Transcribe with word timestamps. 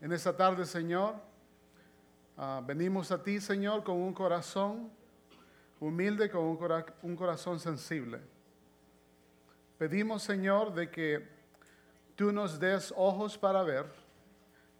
En 0.00 0.12
esta 0.12 0.36
tarde, 0.36 0.64
Señor, 0.64 1.16
ah, 2.36 2.62
venimos 2.64 3.10
a 3.10 3.20
ti, 3.20 3.40
Señor, 3.40 3.82
con 3.82 3.96
un 3.96 4.14
corazón 4.14 4.88
humilde, 5.80 6.30
con 6.30 6.42
un, 6.44 6.84
un 7.02 7.16
corazón 7.16 7.58
sensible. 7.58 8.20
Pedimos, 9.78 10.22
Señor, 10.22 10.72
de 10.72 10.88
que 10.90 11.28
tú 12.14 12.30
nos 12.30 12.60
des 12.60 12.94
ojos 12.96 13.36
para 13.36 13.64
ver 13.64 13.86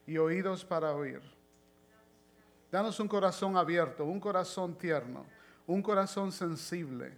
y 0.06 0.16
oídos 0.18 0.64
para 0.64 0.94
oír. 0.94 1.20
Danos 2.70 3.00
un 3.00 3.08
corazón 3.08 3.56
abierto, 3.56 4.04
un 4.04 4.20
corazón 4.20 4.76
tierno, 4.78 5.26
un 5.66 5.82
corazón 5.82 6.30
sensible 6.30 7.12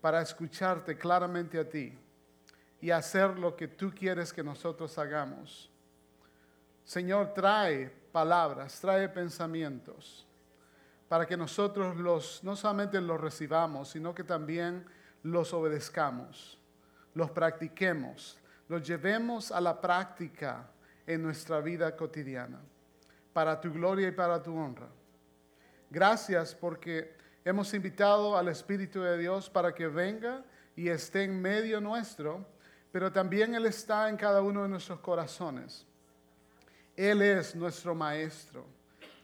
para 0.00 0.20
escucharte 0.22 0.96
claramente 0.96 1.56
a 1.56 1.68
ti 1.68 1.96
y 2.80 2.90
hacer 2.90 3.38
lo 3.38 3.56
que 3.56 3.68
tú 3.68 3.92
quieres 3.94 4.32
que 4.32 4.42
nosotros 4.42 4.96
hagamos. 4.98 5.70
Señor, 6.84 7.34
trae 7.34 7.90
palabras, 8.12 8.80
trae 8.80 9.08
pensamientos 9.08 10.26
para 11.10 11.26
que 11.26 11.36
nosotros 11.36 11.96
los 11.96 12.44
no 12.44 12.54
solamente 12.54 13.00
los 13.00 13.20
recibamos, 13.20 13.90
sino 13.90 14.14
que 14.14 14.22
también 14.22 14.86
los 15.24 15.52
obedezcamos, 15.52 16.56
los 17.14 17.32
practiquemos, 17.32 18.38
los 18.68 18.86
llevemos 18.86 19.50
a 19.50 19.60
la 19.60 19.80
práctica 19.80 20.70
en 21.06 21.22
nuestra 21.22 21.60
vida 21.60 21.96
cotidiana, 21.96 22.60
para 23.32 23.60
tu 23.60 23.72
gloria 23.72 24.06
y 24.06 24.12
para 24.12 24.40
tu 24.40 24.56
honra. 24.56 24.86
Gracias 25.90 26.54
porque 26.54 27.16
hemos 27.44 27.74
invitado 27.74 28.38
al 28.38 28.46
Espíritu 28.46 29.00
de 29.00 29.18
Dios 29.18 29.50
para 29.50 29.74
que 29.74 29.88
venga 29.88 30.44
y 30.76 30.88
esté 30.88 31.24
en 31.24 31.42
medio 31.42 31.80
nuestro, 31.80 32.46
pero 32.92 33.12
también 33.12 33.54
Él 33.54 33.66
está 33.66 34.08
en 34.08 34.16
cada 34.16 34.42
uno 34.42 34.62
de 34.62 34.68
nuestros 34.68 35.00
corazones. 35.00 35.86
Él 36.96 37.22
es 37.22 37.54
nuestro 37.54 37.94
Maestro, 37.94 38.66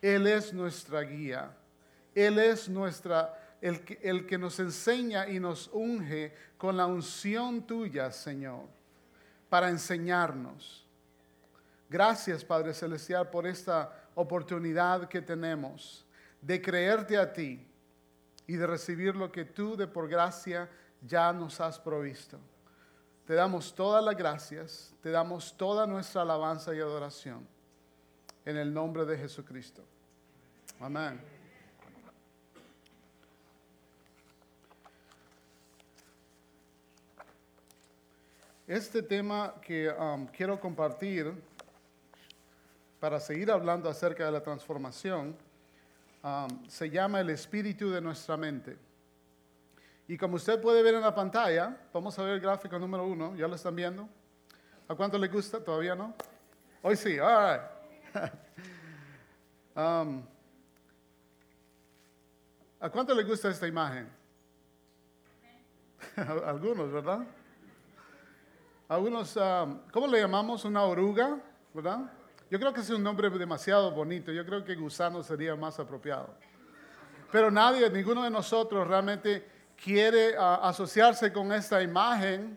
Él 0.01 0.27
es 0.27 0.53
nuestra 0.53 1.01
guía, 1.03 1.55
Él 2.15 2.39
es 2.39 2.69
nuestra, 2.69 3.57
el, 3.61 3.83
el 4.03 4.27
que 4.27 4.39
nos 4.39 4.59
enseña 4.61 5.29
y 5.29 5.41
nos 5.41 5.69
unge 5.73 6.35
con 6.57 6.77
la 6.77 6.87
unción 6.87 7.67
tuya, 7.67 8.11
Señor, 8.11 8.65
para 9.49 9.69
enseñarnos 9.69 10.87
Gracias, 11.89 12.45
Padre 12.45 12.75
Celestial, 12.75 13.31
por 13.31 13.47
esta 13.47 13.93
oportunidad 14.17 15.09
que 15.09 15.23
tenemos 15.23 16.05
de 16.41 16.61
creerte 16.61 17.17
a 17.17 17.33
ti 17.33 17.65
y 18.47 18.57
de 18.57 18.67
recibir 18.67 19.15
lo 19.15 19.31
que 19.31 19.45
tú 19.45 19.77
de 19.77 19.87
por 19.87 20.09
gracia 20.09 20.69
ya 21.01 21.33
nos 21.33 21.61
has 21.61 21.79
provisto. 21.79 22.41
Te 23.27 23.35
damos 23.35 23.75
todas 23.75 24.05
las 24.05 24.17
gracias, 24.17 24.95
te 25.03 25.11
damos 25.11 25.57
toda 25.57 25.85
nuestra 25.85 26.23
alabanza 26.23 26.73
y 26.73 26.79
adoración 26.79 27.45
en 28.45 28.57
el 28.57 28.73
nombre 28.73 29.05
de 29.05 29.19
Jesucristo. 29.19 29.83
Amén. 30.79 31.21
Este 38.69 39.03
tema 39.03 39.55
que 39.61 39.91
um, 39.91 40.27
quiero 40.29 40.61
compartir 40.61 41.33
para 43.01 43.19
seguir 43.19 43.51
hablando 43.51 43.89
acerca 43.89 44.25
de 44.25 44.31
la 44.31 44.41
transformación, 44.41 45.37
um, 46.23 46.69
se 46.69 46.89
llama 46.91 47.21
el 47.21 47.31
espíritu 47.31 47.91
de 47.91 48.01
nuestra 48.01 48.37
mente. 48.37 48.77
Y 50.09 50.17
como 50.17 50.37
usted 50.37 50.61
puede 50.61 50.83
ver 50.83 50.95
en 50.95 51.01
la 51.01 51.15
pantalla, 51.15 51.77
vamos 51.93 52.17
a 52.19 52.23
ver 52.23 52.35
el 52.35 52.41
gráfico 52.41 52.79
número 52.79 53.05
uno, 53.05 53.35
¿ya 53.35 53.49
lo 53.49 53.57
están 53.57 53.75
viendo? 53.75 54.09
¿A 54.89 54.95
cuánto 54.95 55.19
le 55.19 55.29
gusta? 55.29 55.63
¿Todavía 55.63 55.97
no? 55.97 56.15
Hoy 56.83 56.97
sí, 56.97 57.19
all 57.19 57.59
right. 58.15 58.33
Um, 59.77 60.23
¿A 62.81 62.89
cuánto 62.89 63.15
le 63.15 63.25
gusta 63.25 63.51
esta 63.51 63.69
imagen? 63.69 64.09
Algunos, 66.47 66.91
¿verdad? 66.91 67.27
Algunos, 68.89 69.37
um, 69.37 69.81
¿cómo 69.93 70.07
le 70.07 70.19
llamamos? 70.19 70.65
Una 70.65 70.83
oruga, 70.85 71.39
¿verdad? 71.75 72.11
Yo 72.51 72.59
creo 72.59 72.73
que 72.73 72.81
es 72.81 72.89
un 72.89 73.03
nombre 73.03 73.29
demasiado 73.29 73.91
bonito. 73.91 74.33
Yo 74.33 74.47
creo 74.47 74.65
que 74.65 74.77
gusano 74.77 75.23
sería 75.23 75.55
más 75.57 75.79
apropiado. 75.79 76.35
Pero 77.31 77.51
nadie, 77.51 77.91
ninguno 77.91 78.23
de 78.23 78.31
nosotros 78.31 78.87
realmente 78.87 79.56
quiere 79.83 80.35
ah, 80.39 80.61
asociarse 80.63 81.33
con 81.33 81.53
esta 81.53 81.83
imagen 81.83 82.57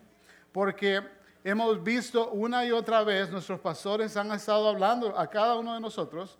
porque 0.52 1.00
hemos 1.44 1.82
visto 1.82 2.30
una 2.30 2.64
y 2.64 2.72
otra 2.72 3.04
vez, 3.04 3.30
nuestros 3.30 3.60
pastores 3.60 4.16
han 4.16 4.32
estado 4.32 4.68
hablando 4.68 5.16
a 5.18 5.26
cada 5.28 5.56
uno 5.56 5.74
de 5.74 5.80
nosotros 5.80 6.38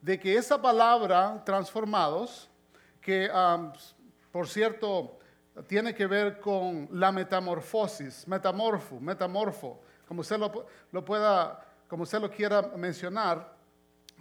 de 0.00 0.18
que 0.18 0.36
esa 0.36 0.60
palabra 0.60 1.42
transformados, 1.44 2.48
que 3.00 3.28
por 4.30 4.48
cierto 4.48 5.18
tiene 5.66 5.94
que 5.94 6.06
ver 6.06 6.38
con 6.38 6.88
la 6.92 7.10
metamorfosis, 7.10 8.28
metamorfo, 8.28 9.00
metamorfo, 9.00 9.80
como 10.06 10.20
usted 10.20 10.38
lo, 10.38 10.66
lo 10.92 11.04
pueda 11.04 11.64
como 11.88 12.02
usted 12.02 12.20
lo 12.20 12.30
quiera 12.30 12.62
mencionar, 12.76 13.56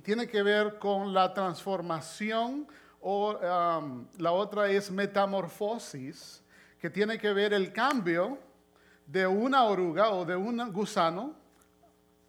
tiene 0.02 0.26
que 0.28 0.42
ver 0.42 0.80
con 0.80 1.14
la 1.14 1.34
transformación 1.34 2.66
um, 3.08 4.06
la 4.18 4.32
otra 4.32 4.70
es 4.70 4.92
metamorfosis, 4.92 6.44
que 6.80 6.90
tiene 6.90 7.18
que 7.18 7.32
ver 7.32 7.54
el 7.54 7.72
cambio 7.72 8.38
de 9.06 9.26
una 9.26 9.64
oruga 9.64 10.10
o 10.12 10.26
de 10.26 10.36
un 10.36 10.72
gusano 10.72 11.34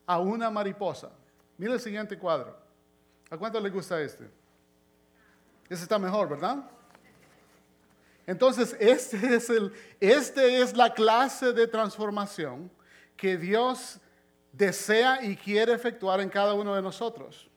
a 0.06 0.21
una 0.21 0.50
mariposa. 0.50 1.11
Mira 1.56 1.75
el 1.75 1.81
siguiente 1.81 2.17
cuadro. 2.17 2.56
¿A 3.31 3.37
cuánto 3.37 3.61
le 3.61 3.69
gusta 3.69 4.00
este? 4.00 4.31
Ese 5.69 5.83
está 5.83 5.99
mejor, 5.99 6.28
¿verdad? 6.28 6.71
Entonces, 8.27 8.77
este 8.78 9.17
es, 9.34 9.50
el, 9.50 9.72
este 10.00 10.62
es 10.62 10.77
la 10.77 10.94
clase 10.94 11.53
de 11.53 11.67
transformación 11.67 12.71
que 13.17 13.37
Dios 13.37 13.99
desea 14.53 15.22
y 15.25 15.37
quiere 15.37 15.72
efectuar 15.72 16.21
en 16.21 16.28
cada 16.28 16.55
uno 16.55 16.75
de 16.75 16.83
nosotros. 16.83 17.50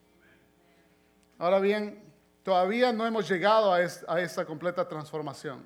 Ahora 1.38 1.60
bien, 1.60 2.11
todavía 2.44 2.92
no 2.92 3.06
hemos 3.06 3.28
llegado 3.28 3.74
a, 3.74 3.82
esta 3.82 4.46
completa 4.46 4.88
transformación. 4.88 5.66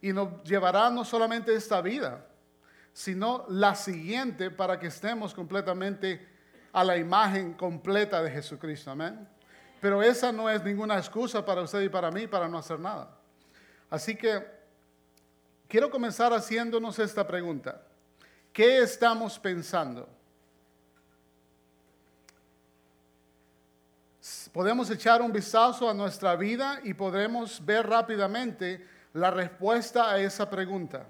Y 0.00 0.12
nos 0.12 0.42
llevará 0.44 0.90
no 0.90 1.04
solamente 1.04 1.54
esta 1.54 1.80
vida, 1.80 2.24
sino 2.92 3.44
la 3.48 3.74
siguiente 3.74 4.50
para 4.50 4.78
que 4.78 4.88
estemos 4.88 5.34
completamente 5.34 6.26
a 6.72 6.84
la 6.84 6.96
imagen 6.96 7.54
completa 7.54 8.22
de 8.22 8.30
Jesucristo. 8.30 8.90
Amén. 8.90 9.28
Pero 9.80 10.02
esa 10.02 10.32
no 10.32 10.48
es 10.50 10.62
ninguna 10.62 10.98
excusa 10.98 11.44
para 11.44 11.62
usted 11.62 11.82
y 11.82 11.88
para 11.88 12.10
mí 12.10 12.26
para 12.26 12.48
no 12.48 12.58
hacer 12.58 12.78
nada. 12.78 13.10
Así 13.90 14.16
que 14.16 14.44
quiero 15.68 15.90
comenzar 15.90 16.32
haciéndonos 16.32 16.98
esta 16.98 17.26
pregunta. 17.26 17.82
¿Qué 18.52 18.78
estamos 18.80 19.38
pensando? 19.38 20.08
Podemos 24.52 24.90
echar 24.90 25.22
un 25.22 25.32
vistazo 25.32 25.88
a 25.88 25.94
nuestra 25.94 26.36
vida 26.36 26.80
y 26.84 26.94
podremos 26.94 27.64
ver 27.64 27.86
rápidamente 27.86 28.86
la 29.12 29.30
respuesta 29.30 30.10
a 30.10 30.18
esa 30.18 30.48
pregunta. 30.48 31.06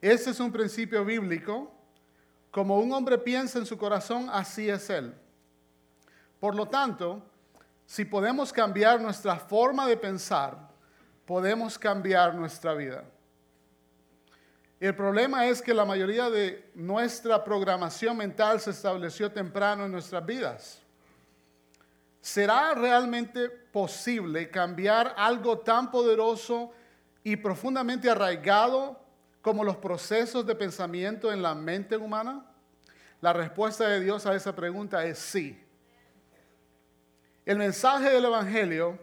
Ese 0.00 0.30
es 0.30 0.40
un 0.40 0.50
principio 0.50 1.04
bíblico. 1.04 1.72
Como 2.50 2.78
un 2.78 2.92
hombre 2.92 3.18
piensa 3.18 3.58
en 3.58 3.66
su 3.66 3.78
corazón, 3.78 4.28
así 4.30 4.68
es 4.68 4.90
él. 4.90 5.14
Por 6.40 6.54
lo 6.54 6.66
tanto, 6.66 7.22
si 7.86 8.04
podemos 8.04 8.52
cambiar 8.52 9.00
nuestra 9.00 9.36
forma 9.36 9.86
de 9.86 9.96
pensar, 9.96 10.70
podemos 11.26 11.78
cambiar 11.78 12.34
nuestra 12.34 12.74
vida. 12.74 13.04
El 14.80 14.96
problema 14.96 15.46
es 15.46 15.60
que 15.60 15.74
la 15.74 15.84
mayoría 15.84 16.30
de 16.30 16.70
nuestra 16.74 17.44
programación 17.44 18.16
mental 18.16 18.58
se 18.60 18.70
estableció 18.70 19.30
temprano 19.30 19.84
en 19.84 19.92
nuestras 19.92 20.24
vidas. 20.24 20.79
¿Será 22.20 22.74
realmente 22.74 23.48
posible 23.48 24.50
cambiar 24.50 25.14
algo 25.16 25.58
tan 25.58 25.90
poderoso 25.90 26.72
y 27.24 27.36
profundamente 27.36 28.10
arraigado 28.10 29.00
como 29.40 29.64
los 29.64 29.76
procesos 29.76 30.44
de 30.44 30.54
pensamiento 30.54 31.32
en 31.32 31.42
la 31.42 31.54
mente 31.54 31.96
humana? 31.96 32.44
La 33.20 33.32
respuesta 33.32 33.88
de 33.88 34.00
Dios 34.00 34.26
a 34.26 34.34
esa 34.34 34.54
pregunta 34.54 35.04
es 35.04 35.18
sí. 35.18 35.58
El 37.46 37.58
mensaje 37.58 38.10
del 38.10 38.26
Evangelio 38.26 38.98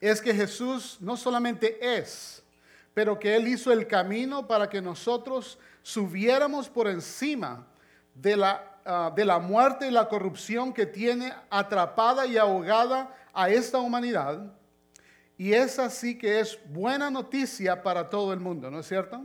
es 0.00 0.20
que 0.20 0.34
Jesús 0.34 0.98
no 1.00 1.16
solamente 1.16 1.78
es, 1.98 2.42
pero 2.94 3.18
que 3.18 3.36
Él 3.36 3.46
hizo 3.48 3.72
el 3.72 3.86
camino 3.86 4.46
para 4.46 4.68
que 4.68 4.80
nosotros 4.80 5.58
subiéramos 5.82 6.68
por 6.68 6.88
encima 6.88 7.66
de 8.14 8.36
la 8.36 8.75
Ah, 8.88 9.10
de 9.12 9.24
la 9.24 9.40
muerte 9.40 9.88
y 9.88 9.90
la 9.90 10.08
corrupción 10.08 10.72
que 10.72 10.86
tiene 10.86 11.34
atrapada 11.50 12.24
y 12.24 12.38
ahogada 12.38 13.12
a 13.34 13.50
esta 13.50 13.78
humanidad. 13.78 14.52
Y 15.36 15.54
esa 15.54 15.90
sí 15.90 16.16
que 16.16 16.38
es 16.38 16.56
buena 16.66 17.10
noticia 17.10 17.82
para 17.82 18.08
todo 18.08 18.32
el 18.32 18.38
mundo, 18.38 18.70
¿no 18.70 18.78
es 18.78 18.86
cierto? 18.86 19.24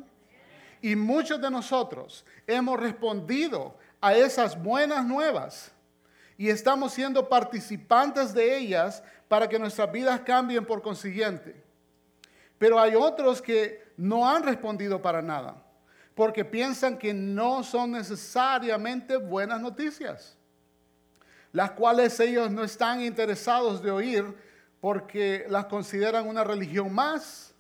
Y 0.81 0.95
muchos 0.95 1.39
de 1.39 1.51
nosotros 1.51 2.25
hemos 2.47 2.79
respondido 2.79 3.77
a 4.01 4.15
esas 4.15 4.59
buenas 4.59 5.05
nuevas 5.05 5.71
y 6.39 6.49
estamos 6.49 6.93
siendo 6.93 7.29
participantes 7.29 8.33
de 8.33 8.57
ellas 8.57 9.03
para 9.27 9.47
que 9.47 9.59
nuestras 9.59 9.91
vidas 9.91 10.21
cambien 10.21 10.65
por 10.65 10.81
consiguiente. 10.81 11.63
Pero 12.57 12.79
hay 12.79 12.95
otros 12.95 13.43
que 13.43 13.93
no 13.95 14.27
han 14.27 14.41
respondido 14.41 14.99
para 15.03 15.21
nada, 15.21 15.63
porque 16.15 16.43
piensan 16.43 16.97
que 16.97 17.13
no 17.13 17.63
son 17.63 17.91
necesariamente 17.91 19.17
buenas 19.17 19.61
noticias, 19.61 20.37
las 21.51 21.71
cuales 21.71 22.19
ellos 22.19 22.51
no 22.51 22.63
están 22.63 23.01
interesados 23.01 23.81
de 23.81 23.91
oír 23.91 24.25
porque 24.79 25.45
las 25.49 25.65
consideran 25.65 26.27
una 26.27 26.43
religión 26.43 26.93
más 26.93 27.53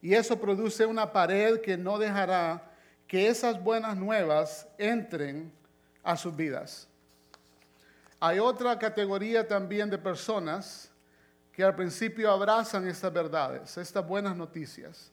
y 0.00 0.14
eso 0.14 0.40
produce 0.40 0.86
una 0.86 1.12
pared 1.12 1.60
que 1.60 1.76
no 1.76 1.98
dejará 1.98 2.70
que 3.06 3.28
esas 3.28 3.62
buenas 3.62 3.96
nuevas 3.96 4.68
entren 4.76 5.50
a 6.02 6.16
sus 6.16 6.36
vidas. 6.36 6.86
Hay 8.20 8.38
otra 8.38 8.78
categoría 8.78 9.46
también 9.46 9.88
de 9.90 9.98
personas 9.98 10.90
que 11.52 11.64
al 11.64 11.74
principio 11.74 12.30
abrazan 12.30 12.86
estas 12.86 13.12
verdades, 13.12 13.76
estas 13.78 14.06
buenas 14.06 14.36
noticias, 14.36 15.10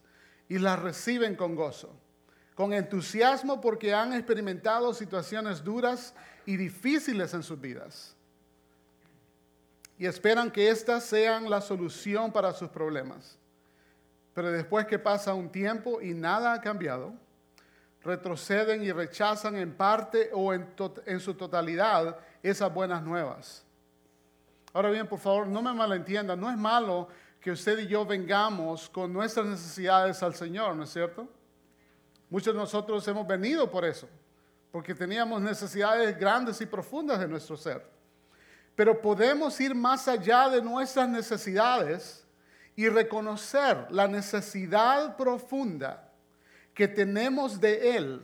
y 0.48 0.58
las 0.58 0.78
reciben 0.78 1.34
con 1.34 1.56
gozo, 1.56 1.92
con 2.56 2.72
entusiasmo 2.72 3.60
porque 3.60 3.94
han 3.94 4.14
experimentado 4.14 4.92
situaciones 4.94 5.62
duras 5.62 6.14
y 6.46 6.56
difíciles 6.56 7.34
en 7.34 7.42
sus 7.42 7.60
vidas. 7.60 8.16
Y 9.98 10.06
esperan 10.06 10.50
que 10.50 10.70
éstas 10.70 11.04
sean 11.04 11.48
la 11.50 11.60
solución 11.60 12.32
para 12.32 12.52
sus 12.52 12.70
problemas. 12.70 13.38
Pero 14.32 14.50
después 14.50 14.86
que 14.86 14.98
pasa 14.98 15.34
un 15.34 15.50
tiempo 15.50 16.00
y 16.00 16.14
nada 16.14 16.54
ha 16.54 16.60
cambiado, 16.62 17.12
retroceden 18.02 18.82
y 18.82 18.90
rechazan 18.90 19.56
en 19.56 19.74
parte 19.74 20.30
o 20.32 20.54
en, 20.54 21.20
su 21.20 21.34
totalidad 21.34 22.18
esas 22.42 22.72
buenas 22.72 23.02
nuevas. 23.02 23.64
Ahora 24.72 24.90
bien, 24.90 25.06
por 25.06 25.18
favor, 25.18 25.46
no 25.46 25.60
me 25.60 25.74
malentiendan, 25.74 26.40
no 26.40 26.50
es 26.50 26.56
malo 26.56 27.08
que 27.38 27.50
usted 27.50 27.78
y 27.80 27.86
yo 27.86 28.06
vengamos 28.06 28.88
con 28.88 29.12
nuestras 29.12 29.44
necesidades 29.44 30.22
al 30.22 30.34
Señor, 30.34 30.74
¿no 30.74 30.84
es 30.84 30.90
cierto? 30.90 31.28
Muchos 32.28 32.54
de 32.54 32.60
nosotros 32.60 33.06
hemos 33.08 33.26
venido 33.26 33.70
por 33.70 33.84
eso, 33.84 34.08
porque 34.72 34.94
teníamos 34.94 35.40
necesidades 35.40 36.18
grandes 36.18 36.60
y 36.60 36.66
profundas 36.66 37.20
de 37.20 37.28
nuestro 37.28 37.56
ser. 37.56 37.86
Pero 38.74 39.00
podemos 39.00 39.58
ir 39.60 39.74
más 39.74 40.08
allá 40.08 40.48
de 40.48 40.60
nuestras 40.60 41.08
necesidades 41.08 42.26
y 42.74 42.88
reconocer 42.88 43.86
la 43.90 44.06
necesidad 44.06 45.16
profunda 45.16 46.12
que 46.74 46.86
tenemos 46.86 47.58
de 47.58 47.96
Él 47.96 48.22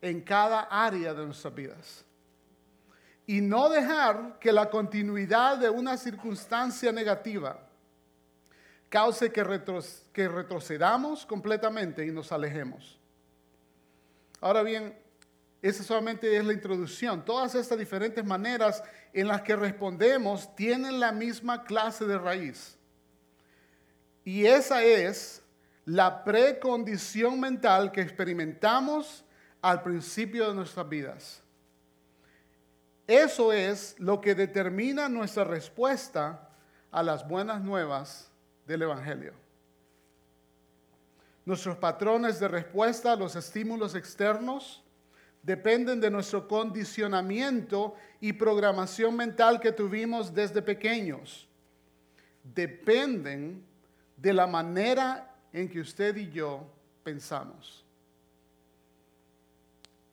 en 0.00 0.22
cada 0.22 0.62
área 0.62 1.12
de 1.12 1.26
nuestras 1.26 1.54
vidas. 1.54 2.04
Y 3.26 3.40
no 3.40 3.68
dejar 3.68 4.38
que 4.38 4.50
la 4.50 4.70
continuidad 4.70 5.58
de 5.58 5.68
una 5.68 5.96
circunstancia 5.96 6.90
negativa 6.90 7.60
cause 8.88 9.30
que, 9.30 9.62
que 10.12 10.28
retrocedamos 10.28 11.26
completamente 11.26 12.04
y 12.06 12.10
nos 12.10 12.32
alejemos. 12.32 13.01
Ahora 14.42 14.64
bien, 14.64 14.94
esa 15.62 15.84
solamente 15.84 16.36
es 16.36 16.44
la 16.44 16.52
introducción. 16.52 17.24
Todas 17.24 17.54
estas 17.54 17.78
diferentes 17.78 18.24
maneras 18.24 18.82
en 19.12 19.28
las 19.28 19.42
que 19.42 19.54
respondemos 19.54 20.54
tienen 20.56 20.98
la 20.98 21.12
misma 21.12 21.62
clase 21.62 22.04
de 22.04 22.18
raíz. 22.18 22.76
Y 24.24 24.44
esa 24.44 24.82
es 24.82 25.42
la 25.84 26.24
precondición 26.24 27.38
mental 27.38 27.92
que 27.92 28.00
experimentamos 28.00 29.24
al 29.60 29.84
principio 29.84 30.48
de 30.48 30.54
nuestras 30.54 30.88
vidas. 30.88 31.40
Eso 33.06 33.52
es 33.52 33.94
lo 34.00 34.20
que 34.20 34.34
determina 34.34 35.08
nuestra 35.08 35.44
respuesta 35.44 36.48
a 36.90 37.02
las 37.04 37.28
buenas 37.28 37.62
nuevas 37.62 38.28
del 38.66 38.82
Evangelio. 38.82 39.41
Nuestros 41.44 41.76
patrones 41.76 42.38
de 42.38 42.48
respuesta 42.48 43.12
a 43.12 43.16
los 43.16 43.34
estímulos 43.34 43.94
externos 43.94 44.82
dependen 45.42 46.00
de 46.00 46.10
nuestro 46.10 46.46
condicionamiento 46.46 47.96
y 48.20 48.32
programación 48.32 49.16
mental 49.16 49.60
que 49.60 49.72
tuvimos 49.72 50.32
desde 50.32 50.62
pequeños. 50.62 51.48
Dependen 52.44 53.64
de 54.16 54.32
la 54.32 54.46
manera 54.46 55.34
en 55.52 55.68
que 55.68 55.80
usted 55.80 56.16
y 56.16 56.30
yo 56.30 56.64
pensamos. 57.02 57.84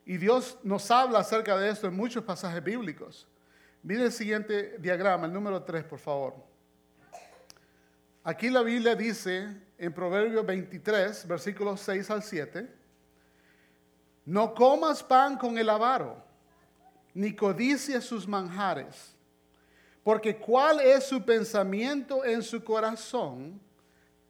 Y 0.04 0.18
Dios 0.18 0.58
nos 0.64 0.90
habla 0.90 1.20
acerca 1.20 1.56
de 1.56 1.70
esto 1.70 1.88
en 1.88 1.96
muchos 1.96 2.24
pasajes 2.24 2.64
bíblicos. 2.64 3.28
Mire 3.84 4.06
el 4.06 4.12
siguiente 4.12 4.78
diagrama, 4.80 5.28
el 5.28 5.34
número 5.34 5.62
3, 5.62 5.84
por 5.84 6.00
favor. 6.00 6.34
Aquí 8.24 8.50
la 8.50 8.64
Biblia 8.64 8.96
dice 8.96 9.56
en 9.80 9.94
Proverbios 9.94 10.46
23, 10.46 11.26
versículos 11.26 11.80
6 11.80 12.10
al 12.12 12.22
7, 12.22 12.70
no 14.26 14.54
comas 14.54 15.02
pan 15.02 15.38
con 15.38 15.58
el 15.58 15.70
avaro, 15.70 16.22
ni 17.14 17.34
codicies 17.34 18.04
sus 18.04 18.28
manjares, 18.28 19.16
porque 20.04 20.38
cuál 20.38 20.82
es 20.82 21.06
su 21.06 21.24
pensamiento 21.24 22.26
en 22.26 22.44
su 22.44 22.62
corazón, 22.62 23.60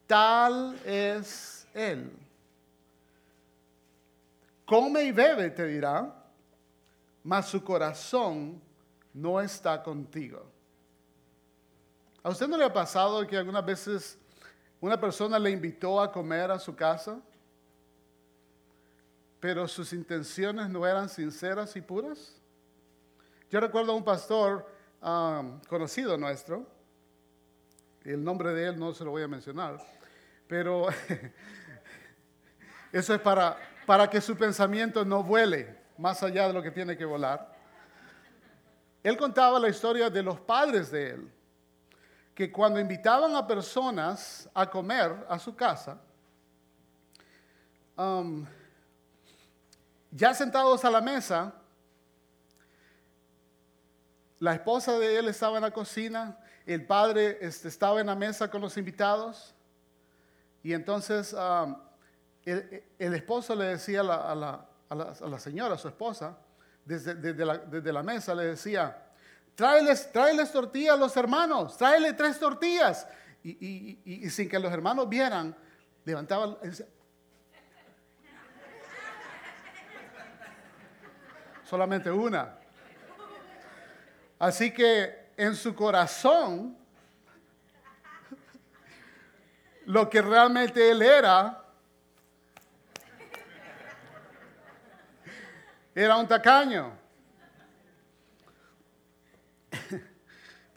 tal 0.06 0.78
es 0.86 1.66
Él. 1.74 2.12
Come 4.64 5.02
y 5.02 5.10
bebe, 5.10 5.50
te 5.50 5.66
dirá, 5.66 6.14
mas 7.24 7.48
su 7.48 7.62
corazón 7.64 8.62
no 9.12 9.40
está 9.40 9.82
contigo. 9.82 10.46
¿A 12.22 12.28
usted 12.28 12.46
no 12.46 12.56
le 12.56 12.64
ha 12.64 12.72
pasado 12.72 13.26
que 13.26 13.36
algunas 13.36 13.64
veces 13.64 14.19
una 14.80 14.98
persona 14.98 15.38
le 15.38 15.50
invitó 15.50 16.00
a 16.00 16.10
comer 16.10 16.50
a 16.50 16.58
su 16.58 16.74
casa, 16.74 17.20
pero 19.38 19.68
sus 19.68 19.92
intenciones 19.92 20.68
no 20.68 20.86
eran 20.86 21.08
sinceras 21.08 21.76
y 21.76 21.80
puras? 21.80 22.40
Yo 23.50 23.60
recuerdo 23.60 23.92
a 23.92 23.96
un 23.96 24.04
pastor 24.04 24.66
um, 25.02 25.60
conocido 25.68 26.16
nuestro, 26.16 26.66
el 28.04 28.22
nombre 28.22 28.52
de 28.52 28.68
él 28.68 28.78
no 28.78 28.94
se 28.94 29.04
lo 29.04 29.10
voy 29.10 29.22
a 29.22 29.28
mencionar, 29.28 29.78
pero 30.46 30.88
eso 32.92 33.14
es 33.14 33.20
para, 33.20 33.56
para 33.86 34.08
que 34.08 34.20
su 34.20 34.36
pensamiento 34.36 35.04
no 35.04 35.22
vuele 35.22 35.78
más 35.98 36.22
allá 36.22 36.46
de 36.46 36.54
lo 36.54 36.62
que 36.62 36.70
tiene 36.70 36.96
que 36.96 37.04
volar. 37.04 37.54
Él 39.02 39.16
contaba 39.16 39.58
la 39.58 39.68
historia 39.68 40.08
de 40.08 40.22
los 40.22 40.40
padres 40.40 40.90
de 40.90 41.10
él, 41.10 41.30
que 42.40 42.50
cuando 42.50 42.80
invitaban 42.80 43.36
a 43.36 43.46
personas 43.46 44.48
a 44.54 44.64
comer 44.70 45.26
a 45.28 45.38
su 45.38 45.54
casa, 45.54 46.00
um, 47.98 48.46
ya 50.10 50.32
sentados 50.32 50.82
a 50.86 50.90
la 50.90 51.02
mesa, 51.02 51.52
la 54.38 54.54
esposa 54.54 54.98
de 54.98 55.18
él 55.18 55.28
estaba 55.28 55.58
en 55.58 55.64
la 55.64 55.70
cocina, 55.70 56.38
el 56.64 56.86
padre 56.86 57.36
este, 57.42 57.68
estaba 57.68 58.00
en 58.00 58.06
la 58.06 58.14
mesa 58.14 58.50
con 58.50 58.62
los 58.62 58.74
invitados, 58.78 59.54
y 60.62 60.72
entonces 60.72 61.34
um, 61.34 61.76
el, 62.46 63.14
esposo 63.14 63.54
le 63.54 63.66
decía 63.66 64.00
a 64.00 64.34
la, 64.34 65.38
señora, 65.38 65.74
a 65.74 65.78
su 65.78 65.88
esposa, 65.88 66.38
desde, 66.86 67.92
la, 67.92 68.02
mesa, 68.02 68.34
le 68.34 68.46
decía, 68.46 69.09
tráeles, 69.60 70.52
tortillas 70.52 70.94
a 70.94 70.96
los 70.96 71.16
hermanos, 71.16 71.76
tráele 71.76 72.14
tres 72.14 72.38
tortillas. 72.38 73.06
Y, 73.42 74.28
sin 74.30 74.48
que 74.48 74.58
los 74.58 74.72
hermanos 74.72 75.08
vieran, 75.08 75.54
levantaba, 76.04 76.56
solamente 81.64 82.10
una. 82.10 82.56
Así 84.38 84.72
que 84.72 85.30
en 85.36 85.54
su 85.54 85.74
corazón 85.74 86.76
lo 89.86 90.08
que 90.08 90.22
realmente 90.22 90.90
él 90.90 91.02
era, 91.02 91.64
era 95.94 96.16
un 96.16 96.26
tacaño. 96.26 96.99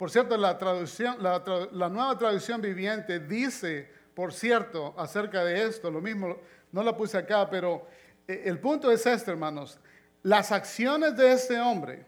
Por 0.04 0.10
cierto, 0.10 0.36
la, 0.36 0.58
traducción, 0.58 1.16
la, 1.22 1.88
nueva 1.88 2.18
traducción 2.18 2.60
viviente 2.60 3.20
dice, 3.20 3.90
por 4.12 4.34
cierto, 4.34 4.94
acerca 4.98 5.42
de 5.42 5.64
esto, 5.64 5.90
lo 5.90 6.02
mismo, 6.02 6.36
no 6.72 6.82
la 6.82 6.94
puse 6.94 7.16
acá, 7.16 7.48
pero 7.48 7.86
eh, 8.28 8.42
el 8.44 8.60
punto 8.60 8.90
es 8.90 9.06
este, 9.06 9.30
hermanos. 9.30 9.78
Las 10.22 10.52
acciones 10.52 11.16
de 11.16 11.32
este 11.32 11.58
hombre 11.58 12.04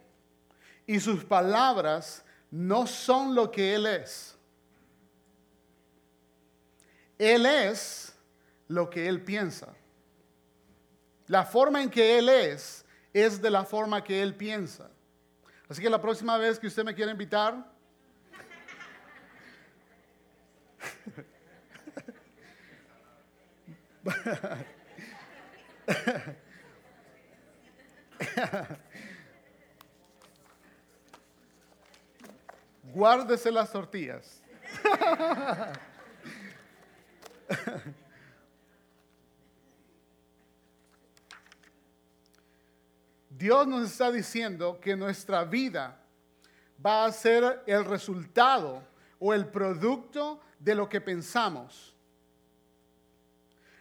y 0.86 1.00
sus 1.00 1.24
palabras 1.24 2.22
no 2.50 2.86
son 2.86 3.34
lo 3.34 3.50
que 3.50 3.74
él 3.74 3.86
es. 3.86 4.36
Él 7.16 7.46
es 7.46 8.14
lo 8.68 8.90
que 8.90 9.08
Él 9.08 9.22
piensa. 9.22 9.74
La 11.28 11.46
forma 11.46 11.82
en 11.82 11.88
que 11.88 12.18
Él 12.18 12.28
es 12.28 12.84
es 13.14 13.40
de 13.40 13.48
la 13.48 13.64
forma 13.64 14.04
que 14.04 14.20
Él 14.20 14.34
piensa. 14.34 14.90
Así 15.66 15.80
que 15.80 15.88
la 15.88 16.02
próxima 16.02 16.36
vez 16.36 16.58
que 16.58 16.66
usted 16.66 16.84
me 16.84 16.94
quiera 16.94 17.10
invitar, 17.10 17.74
guárdese 32.96 33.52
las 33.52 33.70
tortillas. 33.70 34.42
Dios 43.28 43.66
nos 43.66 43.90
está 43.90 44.10
diciendo 44.10 44.80
que 44.80 44.96
nuestra 44.96 45.44
vida 45.44 46.00
va 46.84 47.04
a 47.04 47.12
ser 47.12 47.62
el 47.66 47.84
resultado 47.84 48.82
o 49.18 49.34
el 49.34 49.46
producto 49.46 50.40
de 50.66 50.74
lo 50.74 50.88
que 50.88 51.00
pensamos. 51.00 51.94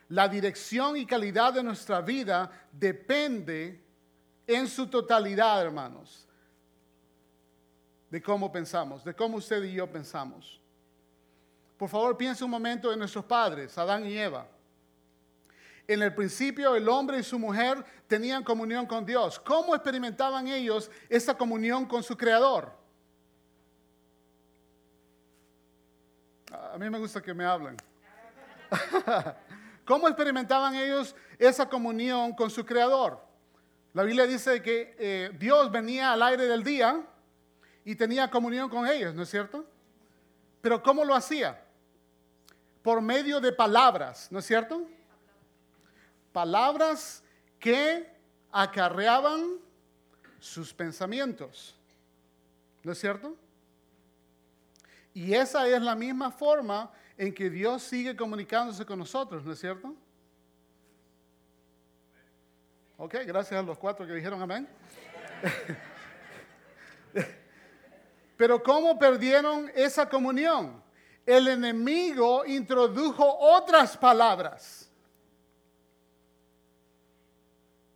La 0.09 0.27
dirección 0.27 0.95
y 0.95 1.03
calidad 1.07 1.51
de 1.51 1.63
nuestra 1.63 1.99
vida 1.99 2.67
depende 2.71 3.83
en 4.45 4.67
su 4.67 4.85
totalidad, 4.85 5.63
hermanos, 5.63 6.27
de 8.07 8.21
cómo 8.21 8.51
pensamos, 8.51 9.03
de 9.03 9.15
cómo 9.15 9.37
usted 9.37 9.63
y 9.63 9.73
yo 9.73 9.91
pensamos. 9.91 10.61
Por 11.75 11.89
favor, 11.89 12.15
piense 12.15 12.43
un 12.43 12.51
momento 12.51 12.93
en 12.93 12.99
nuestros 12.99 13.25
padres, 13.25 13.75
Adán 13.79 14.05
y 14.05 14.15
Eva. 14.15 14.47
En 15.87 16.03
el 16.03 16.13
principio 16.13 16.75
el 16.75 16.87
hombre 16.87 17.17
y 17.17 17.23
su 17.23 17.39
mujer 17.39 17.83
tenían 18.07 18.43
comunión 18.43 18.85
con 18.85 19.03
Dios. 19.03 19.39
¿Cómo 19.39 19.73
experimentaban 19.73 20.47
ellos 20.47 20.91
esa 21.09 21.35
comunión 21.35 21.87
con 21.87 22.03
su 22.03 22.15
Creador? 22.15 22.84
A 26.75 26.77
mí 26.77 26.89
me 26.89 26.99
gusta 26.99 27.21
que 27.21 27.33
me 27.33 27.45
hablen. 27.45 27.77
¿Cómo 29.85 30.09
experimentaban 30.09 30.75
ellos 30.75 31.15
esa 31.39 31.69
comunión 31.69 32.33
con 32.33 32.49
su 32.49 32.65
Creador? 32.65 33.17
La 33.93 34.03
Biblia 34.03 34.27
dice 34.27 34.61
que 34.61 34.93
eh, 34.99 35.31
Dios 35.39 35.71
venía 35.71 36.11
al 36.11 36.21
aire 36.21 36.47
del 36.47 36.65
día 36.65 37.01
y 37.85 37.95
tenía 37.95 38.29
comunión 38.29 38.67
con 38.67 38.85
ellos, 38.85 39.15
¿no 39.15 39.23
es 39.23 39.29
cierto? 39.29 39.65
Pero 40.59 40.83
¿cómo 40.83 41.05
lo 41.05 41.15
hacía? 41.15 41.63
Por 42.83 42.99
medio 42.99 43.39
de 43.39 43.53
palabras, 43.53 44.27
¿no 44.29 44.39
es 44.39 44.45
cierto? 44.45 44.85
palabras 46.33 47.23
que 47.57 48.05
acarreaban 48.51 49.59
sus 50.41 50.73
pensamientos. 50.73 51.73
¿No 52.83 52.91
es 52.91 52.99
cierto? 52.99 53.37
Y 55.15 55.33
esa 55.33 55.65
es 55.65 55.81
la 55.81 55.95
misma 55.95 56.29
forma 56.29 56.91
en 57.17 57.33
que 57.33 57.49
Dios 57.49 57.81
sigue 57.81 58.17
comunicándose 58.17 58.85
con 58.85 58.99
nosotros, 58.99 59.45
¿no 59.45 59.53
es 59.53 59.59
cierto? 59.59 59.95
Ok, 62.97 63.15
gracias 63.25 63.57
a 63.57 63.63
los 63.63 63.77
cuatro 63.77 64.05
que 64.05 64.13
dijeron 64.13 64.41
amén. 64.41 64.67
Pero 68.37 68.61
¿cómo 68.61 68.99
perdieron 68.99 69.71
esa 69.73 70.09
comunión? 70.09 70.83
El 71.25 71.47
enemigo 71.47 72.45
introdujo 72.45 73.37
otras 73.39 73.95
palabras 73.95 74.91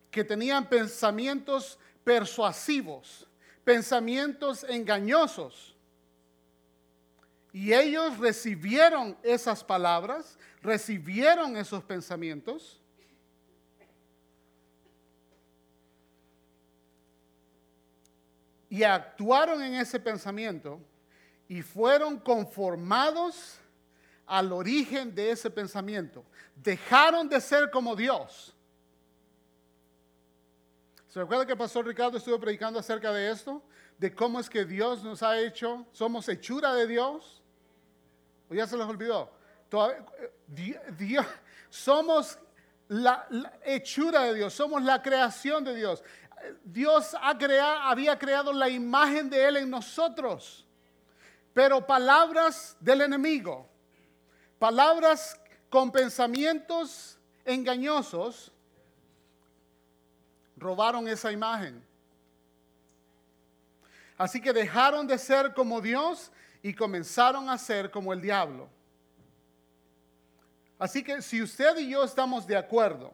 que 0.10 0.24
tenían 0.24 0.70
pensamientos 0.70 1.78
persuasivos, 2.06 3.28
pensamientos 3.66 4.64
engañosos. 4.64 5.76
Y 7.52 7.74
ellos 7.74 8.18
recibieron 8.20 9.18
esas 9.24 9.64
palabras, 9.64 10.38
recibieron 10.62 11.58
esos 11.58 11.84
pensamientos. 11.84 12.80
Y 18.70 18.84
actuaron 18.84 19.64
en 19.64 19.74
ese 19.76 20.00
pensamiento 20.00 20.80
y 21.48 21.64
fueron 21.64 22.20
conformados 22.20 23.58
al 24.28 24.52
origen 24.52 25.16
de 25.16 25.32
ese 25.32 25.50
pensamiento. 25.50 26.24
Dejaron 26.56 27.28
de 27.28 27.42
ser 27.42 27.72
como 27.72 27.96
Dios 27.96 28.56
¿Se 31.10 31.20
recuerda 31.20 31.44
que 31.44 31.54
el 31.54 31.58
pastor 31.58 31.88
Ricardo 31.88 32.20
estuvo 32.20 32.40
predicando 32.40 32.78
acerca 32.78 33.12
de 33.12 33.32
esto? 33.32 33.64
De 33.98 34.14
cómo 34.14 34.40
es 34.40 34.48
que 34.48 34.64
Dios 34.64 35.04
nos 35.04 35.24
ha 35.24 35.40
hecho, 35.40 35.88
somos 35.92 36.30
hechura 36.30 36.74
de 36.76 36.86
Dios. 36.86 37.39
¿O 38.50 38.54
ya 38.54 38.66
se 38.66 38.78
les 38.78 38.88
olvidó? 38.88 39.32
Dios, 40.98 41.26
somos 41.70 42.40
la, 42.88 43.28
hechura 43.64 44.24
de 44.24 44.34
Dios, 44.36 44.54
somos 44.54 44.82
la 44.82 45.02
creación 45.02 45.64
de 45.64 45.76
Dios. 45.76 46.04
Dios 46.64 47.14
ha 47.14 47.38
había 47.90 48.18
creado 48.18 48.52
la 48.52 48.70
imagen 48.70 49.30
de 49.30 49.46
Él 49.46 49.58
en 49.58 49.70
nosotros. 49.70 50.66
Pero 51.54 51.86
palabras 51.86 52.76
del 52.80 53.02
enemigo, 53.02 53.68
palabras 54.58 55.40
con 55.70 55.92
pensamientos 55.92 57.20
engañosos, 57.46 58.52
robaron 60.58 61.08
esa 61.08 61.32
imagen. 61.32 61.84
Así 64.18 64.42
que 64.42 64.52
dejaron 64.52 65.08
de 65.08 65.18
ser 65.18 65.54
como 65.54 65.80
Dios 65.80 66.32
y 66.62 66.74
comenzaron 66.74 67.50
a 67.50 67.58
ser 67.58 67.90
como 67.90 68.12
el 68.14 68.22
diablo. 68.22 68.70
Así 70.78 71.04
que 71.04 71.22
si 71.22 71.42
usted 71.42 71.78
y 71.78 71.90
yo 71.90 72.04
estamos 72.04 72.48
de 72.48 72.56
acuerdo 72.56 73.14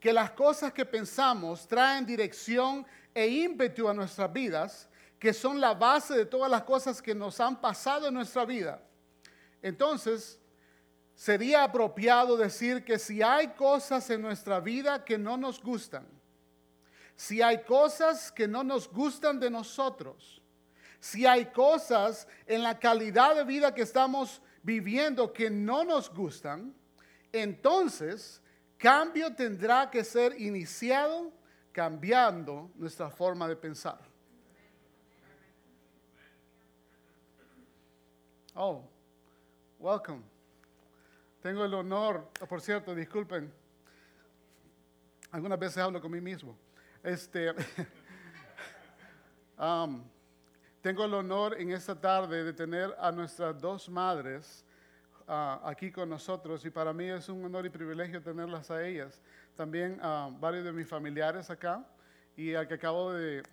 que 0.00 0.12
las 0.12 0.32
cosas 0.32 0.72
que 0.72 0.84
pensamos 0.84 1.66
traen 1.68 2.04
dirección 2.04 2.86
e 3.14 3.26
ímpetu 3.28 3.88
a 3.88 3.94
nuestras 3.94 4.32
vidas, 4.32 4.88
que 5.18 5.32
son 5.32 5.60
la 5.60 5.74
base 5.74 6.14
de 6.14 6.26
todas 6.26 6.50
las 6.50 6.64
cosas 6.64 7.00
que 7.00 7.14
nos 7.14 7.38
han 7.38 7.60
pasado 7.60 8.08
en 8.08 8.14
nuestra 8.14 8.44
vida, 8.44 8.82
entonces 9.62 10.40
sería 11.14 11.62
apropiado 11.62 12.36
decir 12.36 12.84
que 12.84 12.98
si 12.98 13.22
hay 13.22 13.48
cosas 13.48 14.10
en 14.10 14.22
nuestra 14.22 14.58
vida 14.58 15.04
que 15.04 15.16
no 15.16 15.36
nos 15.36 15.62
gustan, 15.62 16.06
si 17.14 17.40
hay 17.40 17.62
cosas 17.62 18.32
que 18.32 18.48
no 18.48 18.64
nos 18.64 18.90
gustan 18.90 19.38
de 19.38 19.50
nosotros, 19.50 20.41
si 21.02 21.26
hay 21.26 21.46
cosas 21.46 22.28
en 22.46 22.62
la 22.62 22.78
calidad 22.78 23.34
de 23.34 23.42
vida 23.42 23.74
que 23.74 23.82
estamos 23.82 24.40
viviendo 24.62 25.32
que 25.32 25.50
no 25.50 25.82
nos 25.82 26.08
gustan, 26.08 26.72
entonces 27.32 28.40
cambio 28.78 29.34
tendrá 29.34 29.90
que 29.90 30.04
ser 30.04 30.40
iniciado 30.40 31.32
cambiando 31.72 32.70
nuestra 32.76 33.10
forma 33.10 33.48
de 33.48 33.56
pensar. 33.56 33.98
Oh, 38.54 38.84
welcome. 39.80 40.22
Tengo 41.42 41.64
el 41.64 41.74
honor, 41.74 42.30
por 42.48 42.60
cierto, 42.60 42.94
disculpen, 42.94 43.52
algunas 45.32 45.58
veces 45.58 45.78
hablo 45.78 46.00
con 46.00 46.12
mí 46.12 46.20
mismo. 46.20 46.56
Este, 47.02 47.50
um, 49.58 50.04
tengo 50.82 51.04
el 51.04 51.14
honor 51.14 51.54
en 51.60 51.70
esta 51.70 51.98
tarde 51.98 52.42
de 52.42 52.52
tener 52.52 52.94
a 52.98 53.12
nuestras 53.12 53.58
dos 53.60 53.88
madres 53.88 54.64
uh, 55.28 55.64
aquí 55.64 55.92
con 55.92 56.10
nosotros 56.10 56.64
y 56.64 56.70
para 56.70 56.92
mí 56.92 57.04
es 57.04 57.28
un 57.28 57.44
honor 57.44 57.64
y 57.66 57.70
privilegio 57.70 58.20
tenerlas 58.20 58.68
a 58.72 58.84
ellas. 58.84 59.22
También 59.54 60.00
a 60.02 60.26
uh, 60.26 60.38
varios 60.40 60.64
de 60.64 60.72
mis 60.72 60.88
familiares 60.88 61.48
acá 61.50 61.86
y 62.36 62.54
al 62.54 62.66
que 62.66 62.74
acabo 62.74 63.12
de, 63.12 63.44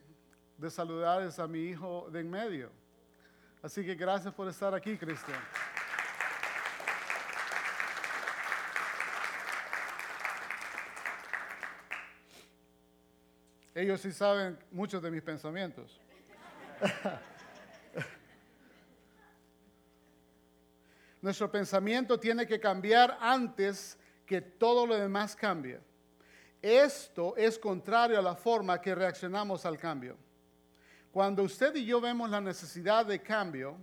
de 0.58 0.70
saludar 0.72 1.22
es 1.22 1.38
a 1.38 1.48
mi 1.48 1.60
hijo 1.60 2.10
de 2.12 2.22
en 2.22 2.32
medio. 2.32 2.72
Así 3.62 3.86
que 3.86 3.94
gracias 3.94 4.34
por 4.34 4.48
estar 4.48 4.74
aquí, 4.74 4.98
Cristian. 4.98 5.40
Ellos 13.76 14.02
sí 14.02 14.12
saben 14.12 14.58
muchos 14.72 15.00
de 15.04 15.12
mis 15.12 15.22
pensamientos. 15.22 16.02
Nuestro 21.22 21.52
pensamiento 21.52 22.20
tiene 22.20 22.48
que 22.48 22.60
cambiar 22.60 23.18
antes 23.20 23.98
que 24.26 24.42
todo 24.42 24.86
lo 24.86 24.96
demás 24.96 25.36
cambie. 25.36 25.80
Esto 26.62 27.36
es 27.38 27.58
contrario 27.58 28.20
a 28.20 28.22
la 28.22 28.36
forma 28.36 28.82
que 28.82 28.94
reaccionamos 28.94 29.66
al 29.66 29.78
cambio. 29.78 30.18
Cuando 31.12 31.44
usted 31.44 31.76
y 31.76 31.86
yo 31.86 32.00
vemos 32.00 32.30
la 32.30 32.40
necesidad 32.40 33.06
de 33.06 33.22
cambio, 33.22 33.78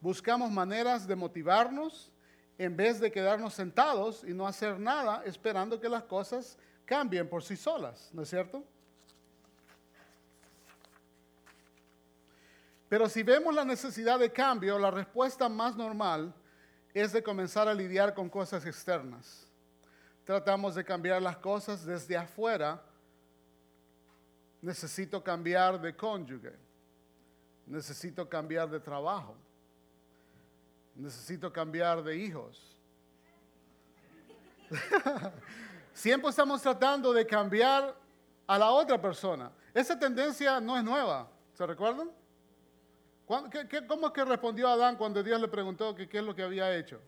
buscamos 0.00 0.50
maneras 0.50 1.06
de 1.06 1.16
motivarnos 1.16 2.12
en 2.58 2.76
vez 2.76 3.00
de 3.00 3.10
quedarnos 3.10 3.54
sentados 3.54 4.22
y 4.24 4.34
no 4.34 4.46
hacer 4.46 4.78
nada 4.78 5.22
esperando 5.24 5.80
que 5.80 5.88
las 5.88 6.04
cosas 6.04 6.58
cambien 6.84 7.28
por 7.28 7.42
sí 7.42 7.56
solas, 7.56 8.10
¿no 8.12 8.22
es 8.22 8.28
cierto? 8.28 8.64
Pero 12.92 13.08
si 13.08 13.22
vemos 13.22 13.54
la 13.54 13.64
necesidad 13.64 14.18
de 14.18 14.30
cambio, 14.30 14.78
la 14.78 14.90
respuesta 14.90 15.48
más 15.48 15.74
normal 15.74 16.30
es 16.92 17.10
de 17.10 17.22
comenzar 17.22 17.66
a 17.66 17.72
lidiar 17.72 18.12
con 18.12 18.28
cosas 18.28 18.66
externas. 18.66 19.46
Tratamos 20.24 20.74
de 20.74 20.84
cambiar 20.84 21.22
las 21.22 21.38
cosas 21.38 21.86
desde 21.86 22.18
afuera. 22.18 22.82
Necesito 24.60 25.24
cambiar 25.24 25.80
de 25.80 25.96
cónyuge. 25.96 26.52
Necesito 27.64 28.28
cambiar 28.28 28.68
de 28.68 28.78
trabajo. 28.78 29.36
Necesito 30.94 31.50
cambiar 31.50 32.02
de 32.02 32.14
hijos. 32.14 32.76
Siempre 35.94 36.28
estamos 36.28 36.60
tratando 36.60 37.10
de 37.14 37.26
cambiar 37.26 37.96
a 38.46 38.58
la 38.58 38.70
otra 38.70 39.00
persona. 39.00 39.50
Esa 39.72 39.98
tendencia 39.98 40.60
no 40.60 40.76
es 40.76 40.84
nueva. 40.84 41.26
¿Se 41.54 41.64
recuerdan? 41.64 42.20
¿Cómo 43.88 44.08
es 44.08 44.12
que 44.12 44.24
respondió 44.26 44.68
Adán 44.68 44.96
cuando 44.96 45.22
Dios 45.22 45.40
le 45.40 45.48
preguntó 45.48 45.94
qué 45.94 46.06
es 46.12 46.22
lo 46.22 46.34
que 46.34 46.42
había 46.42 46.76
hecho? 46.76 47.00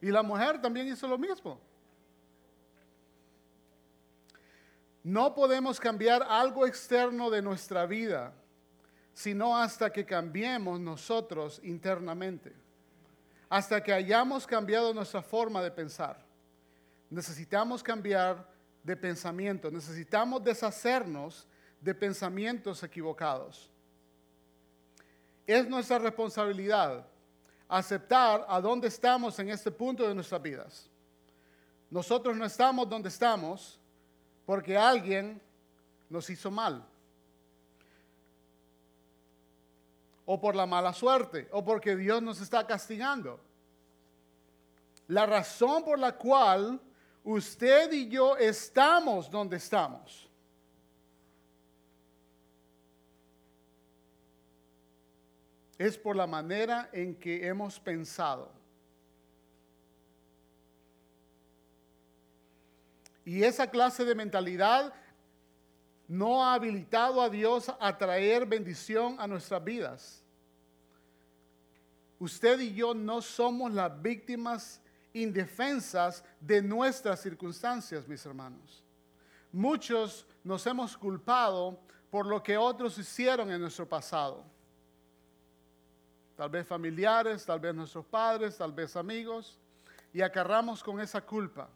Y 0.00 0.10
la 0.10 0.22
mujer 0.22 0.60
también 0.60 0.86
hizo 0.86 1.08
lo 1.08 1.18
mismo. 1.18 1.60
No 5.02 5.34
podemos 5.34 5.80
cambiar 5.80 6.22
algo 6.22 6.64
externo 6.68 7.30
de 7.30 7.42
nuestra 7.42 7.84
vida, 7.84 8.32
sino 9.12 9.56
hasta 9.56 9.90
que 9.90 10.06
cambiemos 10.06 10.78
nosotros 10.78 11.60
internamente, 11.64 12.52
hasta 13.48 13.82
que 13.82 13.92
hayamos 13.92 14.46
cambiado 14.46 14.94
nuestra 14.94 15.20
forma 15.20 15.60
de 15.62 15.72
pensar. 15.72 16.24
Necesitamos 17.10 17.82
cambiar 17.82 18.48
de 18.84 18.96
pensamiento, 18.96 19.68
necesitamos 19.68 20.44
deshacernos 20.44 21.48
de 21.82 21.94
pensamientos 21.94 22.82
equivocados. 22.82 23.68
Es 25.46 25.68
nuestra 25.68 25.98
responsabilidad 25.98 27.04
aceptar 27.68 28.46
a 28.48 28.60
dónde 28.60 28.86
estamos 28.86 29.38
en 29.40 29.50
este 29.50 29.70
punto 29.70 30.06
de 30.06 30.14
nuestras 30.14 30.40
vidas. 30.40 30.88
Nosotros 31.90 32.36
no 32.36 32.44
estamos 32.44 32.88
donde 32.88 33.08
estamos 33.08 33.80
porque 34.46 34.76
alguien 34.76 35.40
nos 36.08 36.30
hizo 36.30 36.50
mal. 36.50 36.86
O 40.24 40.40
por 40.40 40.54
la 40.54 40.66
mala 40.66 40.92
suerte, 40.92 41.48
o 41.50 41.64
porque 41.64 41.96
Dios 41.96 42.22
nos 42.22 42.40
está 42.40 42.64
castigando. 42.64 43.40
La 45.08 45.26
razón 45.26 45.84
por 45.84 45.98
la 45.98 46.12
cual 46.12 46.80
usted 47.24 47.92
y 47.92 48.08
yo 48.08 48.36
estamos 48.36 49.28
donde 49.28 49.56
estamos 49.56 50.31
es 55.86 55.98
por 55.98 56.14
la 56.14 56.28
manera 56.28 56.88
en 56.92 57.16
que 57.16 57.44
hemos 57.44 57.80
pensado. 57.80 58.52
Y 63.24 63.42
esa 63.42 63.68
clase 63.68 64.04
de 64.04 64.14
mentalidad 64.14 64.92
no 66.06 66.44
ha 66.44 66.54
habilitado 66.54 67.20
a 67.20 67.28
Dios 67.28 67.72
a 67.80 67.98
traer 67.98 68.46
bendición 68.46 69.16
a 69.18 69.26
nuestras 69.26 69.62
vidas. 69.64 70.22
Usted 72.20 72.60
y 72.60 72.74
yo 72.74 72.94
no 72.94 73.20
somos 73.20 73.72
las 73.72 74.00
víctimas 74.00 74.80
indefensas 75.12 76.24
de 76.40 76.62
nuestras 76.62 77.20
circunstancias, 77.20 78.06
mis 78.06 78.24
hermanos. 78.24 78.84
Muchos 79.50 80.26
nos 80.44 80.64
hemos 80.64 80.96
culpado 80.96 81.80
por 82.08 82.26
lo 82.26 82.40
que 82.40 82.56
otros 82.56 82.96
hicieron 82.98 83.50
en 83.50 83.60
nuestro 83.60 83.88
pasado 83.88 84.44
tal 86.36 86.50
vez 86.50 86.66
familiares, 86.66 87.44
tal 87.44 87.60
vez 87.60 87.74
nuestros 87.74 88.04
padres, 88.06 88.56
tal 88.56 88.72
vez 88.72 88.96
amigos, 88.96 89.58
y 90.12 90.22
acarramos 90.22 90.82
con 90.82 91.00
esa 91.00 91.20
culpa, 91.20 91.68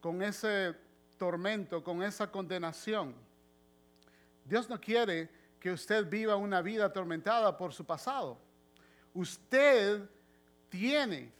con 0.00 0.22
ese 0.22 0.74
tormento, 1.18 1.82
con 1.82 2.02
esa 2.02 2.30
condenación. 2.30 3.14
Dios 4.44 4.68
no 4.68 4.80
quiere 4.80 5.30
que 5.60 5.70
usted 5.70 6.06
viva 6.08 6.34
una 6.36 6.60
vida 6.60 6.86
atormentada 6.86 7.56
por 7.56 7.72
su 7.72 7.84
pasado. 7.84 8.38
Usted 9.14 10.02
tiene, 10.68 11.32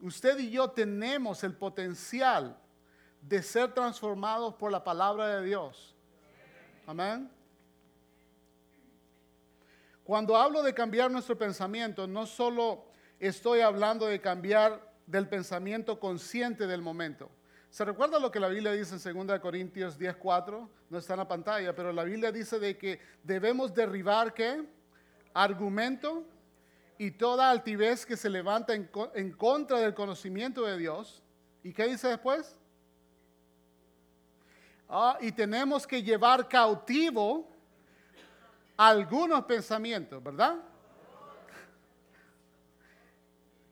usted 0.00 0.38
y 0.38 0.50
yo 0.50 0.70
tenemos 0.70 1.44
el 1.44 1.54
potencial 1.54 2.56
de 3.20 3.42
ser 3.42 3.74
transformados 3.74 4.54
por 4.54 4.72
la 4.72 4.82
palabra 4.82 5.36
de 5.36 5.46
Dios. 5.46 5.94
Amén. 6.86 7.30
Cuando 10.10 10.36
hablo 10.36 10.64
de 10.64 10.74
cambiar 10.74 11.08
nuestro 11.08 11.38
pensamiento, 11.38 12.08
no 12.08 12.26
solo 12.26 12.84
estoy 13.20 13.60
hablando 13.60 14.06
de 14.06 14.20
cambiar 14.20 14.92
del 15.06 15.28
pensamiento 15.28 16.00
consciente 16.00 16.66
del 16.66 16.82
momento. 16.82 17.30
¿Se 17.70 17.84
recuerda 17.84 18.18
lo 18.18 18.32
que 18.32 18.40
la 18.40 18.48
Biblia 18.48 18.72
dice 18.72 18.96
en 19.08 19.28
2 19.28 19.38
Corintios 19.38 19.96
10:4? 20.00 20.68
No 20.88 20.98
está 20.98 21.12
en 21.12 21.18
la 21.18 21.28
pantalla, 21.28 21.76
pero 21.76 21.92
la 21.92 22.02
Biblia 22.02 22.32
dice 22.32 22.58
de 22.58 22.76
que 22.76 22.98
debemos 23.22 23.72
derribar 23.72 24.34
qué? 24.34 24.64
Argumento 25.32 26.24
y 26.98 27.12
toda 27.12 27.48
altivez 27.48 28.04
que 28.04 28.16
se 28.16 28.28
levanta 28.28 28.74
en, 28.74 29.32
contra 29.34 29.78
del 29.78 29.94
conocimiento 29.94 30.66
de 30.66 30.76
Dios. 30.76 31.22
¿Y 31.62 31.72
qué 31.72 31.86
dice 31.86 32.08
después? 32.08 32.58
Ah, 34.88 35.18
y 35.20 35.30
tenemos 35.30 35.86
que 35.86 36.02
llevar 36.02 36.48
cautivo 36.48 37.59
algunos 38.88 39.44
pensamientos, 39.44 40.22
¿verdad? 40.22 40.56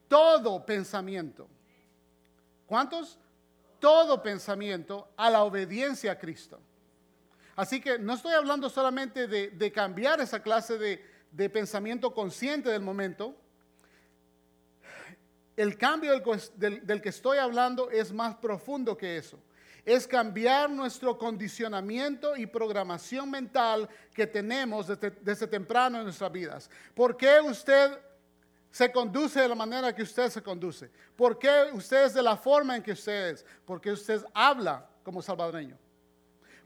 Todo 0.07 0.67
pensamiento. 0.67 1.49
¿Cuántos? 2.67 3.19
Todo 3.81 4.23
pensamiento 4.23 5.09
a 5.17 5.31
la 5.31 5.45
obediencia 5.45 6.13
a 6.13 6.19
Cristo. 6.19 6.61
Así 7.57 7.81
que 7.81 7.99
no 7.99 8.13
estoy 8.13 8.35
hablando 8.35 8.69
solamente 8.69 9.27
de, 9.27 9.73
cambiar 9.73 10.21
esa 10.21 10.43
clase 10.43 10.77
de, 10.77 11.49
pensamiento 11.49 12.13
consciente 12.13 12.69
del 12.69 12.83
momento. 12.83 13.35
El 15.57 15.79
cambio 15.79 16.23
del 16.55 17.01
que 17.01 17.09
estoy 17.09 17.39
hablando 17.39 17.91
es 17.91 18.13
más 18.13 18.37
profundo 18.37 18.99
que 18.99 19.17
eso 19.17 19.39
es 19.85 20.07
cambiar 20.07 20.69
nuestro 20.71 21.17
condicionamiento 21.17 22.37
y 22.37 22.47
programación 22.47 23.31
mental 23.31 23.89
que 24.13 24.27
tenemos 24.27 24.87
desde, 24.87 25.47
temprano 25.47 25.99
en 25.99 26.05
nuestras 26.05 26.31
vidas. 26.31 26.71
¿Por 26.95 27.17
qué 27.17 27.41
usted 27.41 27.99
se 28.71 28.93
conduce 28.93 29.41
de 29.41 29.49
la 29.49 29.55
manera 29.55 29.95
que 29.95 30.03
usted 30.03 30.29
se 30.29 30.43
conduce? 30.43 30.91
¿Por 31.17 31.39
qué 31.39 31.71
usted 31.73 32.07
es 32.07 32.15
de 32.15 32.23
la 32.23 32.37
forma 32.37 32.77
en 32.77 32.83
que 32.83 32.93
usted 32.93 33.31
es? 33.31 33.47
Porque 33.65 33.91
usted 33.93 34.25
habla 34.35 34.87
como 35.03 35.23
salvadoreño. 35.23 35.79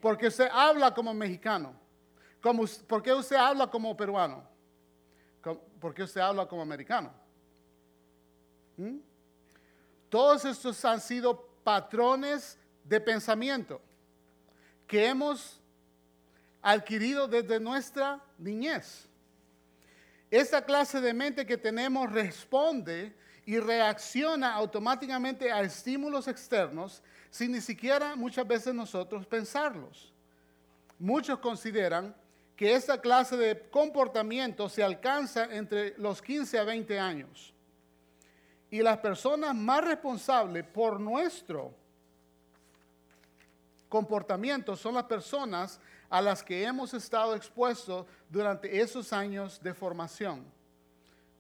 Porque 0.01 0.27
usted 0.27 0.49
habla 0.53 0.93
como 0.93 1.15
mexicano. 1.15 1.75
¿Por 2.89 3.03
qué 3.03 3.13
usted 3.13 3.37
habla 3.37 3.69
como 3.69 3.97
peruano? 3.97 4.49
¿Por 5.81 5.95
qué 5.95 6.03
usted 6.03 6.21
habla 6.21 6.47
como 6.47 6.63
americano? 6.63 7.13
¿Mm? 8.77 8.99
Todos 10.09 10.45
estos 10.45 10.85
han 10.85 11.01
sido 11.01 11.49
patrones 11.63 12.59
de 12.85 13.01
pensamiento 13.01 13.81
que 14.87 15.07
hemos 15.07 15.61
adquirido 16.61 17.27
desde 17.27 17.59
nuestra 17.59 18.23
niñez. 18.39 19.09
Esta 20.31 20.65
clase 20.65 21.01
de 21.01 21.13
mente 21.13 21.45
que 21.45 21.59
tenemos 21.59 22.11
responde 22.11 23.15
y 23.45 23.59
reacciona 23.59 24.55
automáticamente 24.55 25.51
a 25.51 25.63
estímulos 25.63 26.29
externos 26.29 27.03
sin 27.31 27.53
ni 27.53 27.61
siquiera 27.61 28.15
muchas 28.15 28.47
veces 28.47 28.75
nosotros 28.75 29.27
pensarlos. 29.27 30.13
Muchos 30.99 31.39
consideran 31.39 32.15
que 32.57 32.75
esta 32.75 33.01
clase 33.01 33.37
de 33.37 33.59
comportamiento 33.71 34.69
se 34.69 34.83
alcanza 34.83 35.45
entre 35.45 35.97
los 35.99 36.23
15 36.23 36.59
a 36.59 36.65
20 36.65 37.01
años. 37.01 37.53
Y 38.71 38.83
las 38.83 38.99
personas 38.99 39.55
más 39.55 39.85
responsables 39.85 40.65
por 40.65 41.01
nuestro 41.01 41.75
comportamientos 43.93 44.81
son 44.81 44.95
las 44.95 45.05
personas 45.05 45.79
a 46.09 46.23
las 46.23 46.43
que 46.43 46.65
hemos 46.65 46.95
estado 46.95 47.35
expuestos 47.35 48.07
durante 48.27 48.81
esos 48.81 49.13
años 49.13 49.61
de 49.63 49.75
formación. 49.75 50.47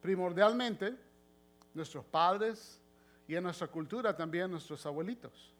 Primordialmente, 0.02 0.94
nuestros 1.72 2.04
padres 2.04 2.78
y 3.26 3.34
en 3.36 3.44
nuestra 3.44 3.68
cultura 3.68 4.14
también 4.14 4.50
nuestros 4.50 4.84
abuelitos. 4.84 5.54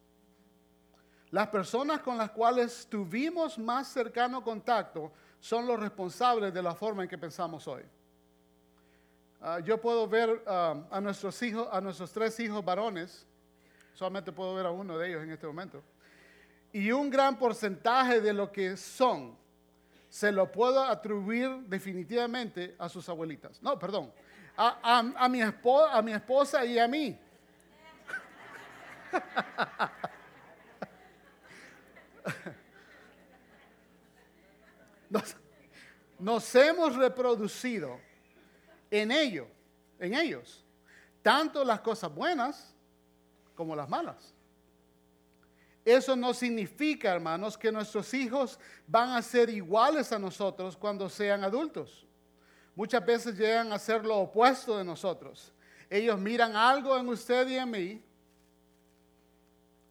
Las 1.31 1.49
personas 1.49 2.01
con 2.01 2.19
las 2.19 2.31
cuales 2.31 2.87
tuvimos 2.91 3.59
más 3.59 3.89
cercano 3.89 4.45
contacto 4.45 5.11
son 5.41 5.67
los 5.67 5.81
responsables 5.81 6.53
de 6.53 6.63
la 6.63 6.75
forma 6.75 7.05
en 7.05 7.09
que 7.09 7.17
pensamos 7.17 7.67
hoy. 7.67 7.85
Ah, 9.41 9.61
yo 9.61 9.81
puedo 9.81 10.07
ver 10.07 10.45
ah, 10.47 10.77
a 10.91 11.01
nuestros 11.01 11.41
hijos, 11.41 11.67
a 11.73 11.81
nuestros 11.81 12.13
tres 12.13 12.39
hijos 12.39 12.63
varones, 12.63 13.27
Solamente 13.95 14.33
puedo 14.33 14.55
ver 14.55 14.67
a 14.67 14.71
uno 14.71 14.97
de 14.97 15.09
ellos 15.09 15.23
en 15.23 15.31
este 15.31 15.47
momento. 15.47 15.83
Y 16.73 16.91
un 16.91 17.11
gran 17.11 17.39
porcentaje 17.39 18.21
de 18.21 18.33
lo 18.33 18.51
que 18.51 18.77
son 18.77 19.37
se 20.09 20.33
lo 20.33 20.51
puedo 20.53 20.83
atribuir 20.83 21.51
definitivamente 21.67 22.75
a 22.79 22.89
sus 22.89 23.09
abuelitas. 23.09 23.63
No, 23.63 23.79
perdón. 23.79 24.13
A, 24.57 25.29
mi, 25.31 25.41
esposa, 25.41 25.97
a 25.97 26.03
mi 26.03 26.13
esposa 26.13 26.65
y 26.67 26.79
a 26.79 26.87
mí. 26.87 27.19
nos 36.19 36.55
hemos 36.55 36.95
reproducido 36.97 37.99
en 38.91 39.11
ello, 39.11 39.49
en 39.99 40.15
ellos, 40.15 40.65
tanto 41.23 41.65
las 41.65 41.81
cosas 41.81 42.15
buenas 42.15 42.75
como 43.55 43.75
las 43.75 43.89
malas. 43.89 44.32
Eso 45.85 46.15
no 46.15 46.33
significa, 46.33 47.13
hermanos, 47.13 47.59
que 47.59 47.73
nuestros 47.73 48.15
hijos 48.15 48.59
van 48.87 49.11
a 49.11 49.23
ser 49.23 49.51
iguales 49.51 50.13
a 50.13 50.19
nosotros 50.19 50.77
cuando 50.77 51.09
sean 51.09 51.43
adultos. 51.43 52.07
Muchas 52.75 53.05
veces 53.05 53.37
llegan 53.37 53.73
a 53.73 53.79
ser 53.79 54.05
lo 54.05 54.19
opuesto 54.19 54.79
de 54.79 54.85
nosotros. 54.85 55.53
Ellos 55.91 56.19
miran 56.19 56.57
algo 56.57 56.97
en 56.97 57.09
usted 57.09 57.47
y 57.49 57.57
en 57.57 57.71
mí, 57.71 58.03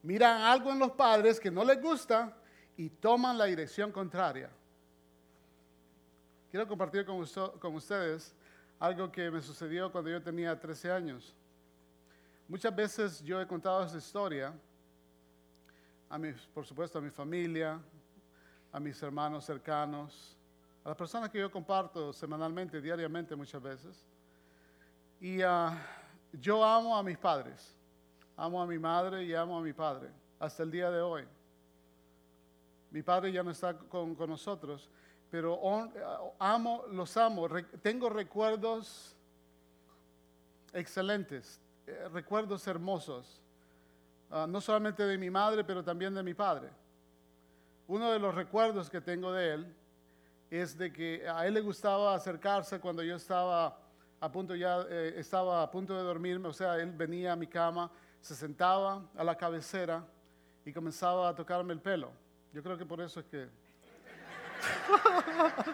miran 0.01 0.41
algo 0.41 0.71
en 0.71 0.79
los 0.79 0.91
padres 0.91 1.39
que 1.39 1.51
no 1.51 1.63
les 1.63 1.79
gusta 1.81 2.35
y 2.75 2.89
toman 2.89 3.37
la 3.37 3.45
dirección 3.45 3.91
contraria. 3.91 4.49
Quiero 6.49 6.67
compartir 6.67 7.05
con, 7.05 7.75
ustedes 7.75 8.33
algo 8.79 9.11
que 9.11 9.29
me 9.29 9.41
sucedió 9.41 9.91
cuando 9.91 10.09
yo 10.09 10.21
tenía 10.21 10.59
13 10.59 10.91
años. 10.91 11.35
Muchas 12.47 12.75
veces 12.75 13.23
yo 13.23 13.39
he 13.39 13.45
contado 13.45 13.85
esa 13.85 13.97
historia, 13.97 14.53
a 16.11 16.19
por 16.53 16.65
supuesto 16.65 16.99
a 16.99 17.01
mi 17.01 17.09
familia, 17.09 17.79
a 18.73 18.79
mis 18.81 19.01
hermanos 19.01 19.45
cercanos, 19.45 20.37
a 20.83 20.89
las 20.89 20.97
personas 20.97 21.29
que 21.29 21.39
yo 21.39 21.49
comparto 21.49 22.11
semanalmente, 22.11 22.81
diariamente 22.81 23.33
muchas 23.33 23.61
veces. 23.61 24.05
Y 25.21 25.41
ah, 25.41 25.77
yo 26.33 26.65
amo 26.65 26.97
a 26.97 27.01
mis 27.01 27.17
padres, 27.17 27.77
amo 28.35 28.61
a 28.61 28.67
mi 28.67 28.77
madre 28.77 29.23
y 29.23 29.33
amo 29.33 29.57
a 29.57 29.61
mi 29.61 29.71
padre, 29.71 30.09
hasta 30.37 30.63
el 30.63 30.71
día 30.71 30.91
de 30.91 30.99
hoy. 30.99 31.23
Mi 32.89 33.01
padre 33.03 33.31
ya 33.31 33.41
no 33.41 33.51
está 33.51 33.77
con, 33.77 34.13
con 34.13 34.29
nosotros, 34.29 34.89
pero 35.29 35.61
amo, 36.39 36.83
los 36.91 37.15
amo. 37.15 37.47
tengo 37.81 38.09
recuerdos 38.09 39.15
excelentes, 40.73 41.61
eh, 41.87 42.09
recuerdos 42.11 42.67
hermosos, 42.67 43.40
ah, 44.31 44.47
no 44.47 44.61
solamente 44.61 45.03
de 45.03 45.17
mi 45.17 45.29
madre, 45.29 45.63
pero 45.63 45.83
también 45.83 46.13
de 46.13 46.23
mi 46.23 46.33
padre. 46.33 46.69
Uno 47.87 48.11
de 48.11 48.19
los 48.19 48.33
recuerdos 48.33 48.89
que 48.89 49.01
tengo 49.01 49.31
de 49.31 49.53
él 49.53 49.75
es 50.49 50.77
de 50.77 50.91
que 50.91 51.27
a 51.29 51.45
él 51.45 51.53
le 51.53 51.61
gustaba 51.61 52.15
acercarse 52.15 52.79
cuando 52.79 53.03
yo 53.03 53.15
estaba 53.15 53.77
a 54.19 54.31
punto 54.31 54.55
ya 54.55 54.85
eh, 54.87 55.15
estaba 55.17 55.63
a 55.63 55.71
punto 55.71 55.97
de 55.97 56.03
dormirme, 56.03 56.47
o 56.47 56.53
sea, 56.53 56.75
él 56.75 56.91
venía 56.91 57.33
a 57.33 57.35
mi 57.35 57.47
cama, 57.47 57.89
se 58.21 58.35
sentaba 58.35 59.03
a 59.17 59.23
la 59.23 59.35
cabecera 59.35 60.05
y 60.63 60.71
comenzaba 60.71 61.27
a 61.27 61.35
tocarme 61.35 61.73
el 61.73 61.81
pelo. 61.81 62.11
Yo 62.53 62.61
creo 62.61 62.77
que 62.77 62.85
por 62.85 63.01
eso 63.01 63.19
es 63.19 63.25
que 63.25 63.49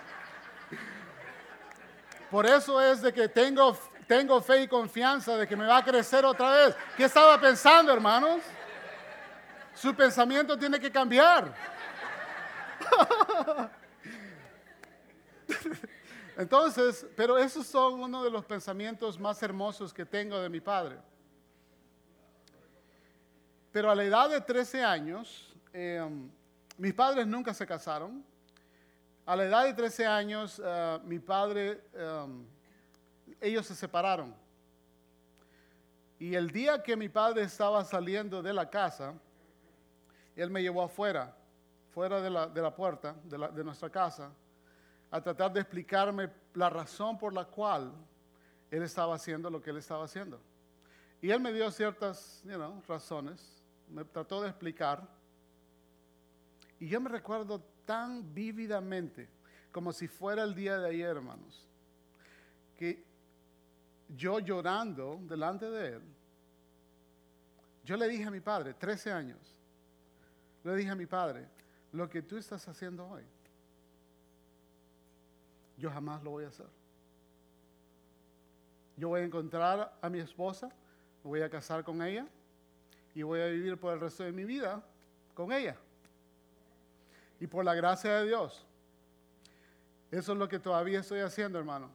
por 2.32 2.46
eso 2.46 2.82
es 2.82 3.02
de 3.02 3.12
que 3.12 3.28
tengo, 3.28 3.78
tengo 4.08 4.42
fe 4.42 4.64
y 4.64 4.68
confianza 4.68 5.38
de 5.38 5.48
que 5.48 5.56
me 5.56 5.68
va 5.68 5.78
a 5.78 5.84
crecer 5.84 6.26
otra 6.26 6.52
vez. 6.52 6.76
¿Qué 6.96 7.04
estaba 7.04 7.40
pensando, 7.40 7.92
hermanos? 7.92 8.42
Su 9.76 9.94
pensamiento 9.94 10.58
tiene 10.58 10.80
que 10.80 10.90
cambiar. 10.92 11.54
Entonces, 16.38 17.06
pero 17.16 17.38
esos 17.38 17.68
son 17.68 18.02
uno 18.02 18.24
de 18.24 18.32
los 18.32 18.46
pensamientos 18.46 19.20
más 19.20 19.44
hermosos 19.44 19.94
que 19.94 20.06
tengo 20.06 20.40
de 20.40 20.50
mi 20.50 20.62
padre. 20.62 20.98
Pero 23.72 23.92
a 23.92 23.96
la 23.96 24.04
edad 24.04 24.30
de 24.30 24.40
13 24.40 24.84
años, 24.84 25.54
eh, 25.74 26.08
mis 26.78 26.94
padres 26.94 27.28
nunca 27.28 27.54
se 27.54 27.68
casaron. 27.68 28.24
A 29.26 29.36
la 29.36 29.44
edad 29.44 29.66
de 29.66 29.74
13 29.74 30.06
años, 30.06 30.62
eh, 30.64 31.00
mi 31.04 31.20
padre, 31.20 31.84
em, 31.94 32.46
ellos 33.42 33.66
se 33.66 33.76
separaron. 33.76 34.36
Y 36.20 36.34
el 36.34 36.52
día 36.52 36.82
que 36.82 36.96
mi 36.96 37.10
padre 37.10 37.44
estaba 37.44 37.84
saliendo 37.84 38.42
de 38.42 38.54
la 38.54 38.70
casa, 38.70 39.14
él 40.36 40.50
me 40.50 40.62
llevó 40.62 40.84
afuera, 40.84 41.36
fuera 41.90 42.22
de 42.22 42.30
la, 42.30 42.76
puerta 42.76 43.16
de, 43.24 43.38
de, 43.38 43.64
nuestra 43.64 43.90
casa, 43.90 44.32
a 45.12 45.22
tratar 45.22 45.54
de 45.54 45.62
explicarme 45.62 46.30
la 46.54 46.70
razón 46.70 47.18
por 47.18 47.34
la 47.34 47.46
cual 47.46 47.94
él 48.72 48.84
estaba 48.84 49.16
haciendo 49.16 49.50
lo 49.50 49.62
que 49.62 49.70
él 49.70 49.78
estaba 49.78 50.06
haciendo. 50.06 50.40
Y 51.22 51.32
él 51.32 51.40
me 51.40 51.54
dio 51.54 51.70
ciertas 51.72 52.44
razones, 52.88 53.64
me 53.90 54.04
trató 54.04 54.42
de 54.42 54.50
explicar. 54.50 55.08
Y 56.80 56.88
yo 56.88 57.02
me 57.02 57.10
recuerdo 57.10 57.62
tan 57.86 58.34
vívidamente 58.34 59.30
como 59.72 59.94
si 59.94 60.08
fuera 60.08 60.44
el 60.44 60.54
día 60.54 60.78
de 60.78 60.90
ayer, 60.90 61.08
hermanos, 61.08 61.68
que 62.76 63.07
yo 64.16 64.40
llorando 64.40 65.20
delante 65.24 65.70
de 65.70 65.96
él, 65.96 66.02
yo 67.84 67.96
le 67.98 68.08
dije 68.08 68.26
a 68.26 68.32
mi 68.32 68.42
padre, 68.42 68.74
13 68.74 69.12
años, 69.12 69.56
le 70.64 70.76
dije 70.76 70.90
a 70.90 70.96
mi 70.96 71.06
padre, 71.06 71.48
lo 71.94 72.10
que 72.10 72.22
tú 72.22 72.38
estás 72.38 72.68
haciendo 72.68 73.08
hoy, 73.08 73.24
yo 75.78 75.90
jamás 75.92 76.24
lo 76.24 76.32
voy 76.32 76.46
a 76.46 76.50
hacer. 76.50 76.68
Yo 78.98 79.10
voy 79.10 79.22
a 79.22 79.24
encontrar 79.26 79.96
a 80.02 80.10
mi 80.10 80.20
esposa, 80.20 80.68
me 81.24 81.30
voy 81.30 81.42
a 81.42 81.50
casar 81.50 81.84
con 81.84 82.02
ella 82.02 82.26
y 83.14 83.22
voy 83.22 83.40
a 83.42 83.46
vivir 83.46 83.78
por 83.78 83.94
el 83.94 84.00
resto 84.00 84.24
de 84.24 84.32
mi 84.32 84.44
vida 84.44 84.84
con 85.34 85.52
ella 85.52 85.78
y 87.40 87.48
por 87.48 87.64
la 87.64 87.76
gracia 87.76 88.16
de 88.16 88.26
Dios. 88.26 88.66
Eso 90.10 90.32
es 90.32 90.38
lo 90.38 90.48
que 90.48 90.58
todavía 90.58 91.00
estoy 91.00 91.20
haciendo, 91.20 91.60
hermano. 91.60 91.92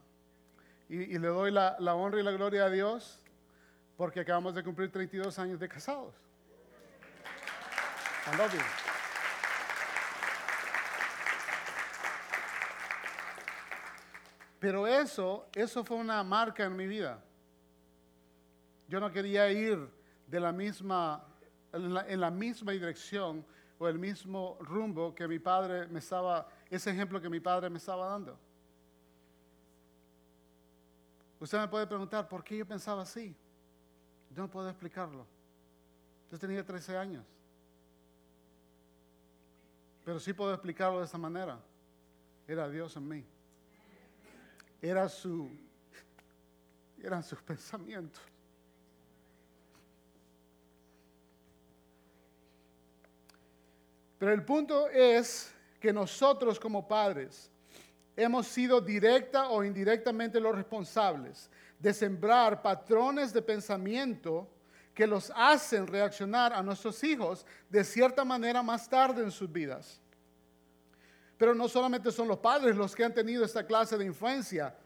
Y, 0.93 1.19
le 1.19 1.29
doy 1.29 1.51
la, 1.51 1.95
honra 1.95 2.21
y 2.21 2.23
la 2.23 2.33
gloria 2.33 2.67
a 2.67 2.69
Dios 2.69 3.19
porque 3.97 4.21
acabamos 4.21 4.55
de 4.55 4.63
cumplir 4.63 4.93
32 4.93 5.39
años 5.39 5.59
de 5.59 5.67
casados. 5.67 6.15
I 8.27 8.37
love 8.37 8.53
you. 8.53 8.61
Pero 14.61 14.87
eso, 14.87 15.49
eso 15.55 15.83
fue 15.83 15.97
una 15.97 16.23
marca 16.23 16.65
en 16.65 16.77
mi 16.77 16.87
vida. 16.87 17.25
Yo 18.87 19.01
no 19.01 19.11
quería 19.11 19.51
ir 19.51 19.89
de 20.27 20.41
la 20.41 20.53
misma, 20.53 21.27
en 21.73 22.21
la 22.21 22.31
misma 22.31 22.73
dirección 22.73 23.47
el 23.89 23.99
mismo 23.99 24.59
rumbo 24.61 25.15
que 25.15 25.27
mi 25.27 25.39
padre 25.39 25.87
me 25.89 25.99
estaba, 25.99 26.47
ese 26.71 26.91
ejemplo 26.91 27.21
que 27.21 27.29
mi 27.29 27.41
padre 27.41 27.71
me 27.71 27.79
estaba 27.79 28.07
dando. 28.09 28.39
Usted 31.43 31.59
me 31.59 31.67
puede 31.67 31.89
preguntar, 31.89 32.29
¿por 32.29 32.45
qué 32.45 32.57
yo 32.57 32.65
pensaba 32.65 33.03
así? 33.03 33.35
Yo 34.31 34.43
no 34.43 34.49
puedo 34.49 34.69
explicarlo. 34.69 35.27
Yo 36.31 36.39
tenía 36.39 36.65
13 36.65 36.97
años. 36.97 37.27
Pero 40.05 40.21
sí 40.21 40.33
puedo 40.33 40.55
explicarlo 40.55 41.01
de 41.01 41.07
esa 41.07 41.19
manera. 41.19 41.59
Era 42.47 42.69
Dios 42.69 42.97
en 42.97 43.09
mí. 43.09 43.25
Era 44.81 45.09
su, 45.09 45.51
eran 47.03 47.25
sus 47.25 47.43
pensamientos. 47.43 48.23
Pero 54.17 54.33
el 54.33 54.45
punto 54.45 54.89
es 54.91 55.53
que 55.81 55.93
nosotros 55.93 56.61
como 56.61 56.87
padres 56.87 57.52
hemos 58.17 58.47
sido 58.47 58.81
directa 58.81 59.49
o 59.49 59.65
indirectamente 59.65 60.41
los 60.41 60.55
responsables 60.55 61.51
de 61.79 61.93
sembrar 61.93 62.63
patrones 62.63 63.33
de 63.33 63.43
pensamiento 63.43 64.49
que 64.95 65.07
los 65.07 65.33
hacen 65.35 65.87
reaccionar 65.87 66.53
a 66.53 66.63
nuestros 66.63 67.03
hijos 67.03 67.47
de 67.71 67.83
cierta 67.83 68.25
manera 68.25 68.63
más 68.63 68.89
tarde 68.89 69.23
en 69.23 69.31
sus 69.31 69.51
vidas. 69.51 70.01
Pero 71.39 71.55
no 71.55 71.67
solamente 71.69 72.13
son 72.13 72.29
los 72.29 72.39
padres 72.39 72.77
los 72.77 72.95
que 72.95 73.05
han 73.05 73.15
tenido 73.15 73.45
esta 73.45 73.67
clase 73.67 73.97
de 73.97 74.05
influencia, 74.05 74.77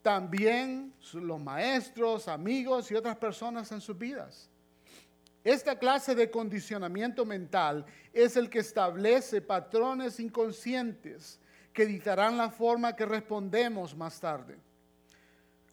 también 0.00 0.94
los 1.12 1.40
maestros, 1.40 2.28
amigos 2.28 2.90
y 2.90 2.94
otras 2.94 3.16
personas 3.16 3.70
en 3.72 3.80
sus 3.80 3.98
vidas. 3.98 4.48
Esta 5.44 5.76
clase 5.76 6.14
de 6.14 6.30
condicionamiento 6.30 7.24
mental 7.24 7.84
es 8.12 8.36
el 8.36 8.48
que 8.48 8.60
establece 8.60 9.40
patrones 9.40 10.20
inconscientes 10.20 11.40
que 11.72 11.86
dictarán 11.86 12.36
la 12.36 12.50
forma 12.50 12.94
que 12.94 13.06
respondemos 13.06 13.96
más 13.96 14.20
tarde. 14.20 14.58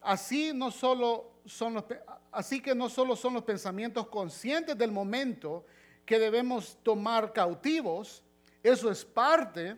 Así 0.02 0.52
no 0.54 0.72
solo 0.72 1.32
son 1.46 1.74
los, 1.76 1.84
así 2.32 2.62
que 2.62 2.74
no 2.74 2.90
solo 2.90 3.16
son 3.16 3.34
los 3.34 3.44
pensamientos 3.44 4.08
conscientes 4.08 4.78
del 4.78 4.92
momento 4.92 5.66
que 6.06 6.20
debemos 6.20 6.78
tomar 6.84 7.34
cautivos, 7.34 8.24
eso 8.64 8.90
es 8.90 9.04
parte, 9.04 9.78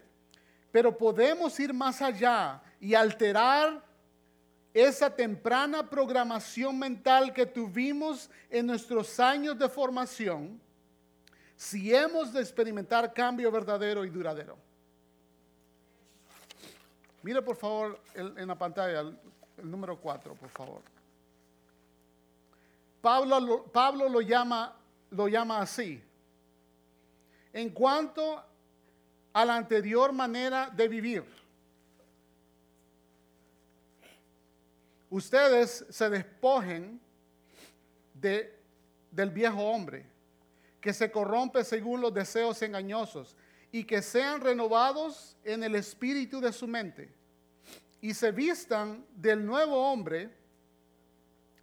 pero 0.71 0.97
podemos 0.97 1.59
ir 1.59 1.73
más 1.73 2.01
allá 2.01 2.61
y 2.79 2.93
alterar 2.93 3.83
esa 4.73 5.13
temprana 5.13 5.89
programación 5.89 6.79
mental 6.79 7.33
que 7.33 7.45
tuvimos 7.45 8.29
en 8.49 8.67
nuestros 8.67 9.19
años 9.19 9.57
de 9.57 9.67
formación 9.67 10.61
si 11.55 11.93
hemos 11.93 12.33
de 12.33 12.41
experimentar 12.41 13.13
cambio 13.13 13.51
verdadero 13.51 14.05
y 14.05 14.09
duradero. 14.09 14.57
Mire 17.23 17.41
por 17.41 17.55
favor 17.55 17.99
en 18.15 18.47
la 18.47 18.57
pantalla 18.57 19.01
el, 19.01 19.19
número 19.63 19.99
4, 19.99 20.33
por 20.35 20.49
favor. 20.49 20.81
Pablo, 23.01 24.09
lo, 24.09 24.21
llama, 24.21 24.75
lo 25.11 25.27
llama 25.27 25.61
así. 25.61 26.01
En 27.53 27.69
cuanto 27.69 28.43
a 29.33 29.45
la 29.45 29.55
anterior 29.55 30.11
manera 30.13 30.69
de 30.69 30.87
vivir, 30.87 31.23
ustedes 35.09 35.85
se 35.89 36.09
despojen 36.09 36.99
de, 38.13 38.59
del 39.11 39.29
viejo 39.29 39.61
hombre, 39.61 40.05
que 40.79 40.93
se 40.93 41.11
corrompe 41.11 41.63
según 41.63 42.01
los 42.01 42.13
deseos 42.13 42.61
engañosos, 42.61 43.35
y 43.71 43.83
que 43.83 44.01
sean 44.01 44.41
renovados 44.41 45.37
en 45.43 45.63
el 45.63 45.75
espíritu 45.75 46.41
de 46.41 46.51
su 46.51 46.67
mente, 46.67 47.13
y 48.01 48.13
se 48.13 48.31
vistan 48.31 49.05
del 49.15 49.45
nuevo 49.45 49.91
hombre, 49.91 50.29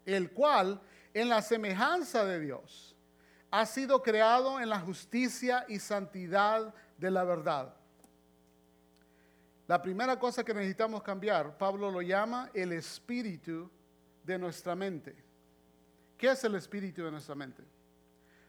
el 0.06 0.30
cual, 0.30 0.80
en 1.12 1.28
la 1.28 1.42
semejanza 1.42 2.24
de 2.24 2.40
Dios, 2.40 2.96
ha 3.50 3.66
sido 3.66 4.02
creado 4.02 4.60
en 4.60 4.68
la 4.68 4.80
justicia 4.80 5.64
y 5.68 5.78
santidad 5.78 6.74
de 6.96 7.10
la 7.10 7.24
verdad. 7.24 7.74
La 9.66 9.82
primera 9.82 10.18
cosa 10.18 10.44
que 10.44 10.54
necesitamos 10.54 11.02
cambiar, 11.02 11.58
Pablo 11.58 11.90
lo 11.90 12.00
llama 12.00 12.50
el 12.54 12.72
espíritu 12.72 13.70
de 14.24 14.38
nuestra 14.38 14.74
mente. 14.74 15.14
¿Qué 16.16 16.30
es 16.30 16.42
el 16.44 16.54
espíritu 16.54 17.04
de 17.04 17.10
nuestra 17.10 17.34
mente? 17.34 17.62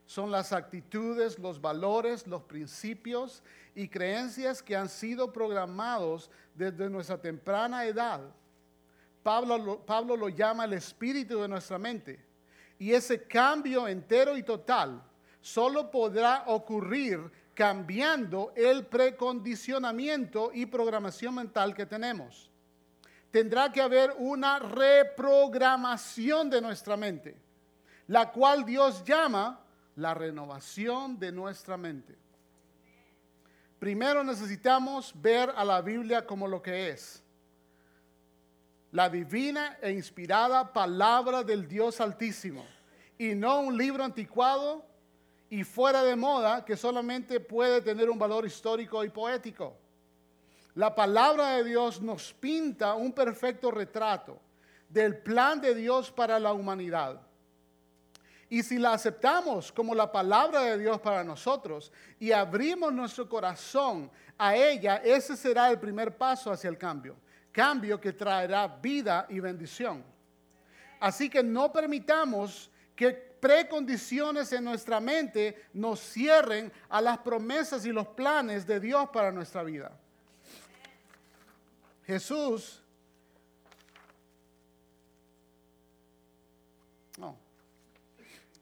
Son 0.10 0.32
las 0.32 0.54
actitudes, 0.54 1.38
los 1.38 1.62
valores, 1.62 2.26
los 2.26 2.42
principios 2.42 3.44
y 3.76 3.88
creencias 3.88 4.64
que 4.64 4.76
han 4.76 4.90
sido 4.90 5.32
programados 5.32 6.32
desde 6.56 6.90
nuestra 6.90 7.22
temprana 7.22 7.86
edad. 7.86 8.22
Pablo, 9.22 9.86
Pablo 9.86 10.18
lo 10.18 10.30
llama 10.30 10.66
el 10.66 10.74
espíritu 10.74 11.40
de 11.40 11.48
nuestra 11.48 11.78
mente. 11.78 12.20
Y 12.80 12.92
ese 12.92 13.22
cambio 13.22 13.88
entero 13.88 14.36
y 14.36 14.42
total 14.42 15.00
solo 15.42 15.92
podrá 15.92 16.46
ocurrir 16.48 17.32
cambiando 17.54 18.52
el 18.56 18.88
precondicionamiento 18.88 20.50
y 20.52 20.66
programación 20.66 21.36
mental 21.36 21.76
que 21.76 21.86
tenemos. 21.86 22.50
Tendrá 23.30 23.72
que 23.72 23.80
haber 23.80 24.16
una 24.18 24.58
reprogramación 24.58 26.50
de 26.50 26.62
nuestra 26.62 26.98
mente, 26.98 27.38
la 28.08 28.32
cual 28.32 28.66
Dios 28.66 29.04
llama 29.04 29.68
la 30.00 30.14
renovación 30.14 31.20
de 31.20 31.32
nuestra 31.32 31.76
mente. 31.76 32.16
Primero 33.80 34.24
necesitamos 34.24 35.14
ver 35.14 35.52
a 35.56 35.66
la 35.66 35.82
Biblia 35.82 36.26
como 36.26 36.48
lo 36.48 36.62
que 36.62 36.90
es. 36.90 37.22
La 38.92 39.10
divina 39.10 39.78
e 39.82 39.92
inspirada 39.92 40.72
palabra 40.72 41.44
del 41.44 41.68
Dios 41.68 42.00
Altísimo 42.00 42.66
y 43.18 43.36
no 43.36 43.60
un 43.60 43.78
libro 43.78 44.04
anticuado 44.04 44.86
y 45.50 45.66
fuera 45.66 46.02
de 46.02 46.16
moda 46.16 46.64
que 46.64 46.78
solamente 46.78 47.42
puede 47.42 47.82
tener 47.82 48.10
un 48.10 48.18
valor 48.18 48.46
histórico 48.46 49.04
y 49.04 49.10
poético. 49.10 49.76
La 50.76 50.96
palabra 50.96 51.58
de 51.58 51.66
Dios 51.66 52.02
nos 52.02 52.34
pinta 52.34 52.94
un 52.94 53.12
perfecto 53.12 53.70
retrato 53.70 54.40
del 54.88 55.18
plan 55.18 55.60
de 55.60 55.76
Dios 55.76 56.10
para 56.10 56.40
la 56.40 56.54
humanidad. 56.54 57.29
Y 58.50 58.64
si 58.64 58.80
la 58.80 58.94
aceptamos 58.94 59.72
como 59.72 59.94
la 59.94 60.12
palabra 60.12 60.62
de 60.62 60.78
Dios 60.80 61.00
para 61.00 61.24
nosotros 61.24 61.92
y 62.20 62.32
abrimos 62.32 62.92
nuestro 62.92 63.30
corazón 63.30 64.10
a 64.38 64.56
ella, 64.56 64.98
ese 64.98 65.38
será 65.38 65.70
el 65.70 65.80
primer 65.80 66.18
paso 66.18 66.52
hacia 66.52 66.70
el 66.70 66.78
cambio. 66.78 67.16
Cambio 67.52 68.02
que 68.02 68.14
traerá 68.14 68.68
vida 68.68 69.28
y 69.30 69.40
bendición. 69.40 70.04
Así 71.00 71.30
que 71.30 71.44
no 71.44 71.72
permitamos 71.72 72.72
que 72.96 73.12
precondiciones 73.12 74.52
en 74.52 74.64
nuestra 74.64 75.00
mente 75.00 75.68
nos 75.74 76.00
cierren 76.00 76.72
a 76.90 77.02
las 77.02 77.20
promesas 77.20 77.86
y 77.86 77.92
los 77.92 78.08
planes 78.08 78.66
de 78.66 78.80
Dios 78.80 79.10
para 79.14 79.32
nuestra 79.32 79.64
vida. 79.64 79.92
Jesús, 82.06 82.79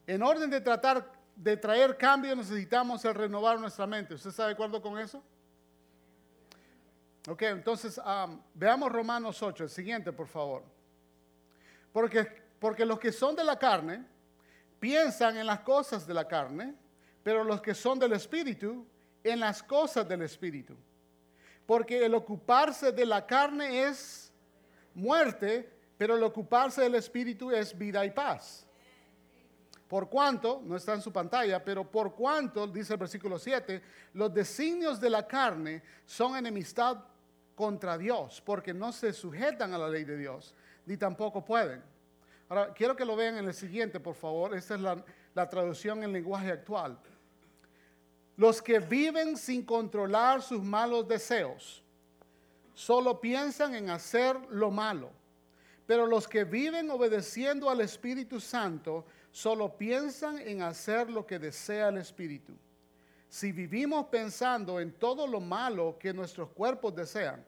en 0.08 0.24
orden 0.24 0.50
de 0.50 0.62
tratar 0.62 1.12
de 1.36 1.56
traer 1.56 1.98
cambio 1.98 2.36
necesitamos 2.36 3.06
el 3.06 3.14
renovar 3.14 3.60
nuestra 3.60 3.86
mente. 3.86 4.16
¿Usted 4.16 4.32
está 4.32 4.48
de 4.48 4.54
acuerdo 4.54 4.82
con 4.82 4.98
eso? 4.98 5.24
Ok, 7.30 7.42
entonces 7.44 8.00
um, 8.00 8.42
veamos 8.54 8.92
Romanos 8.92 9.44
8, 9.44 9.66
el 9.66 9.70
siguiente, 9.70 10.14
por 10.14 10.28
favor. 10.28 10.64
Porque, 11.92 12.26
porque 12.58 12.86
los 12.86 13.00
que 13.00 13.12
son 13.12 13.36
de 13.36 13.44
la 13.44 13.60
carne, 13.60 14.06
piensan 14.80 15.38
en 15.38 15.46
las 15.46 15.60
cosas 15.60 16.08
de 16.08 16.14
la 16.14 16.28
carne, 16.28 16.74
pero 17.24 17.44
los 17.44 17.62
que 17.62 17.76
son 17.76 18.00
del 18.00 18.14
Espíritu, 18.14 18.88
en 19.24 19.40
las 19.42 19.62
cosas 19.62 20.08
del 20.08 20.22
Espíritu. 20.22 20.76
Porque 21.66 22.06
el 22.06 22.14
ocuparse 22.14 22.94
de 22.94 23.06
la 23.06 23.26
carne 23.28 23.84
es 23.84 24.32
muerte, 24.94 25.70
pero 25.98 26.16
el 26.16 26.24
ocuparse 26.24 26.82
del 26.82 26.96
Espíritu 26.96 27.52
es 27.52 27.78
vida 27.78 28.06
y 28.06 28.12
paz. 28.12 28.67
Por 29.88 30.10
cuanto, 30.10 30.62
no 30.66 30.76
está 30.76 30.94
en 30.94 31.02
su 31.02 31.14
pantalla, 31.14 31.64
pero 31.64 31.90
por 31.90 32.14
cuanto, 32.14 32.68
dice 32.68 32.94
el 32.94 33.00
versículo 33.00 33.40
7, 33.40 33.82
los 34.14 34.34
designios 34.34 35.00
de 35.00 35.10
la 35.10 35.26
carne 35.26 35.82
son 36.06 36.36
enemistad 36.36 36.98
contra 37.56 37.98
Dios, 37.98 38.42
porque 38.46 38.74
no 38.74 38.92
se 38.92 39.14
sujetan 39.14 39.74
a 39.74 39.78
la 39.78 39.88
ley 39.88 40.04
de 40.04 40.18
Dios, 40.18 40.54
ni 40.86 40.98
tampoco 40.98 41.44
pueden. 41.44 41.82
Ahora, 42.50 42.74
quiero 42.74 42.96
que 42.96 43.06
lo 43.06 43.16
vean 43.16 43.38
en 43.38 43.46
el 43.46 43.54
siguiente, 43.54 44.00
por 44.00 44.16
favor. 44.16 44.56
Esta 44.56 44.76
es 44.76 44.82
la, 44.82 45.04
la 45.34 45.50
traducción 45.50 46.04
en 46.04 46.12
lenguaje 46.12 46.52
actual. 46.52 46.98
Los 48.36 48.62
que 48.62 48.80
viven 48.80 49.38
sin 49.38 49.64
controlar 49.64 50.42
sus 50.42 50.62
malos 50.62 51.08
deseos 51.08 51.84
solo 52.74 53.20
piensan 53.20 53.74
en 53.74 53.90
hacer 53.90 54.38
lo 54.50 54.70
malo. 54.70 55.12
Pero 55.88 56.06
los 56.06 56.28
que 56.28 56.44
viven 56.44 56.92
obedeciendo 56.92 57.70
al 57.70 57.82
Espíritu 57.82 58.40
Santo 58.40 59.06
solo 59.38 59.78
piensan 59.78 60.40
en 60.40 60.62
hacer 60.62 61.10
lo 61.10 61.26
que 61.26 61.38
desea 61.38 61.90
el 61.90 61.98
Espíritu. 61.98 62.54
Si 63.30 63.52
vivimos 63.52 64.06
pensando 64.08 64.80
en 64.80 64.92
todo 64.92 65.28
lo 65.28 65.40
malo 65.40 65.98
que 66.00 66.14
nuestros 66.14 66.50
cuerpos 66.50 66.96
desean, 66.96 67.46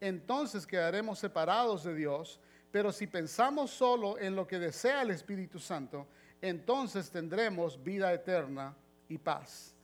entonces 0.00 0.66
quedaremos 0.66 1.18
separados 1.18 1.84
de 1.84 1.94
Dios 1.94 2.40
pero 2.76 2.92
si 2.92 3.06
pensamos 3.06 3.70
solo 3.70 4.18
en 4.18 4.36
lo 4.36 4.46
que 4.46 4.58
desea 4.58 5.00
el 5.00 5.10
Espíritu 5.10 5.58
Santo, 5.58 6.06
entonces 6.42 7.10
tendremos 7.10 7.82
vida 7.82 8.12
eterna 8.12 8.76
y 9.08 9.16
paz. 9.16 9.74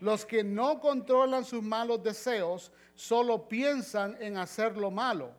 Los 0.00 0.26
que 0.26 0.42
no 0.42 0.80
controlan 0.80 1.44
sus 1.44 1.62
malos 1.62 2.02
deseos 2.02 2.72
solo 2.96 3.48
piensan 3.48 4.16
en 4.20 4.38
hacer 4.38 4.76
lo 4.76 4.90
malo. 4.90 5.30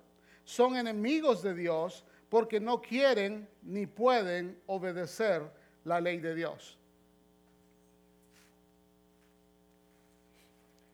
Son 0.46 0.78
enemigos 0.78 1.44
de 1.44 1.54
Dios 1.54 2.06
porque 2.34 2.60
no 2.60 2.82
quieren 2.82 3.48
ni 3.62 3.86
pueden 3.86 4.60
obedecer 4.66 5.44
la 5.84 6.02
ley 6.02 6.18
de 6.18 6.34
Dios. 6.34 6.80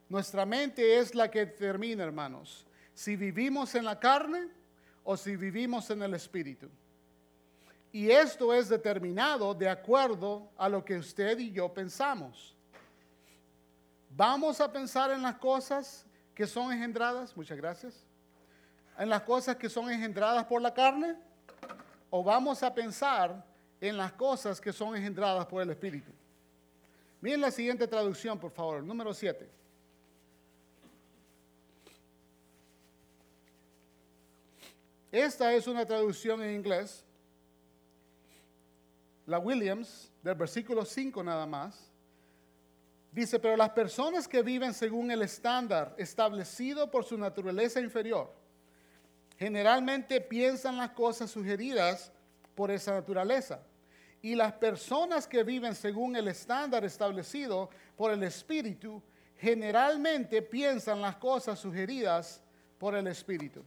Nuestra 0.10 0.46
mente 0.46 0.98
es 0.98 1.16
la 1.16 1.32
que 1.32 1.46
determina, 1.46 2.04
hermanos, 2.04 2.68
si 2.94 3.16
vivimos 3.16 3.74
en 3.76 3.86
la 3.86 3.98
carne 3.98 4.50
o 5.06 5.16
si 5.16 5.38
vivimos 5.38 5.90
en 5.92 6.04
el 6.04 6.14
Espíritu. 6.14 6.68
Y 7.94 8.12
esto 8.12 8.54
es 8.54 8.68
determinado 8.68 9.54
de 9.54 9.70
acuerdo 9.70 10.52
a 10.58 10.68
lo 10.68 10.84
que 10.84 10.98
usted 10.98 11.40
y 11.40 11.54
yo 11.54 11.74
pensamos. 11.74 12.54
Vamos 14.10 14.60
a 14.60 14.70
pensar 14.70 15.10
en 15.12 15.22
las 15.22 15.36
cosas 15.36 16.06
que 16.36 16.46
son 16.46 16.74
engendradas, 16.74 17.34
muchas 17.38 17.56
gracias, 17.56 18.06
en 18.98 19.08
las 19.08 19.22
cosas 19.22 19.56
que 19.56 19.70
son 19.70 19.90
engendradas 19.90 20.44
por 20.44 20.62
la 20.62 20.74
carne, 20.74 21.29
o 22.10 22.24
vamos 22.24 22.64
a 22.64 22.74
pensar 22.74 23.46
en 23.80 23.98
las 23.98 24.14
cosas 24.14 24.60
que 24.60 24.74
son 24.74 24.96
engendradas 24.96 25.46
por 25.46 25.62
el 25.62 25.70
Espíritu. 25.70 26.12
Miren 27.22 27.42
la 27.42 27.52
siguiente 27.52 27.88
traducción, 27.88 28.40
por 28.40 28.52
favor, 28.52 28.84
número 28.84 29.14
7. 29.14 29.50
Esta 35.12 35.54
es 35.54 35.68
una 35.68 35.86
traducción 35.86 36.42
en 36.44 36.56
inglés. 36.56 37.04
La 39.26 39.40
Williams, 39.40 40.12
del 40.24 40.36
versículo 40.36 40.86
5 40.86 41.24
nada 41.24 41.46
más. 41.46 41.92
Dice, 43.12 43.40
pero 43.40 43.58
las 43.58 43.72
personas 43.72 44.28
que 44.28 44.44
viven 44.44 44.74
según 44.74 45.10
el 45.10 45.24
estándar 45.24 45.96
establecido 45.98 46.92
por 46.92 47.04
su 47.04 47.18
naturaleza 47.18 47.80
inferior, 47.80 48.32
generalmente 49.40 50.20
piensan 50.20 50.76
las 50.76 50.90
cosas 50.90 51.32
sugeridas 51.32 52.12
por 52.56 52.70
esa 52.72 52.92
naturaleza. 52.92 53.62
Y 54.22 54.36
las 54.36 54.52
personas 54.52 55.26
que 55.26 55.46
viven 55.46 55.74
según 55.74 56.18
el 56.18 56.28
estándar 56.28 56.84
establecido 56.84 57.70
por 57.96 58.12
el 58.12 58.22
Espíritu, 58.24 59.02
generalmente 59.38 60.42
piensan 60.42 61.00
las 61.02 61.16
cosas 61.16 61.58
sugeridas 61.58 62.44
por 62.78 62.96
el 62.96 63.08
Espíritu. 63.08 63.64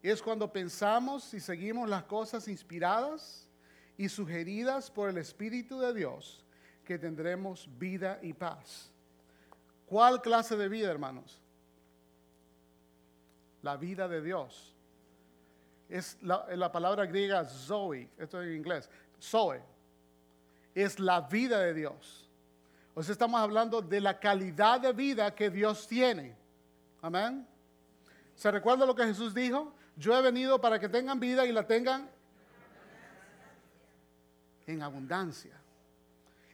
Es 0.00 0.22
cuando 0.22 0.50
pensamos 0.50 1.34
y 1.34 1.40
seguimos 1.40 1.88
las 1.88 2.04
cosas 2.04 2.46
inspiradas 2.46 3.48
y 3.98 4.08
sugeridas 4.08 4.88
por 4.92 5.10
el 5.10 5.18
Espíritu 5.18 5.80
de 5.80 5.92
Dios 5.92 6.46
que 6.84 7.00
tendremos 7.00 7.68
vida 7.76 8.20
y 8.22 8.32
paz. 8.32 8.92
¿Cuál 9.86 10.22
clase 10.22 10.56
de 10.56 10.68
vida, 10.68 10.88
hermanos? 10.88 11.42
La 13.62 13.76
vida 13.76 14.08
de 14.08 14.22
Dios. 14.22 14.74
Es 15.88 16.18
la, 16.22 16.70
palabra 16.70 17.04
griega 17.06 17.44
Zoe, 17.44 18.08
esto 18.16 18.40
en 18.40 18.54
inglés, 18.54 18.88
Zoe. 19.20 19.60
Es 20.74 21.00
la 21.00 21.22
vida 21.22 21.58
de 21.58 21.74
Dios. 21.74 22.28
O 22.94 23.02
sea, 23.02 23.12
estamos 23.12 23.40
hablando 23.40 23.82
de 23.82 24.00
la 24.00 24.18
calidad 24.18 24.80
de 24.80 24.92
vida 24.92 25.34
que 25.34 25.50
Dios 25.50 25.86
tiene. 25.88 26.36
Amén. 27.02 27.46
¿Se 28.34 28.50
recuerda 28.50 28.86
lo 28.86 28.94
que 28.94 29.04
Jesús 29.04 29.34
dijo? 29.34 29.74
Yo 29.96 30.16
he 30.16 30.22
venido 30.22 30.60
para 30.60 30.78
que 30.78 30.88
tengan 30.88 31.18
vida 31.18 31.44
y 31.44 31.52
la 31.52 31.66
tengan 31.66 32.08
en 34.66 34.82
abundancia. 34.82 35.60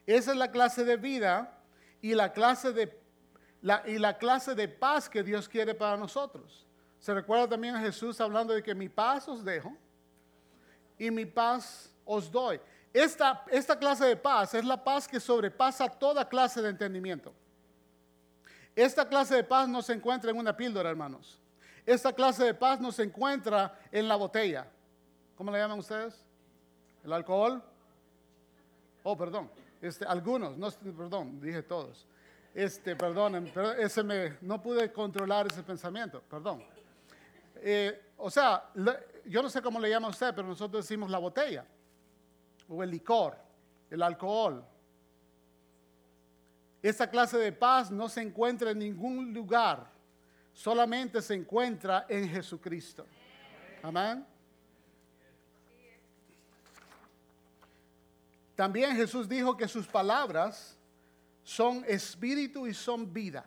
Esa 0.05 0.31
es 0.31 0.37
la 0.37 0.51
clase 0.51 0.83
de 0.83 0.97
vida 0.97 1.59
y 2.01 2.13
la 2.13 2.33
clase 2.33 2.71
de, 2.71 2.99
y 3.85 3.97
la 3.99 4.17
clase 4.17 4.55
de 4.55 4.67
paz 4.67 5.09
que 5.09 5.23
Dios 5.23 5.47
quiere 5.47 5.75
para 5.75 5.97
nosotros. 5.97 6.66
Se 6.99 7.13
recuerda 7.13 7.47
también 7.47 7.75
a 7.75 7.79
Jesús 7.79 8.19
hablando 8.19 8.53
de 8.53 8.63
que 8.63 8.73
mi 8.73 8.89
paz 8.89 9.27
os 9.27 9.43
dejo 9.43 9.75
y 10.97 11.11
mi 11.11 11.25
paz 11.25 11.93
os 12.05 12.31
doy. 12.31 12.59
Esta, 12.93 13.43
esta 13.51 13.77
clase 13.77 14.05
de 14.05 14.15
paz 14.15 14.53
es 14.53 14.65
la 14.65 14.83
paz 14.83 15.07
que 15.07 15.19
sobrepasa 15.19 15.87
toda 15.87 16.27
clase 16.27 16.61
de 16.61 16.69
entendimiento. 16.69 17.33
Esta 18.75 19.07
clase 19.07 19.35
de 19.35 19.43
paz 19.43 19.67
no 19.67 19.81
se 19.81 19.93
encuentra 19.93 20.31
en 20.31 20.37
una 20.37 20.55
píldora, 20.55 20.89
hermanos. 20.89 21.39
Esta 21.85 22.11
clase 22.13 22.43
de 22.43 22.53
paz 22.53 22.79
no 22.79 22.91
se 22.91 23.03
encuentra 23.03 23.79
en 23.91 24.07
la 24.07 24.15
botella. 24.15 24.67
¿Cómo 25.35 25.51
le 25.51 25.59
llaman 25.59 25.79
ustedes? 25.79 26.23
¿El 27.03 27.13
alcohol? 27.13 27.63
Oh, 29.03 29.15
perdón. 29.15 29.49
Este, 29.81 30.05
algunos, 30.05 30.57
no, 30.57 30.69
perdón, 30.71 31.39
dije 31.39 31.63
todos. 31.63 32.05
Este, 32.53 32.95
perdonen, 32.95 33.51
pero 33.53 33.73
ese 33.73 34.03
me, 34.03 34.37
no 34.41 34.61
pude 34.61 34.91
controlar 34.91 35.47
ese 35.47 35.61
pensamiento, 35.61 36.21
perdón. 36.21 36.63
Eh, 37.61 38.11
o 38.17 38.29
sea, 38.29 38.71
yo 39.25 39.41
no 39.41 39.49
sé 39.49 39.61
cómo 39.61 39.79
le 39.79 39.89
llama 39.89 40.07
usted, 40.09 40.33
pero 40.33 40.47
nosotros 40.47 40.85
decimos 40.85 41.09
la 41.09 41.19
botella, 41.19 41.65
o 42.67 42.83
el 42.83 42.89
licor, 42.89 43.37
el 43.89 44.01
alcohol. 44.01 44.65
Esa 46.81 47.09
clase 47.09 47.37
de 47.37 47.51
paz 47.51 47.91
no 47.91 48.07
se 48.09 48.21
encuentra 48.21 48.71
en 48.71 48.79
ningún 48.79 49.33
lugar, 49.33 49.91
solamente 50.53 51.21
se 51.21 51.33
encuentra 51.33 52.05
en 52.09 52.29
Jesucristo. 52.29 53.05
Amén. 53.83 54.25
También 58.55 58.95
Jesús 58.95 59.29
dijo 59.29 59.55
que 59.55 59.67
sus 59.67 59.85
palabras 59.85 60.75
son 61.43 61.85
espíritu 61.87 62.65
y 62.65 62.73
son 62.73 63.13
vida. 63.13 63.45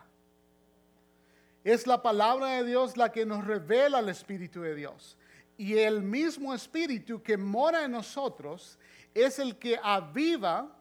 Es 1.63 1.87
la 1.87 2.01
palabra 2.01 2.53
de 2.53 2.65
Dios 2.65 2.97
la 2.97 3.13
que 3.13 3.27
nos 3.27 3.45
revela 3.45 3.99
el 3.99 4.09
espíritu 4.09 4.63
de 4.63 4.75
Dios. 4.75 5.17
Y 5.57 5.77
el 5.77 6.03
mismo 6.03 6.55
espíritu 6.55 7.23
que 7.23 7.37
mora 7.37 7.85
en 7.85 7.93
nosotros 7.93 8.79
es 9.13 9.39
el 9.39 9.57
que 9.59 9.79
aviva 9.83 10.75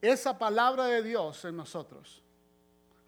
esa 0.00 0.38
palabra 0.38 0.86
de 0.86 1.02
Dios 1.02 1.44
en 1.44 1.56
nosotros. 1.56 2.22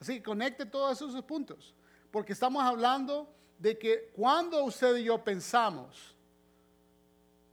Así 0.01 0.17
que 0.17 0.23
conecte 0.23 0.67
todos 0.67 1.01
esos 1.01 1.23
puntos. 1.25 1.75
Porque 2.11 2.33
estamos 2.33 2.63
hablando 2.63 3.33
de 3.59 3.79
que 3.79 4.11
cuando 4.13 4.65
usted 4.65 4.97
y 4.97 5.05
yo 5.05 5.23
pensamos, 5.23 6.17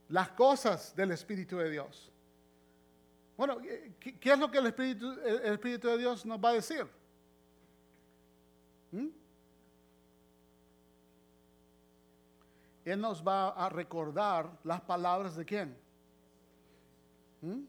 las 0.08 0.30
cosas 0.30 0.94
del 0.96 1.12
Espíritu 1.12 1.56
de 1.56 1.70
Dios. 1.70 2.10
Bueno, 3.36 3.58
¿qué, 4.00 4.18
es 4.20 4.38
lo 4.38 4.50
que 4.50 4.58
el 4.58 4.66
Espíritu, 4.66 5.12
el 5.24 5.52
Espíritu 5.52 5.88
de 5.88 5.98
Dios 5.98 6.26
nos 6.26 6.38
va 6.38 6.50
a 6.50 6.54
decir? 6.54 6.86
¿Mm? 8.92 9.08
Él 12.84 13.00
nos 13.00 13.26
va 13.26 13.50
a 13.50 13.68
recordar 13.68 14.50
las 14.64 14.80
palabras 14.80 15.36
de 15.36 15.44
quién. 15.44 15.76
¿Mm? 17.42 17.62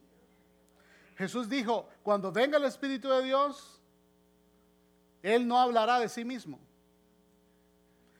Jesús 1.15 1.47
dijo, 1.47 1.87
cuando 2.01 2.31
venga 2.31 2.57
el 2.57 2.65
Espíritu 2.65 3.09
de 3.09 3.23
Dios, 3.23 3.79
Él 5.21 5.47
no 5.47 5.59
hablará 5.59 5.99
de 5.99 6.09
sí 6.09 6.25
mismo, 6.25 6.59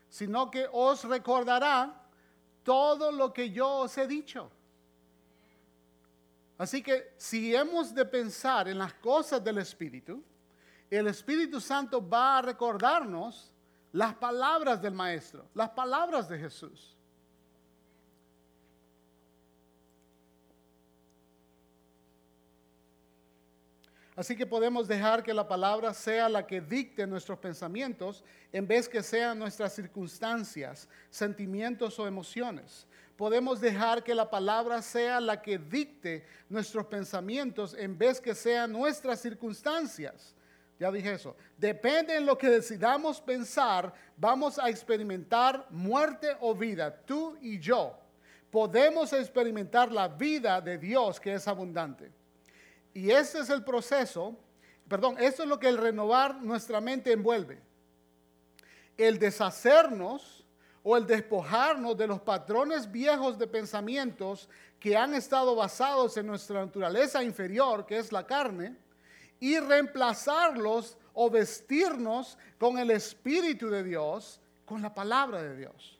sino 0.09 0.51
que 0.51 0.67
os 0.71 1.03
recordará 1.05 2.07
todo 2.63 3.11
lo 3.11 3.33
que 3.33 3.49
yo 3.49 3.67
os 3.67 3.97
he 3.97 4.05
dicho. 4.05 4.51
Así 6.57 6.83
que 6.83 7.15
si 7.17 7.55
hemos 7.55 7.95
de 7.95 8.05
pensar 8.05 8.67
en 8.67 8.77
las 8.77 8.93
cosas 8.93 9.43
del 9.43 9.57
Espíritu, 9.57 10.23
el 10.97 11.08
Espíritu 11.08 11.62
Santo 11.62 12.08
va 12.08 12.38
a 12.38 12.41
recordarnos 12.41 13.54
las 13.93 14.13
palabras 14.15 14.82
del 14.82 14.93
Maestro, 14.93 15.45
las 15.54 15.69
palabras 15.69 16.27
de 16.27 16.38
Jesús. 16.38 16.97
Así 24.17 24.36
que 24.36 24.45
podemos 24.45 24.88
dejar 24.88 25.23
que 25.23 25.34
la 25.34 25.47
palabra 25.47 25.93
sea 25.93 26.27
la 26.27 26.45
que 26.45 26.60
dicte 26.60 27.08
nuestros 27.08 27.39
pensamientos 27.39 28.23
en 28.51 28.67
vez 28.67 28.89
que 28.89 29.01
sean 29.01 29.39
nuestras 29.39 29.73
circunstancias, 29.73 30.89
sentimientos 31.10 31.97
o 31.97 32.06
emociones. 32.06 32.86
Podemos 33.15 33.62
dejar 33.62 34.04
que 34.04 34.13
la 34.13 34.30
palabra 34.30 34.82
sea 34.82 35.21
la 35.21 35.41
que 35.41 35.58
dicte 35.58 36.25
nuestros 36.49 36.86
pensamientos 36.88 37.73
en 37.73 37.97
vez 37.97 38.19
que 38.19 38.36
sean 38.36 38.73
nuestras 38.73 39.21
circunstancias. 39.21 40.36
Ya 40.82 40.91
dije 40.91 41.13
eso. 41.13 41.36
Depende 41.58 42.17
en 42.17 42.26
lo 42.26 42.36
que 42.36 42.50
decidamos 42.50 43.22
pensar, 43.22 43.94
vamos 44.17 44.58
a 44.58 44.67
experimentar 44.67 45.67
muerte 45.70 46.36
o 46.39 46.56
vida, 46.56 46.91
tú 47.06 47.38
y 47.39 47.60
yo. 47.60 47.96
Podemos 48.50 49.13
experimentar 49.13 49.91
la 49.91 50.08
vida 50.08 50.60
de 50.60 50.80
Dios 50.80 51.20
que 51.20 51.36
es 51.36 51.48
abundante. 51.48 52.12
Y 52.96 53.12
ese 53.12 53.41
es 53.41 53.52
el 53.52 53.63
proceso, 53.63 54.36
perdón, 54.88 55.17
eso 55.20 55.44
es 55.44 55.50
lo 55.50 55.60
que 55.60 55.70
el 55.70 55.78
renovar 55.78 56.41
nuestra 56.41 56.82
mente 56.82 57.12
envuelve. 57.12 57.62
El 58.98 59.20
deshacernos 59.20 60.44
o 60.82 60.98
el 60.98 61.06
despojarnos 61.06 61.96
de 61.96 62.08
los 62.08 62.22
patrones 62.22 62.91
viejos 62.91 63.38
de 63.38 63.46
pensamientos 63.46 64.50
que 64.80 64.98
han 64.98 65.13
estado 65.13 65.56
basados 65.56 66.17
en 66.17 66.26
nuestra 66.26 66.65
naturaleza 66.65 67.22
inferior, 67.22 67.86
que 67.86 68.00
es 68.00 68.12
la 68.12 68.26
carne, 68.26 68.76
y 69.41 69.60
reemplazarlos 69.60 70.97
o 71.13 71.30
vestirnos 71.30 72.38
con 72.58 72.77
el 72.77 72.91
Espíritu 72.91 73.69
de 73.69 73.84
Dios, 73.84 74.39
con 74.63 74.82
la 74.82 74.93
palabra 74.93 75.41
de 75.41 75.58
Dios. 75.58 75.99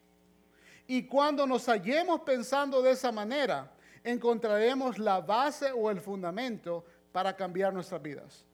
Y 0.88 1.08
cuando 1.08 1.46
nos 1.48 1.66
hallemos 1.66 2.22
pensando 2.22 2.82
de 2.82 2.92
esa 2.92 3.12
manera, 3.12 3.72
encontraremos 4.04 5.00
la 5.00 5.20
base 5.22 5.72
o 5.72 5.90
el 5.90 6.00
fundamento 6.00 6.86
para 7.12 7.36
cambiar 7.36 7.74
nuestras 7.74 8.02
vidas. 8.02 8.46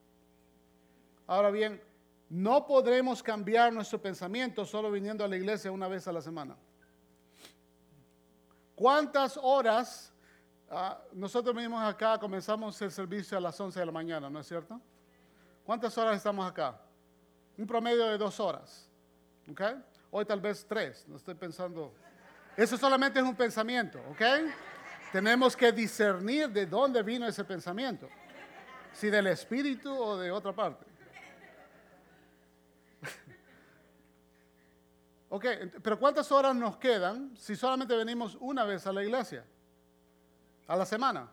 Ahora 1.27 1.51
bien, 1.51 1.81
no 2.29 2.65
podremos 2.65 3.21
cambiar 3.21 3.73
nuestro 3.73 4.01
pensamiento 4.01 4.65
solo 4.65 4.89
viniendo 4.89 5.25
a 5.25 5.27
la 5.27 5.35
iglesia 5.35 5.69
una 5.69 5.89
vez 5.89 6.07
a 6.07 6.13
la 6.13 6.21
semana. 6.21 6.55
¿Cuántas 8.73 9.38
horas? 9.41 10.13
Ah, 10.70 11.01
nosotros 11.13 11.55
mismos 11.55 11.82
acá 11.82 12.18
comenzamos 12.20 12.82
el 12.82 12.91
servicio 12.91 13.38
a 13.38 13.41
las 13.41 13.59
11 13.59 13.80
de 13.80 13.86
la 13.86 13.91
mañana, 13.91 14.30
¿no 14.30 14.39
es 14.39 14.47
cierto? 14.47 14.80
¿Cuántas 15.65 15.97
horas 15.97 16.18
estamos 16.18 16.49
acá? 16.49 16.80
Un 17.57 17.65
promedio 17.65 18.05
de 18.05 18.18
dos 18.18 18.39
horas. 18.39 18.89
¿Ok? 19.49 19.61
Hoy 20.11 20.26
tal 20.26 20.41
vez 20.41 20.65
tres, 20.68 21.05
no 21.07 21.15
estoy 21.18 21.36
pensando. 21.36 21.93
Eso 22.55 22.78
solamente 22.78 23.20
es 23.20 23.26
un 23.26 23.36
pensamiento, 23.36 23.99
¿ok? 24.09 24.22
tenemos 25.11 25.55
que 25.55 25.72
discernir 25.72 26.49
de 26.49 26.65
dónde 26.65 27.01
vino 27.01 27.28
ese 27.28 27.43
pensamiento, 27.43 28.09
si 28.91 29.09
del 29.09 29.28
espíritu 29.28 29.91
o 29.91 30.18
de 30.18 30.32
otra 30.32 30.53
parte. 30.53 30.86
Ok, 35.30 35.45
pero 35.84 35.99
¿cuántas 35.99 36.32
horas 36.32 36.55
nos 36.55 36.78
quedan 36.78 37.36
si 37.36 37.57
solamente 37.57 37.93
venimos 37.97 38.38
una 38.39 38.63
vez 38.63 38.88
a 38.88 38.93
la 38.93 39.03
iglesia? 39.03 39.43
A 40.68 40.76
la 40.76 40.86
semana. 40.86 41.30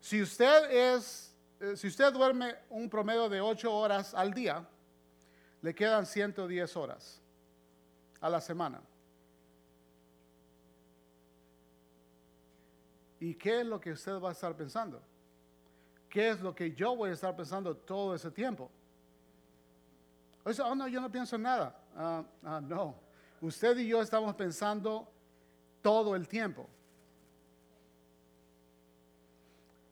Si 0.00 0.20
usted 0.20 0.70
es, 0.70 1.34
eh, 1.60 1.76
si 1.76 1.88
usted 1.88 2.12
duerme 2.12 2.54
un 2.70 2.88
promedio 2.88 3.28
de 3.28 3.40
8 3.40 3.72
horas 3.72 4.14
al 4.14 4.32
día, 4.32 4.66
le 5.62 5.74
quedan 5.74 6.04
110 6.04 6.76
horas 6.76 7.20
a 8.20 8.28
la 8.28 8.40
semana. 8.40 8.82
¿Y 13.20 13.34
qué 13.34 13.60
es 13.60 13.66
lo 13.66 13.80
que 13.80 13.92
usted 13.92 14.20
va 14.20 14.28
a 14.28 14.32
estar 14.32 14.54
pensando? 14.54 15.00
¿Qué 16.10 16.28
es 16.28 16.40
lo 16.40 16.54
que 16.54 16.72
yo 16.72 16.94
voy 16.94 17.10
a 17.10 17.14
estar 17.14 17.34
pensando 17.34 17.74
todo 17.74 18.14
ese 18.14 18.30
tiempo? 18.30 18.70
O 20.44 20.52
sea, 20.52 20.66
oh 20.66 20.74
no, 20.74 20.86
yo 20.86 21.00
no 21.00 21.10
pienso 21.10 21.36
en 21.36 21.42
nada. 21.42 21.74
Ah, 21.96 22.60
no, 22.62 22.94
usted 23.40 23.78
y 23.78 23.88
yo 23.88 24.02
estamos 24.02 24.34
pensando 24.34 25.10
todo 25.80 26.14
el 26.14 26.28
tiempo. 26.28 26.68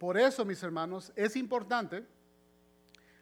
Por 0.03 0.19
eso, 0.19 0.45
mis 0.45 0.61
hermanos, 0.65 1.13
es 1.15 1.37
importante 1.37 2.05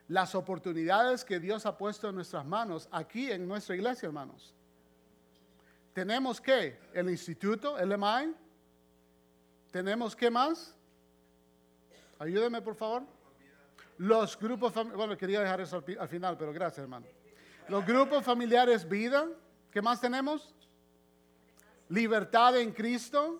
las 0.08 0.34
oportunidades 0.34 1.26
que 1.26 1.38
Dios 1.38 1.66
ha 1.66 1.76
puesto 1.76 2.08
en 2.08 2.14
nuestras 2.14 2.46
manos 2.46 2.88
aquí 2.90 3.30
en 3.30 3.46
nuestra 3.46 3.74
iglesia, 3.74 4.06
hermanos. 4.06 4.54
Tenemos 5.92 6.40
que 6.40 6.80
el 6.94 7.10
instituto, 7.10 7.76
el 7.76 7.98
MI. 7.98 8.34
Tenemos 9.70 10.16
qué 10.16 10.30
más? 10.30 10.74
Ayúdeme, 12.18 12.62
por 12.62 12.74
favor. 12.74 13.02
Los 13.98 14.38
grupos, 14.38 14.72
bueno, 14.72 15.18
quería 15.18 15.40
dejar 15.40 15.60
eso 15.60 15.84
al, 15.86 15.98
al 15.98 16.08
final, 16.08 16.38
pero 16.38 16.50
gracias, 16.50 16.78
hermano. 16.78 17.04
Los 17.68 17.84
grupos 17.84 18.24
familiares 18.24 18.88
vida. 18.88 19.28
¿Qué 19.70 19.82
más 19.82 20.00
tenemos? 20.00 20.54
Libertad 21.90 22.58
en 22.58 22.72
Cristo. 22.72 23.38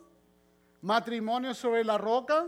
Matrimonio 0.82 1.55
sobre 1.55 1.82
la 1.84 1.97
roca. 1.97 2.47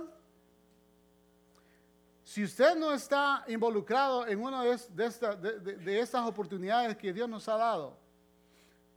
Si 2.24 2.44
usted 2.44 2.76
no 2.76 2.92
está 2.92 3.44
involucrado 3.48 4.26
en 4.26 4.40
una 4.40 4.62
de, 4.62 5.76
de, 5.78 6.00
estas 6.00 6.26
oportunidades 6.26 6.96
que 6.96 7.12
Dios 7.12 7.28
nos 7.28 7.48
ha 7.48 7.56
dado, 7.56 7.98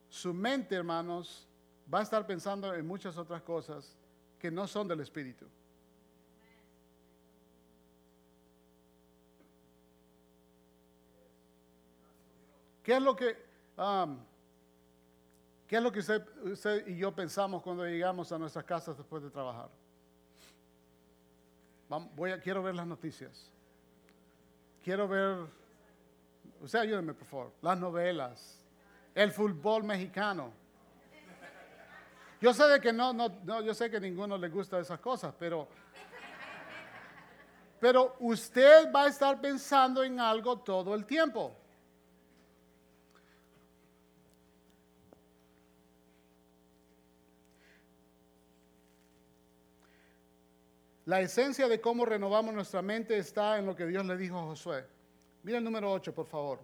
su 0.09 0.33
mente, 0.33 0.75
hermanos, 0.75 1.47
va 1.91 1.99
a 1.99 2.03
estar 2.03 2.25
pensando 2.25 2.73
en 2.73 2.85
muchas 2.85 3.17
otras 3.17 3.41
cosas 3.41 3.97
que 4.37 4.51
no 4.51 4.67
son 4.67 4.87
del 4.87 4.99
Espíritu. 4.99 5.47
¿Qué 12.83 12.95
es 12.95 13.01
lo 13.01 13.15
que, 13.15 13.35
um, 13.79 14.19
¿qué 15.65 15.77
es 15.77 15.81
lo 15.81 15.91
que 15.91 15.99
usted, 15.99 16.87
y 16.87 16.97
yo 16.97 17.15
pensamos 17.15 17.63
cuando 17.63 17.83
llegamos 17.83 18.31
a 18.31 18.37
nuestras 18.37 18.63
casas 18.63 18.95
después 18.95 19.23
de 19.23 19.31
trabajar? 19.31 19.69
Voy 21.89 22.31
a, 22.31 22.39
quiero 22.39 22.63
ver 22.63 22.75
las 22.75 22.87
noticias. 22.87 23.51
Quiero 24.83 25.07
ver, 25.07 25.47
usted 26.61 26.79
ayúdeme 26.79 27.13
por 27.13 27.27
favor, 27.27 27.53
las 27.61 27.77
novelas, 27.77 28.63
el 29.13 29.31
fútbol 29.31 29.83
mexicano. 29.83 30.51
Yo 32.41 32.53
sé 32.53 32.65
de 32.65 32.79
que 32.79 32.93
no, 32.93 33.13
no, 33.13 33.29
no, 33.43 33.61
yo 33.61 33.73
sé 33.73 33.89
que 33.89 33.97
a 33.97 33.99
ninguno 33.99 34.37
le 34.37 34.49
gusta 34.49 34.79
esas 34.79 34.99
cosas, 34.99 35.33
pero, 35.39 35.67
pero 37.79 38.15
usted 38.19 38.91
va 38.93 39.05
a 39.05 39.07
estar 39.07 39.39
pensando 39.39 40.03
en 40.03 40.19
algo 40.19 40.59
todo 40.59 40.93
el 40.93 41.05
tiempo. 41.05 41.55
La 51.05 51.21
esencia 51.21 51.67
de 51.67 51.79
cómo 51.79 52.03
renovamos 52.03 52.53
nuestra 52.53 52.81
mente 52.81 53.15
está 53.15 53.59
en 53.59 53.67
lo 53.67 53.75
que 53.75 53.85
Dios 53.85 54.03
le 54.05 54.17
dijo 54.17 54.39
a 54.39 54.43
Josué. 54.43 54.85
Mira 55.43 55.59
el 55.59 55.63
número 55.63 55.91
8, 55.91 56.15
por 56.15 56.25
favor. 56.25 56.59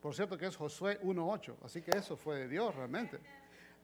Por 0.00 0.12
cierto 0.12 0.36
que 0.36 0.46
es 0.46 0.56
Josué 0.56 1.00
1.8, 1.00 1.54
así 1.64 1.80
que 1.80 1.96
eso 1.96 2.16
fue 2.16 2.38
de 2.38 2.48
Dios 2.48 2.74
realmente. 2.74 3.20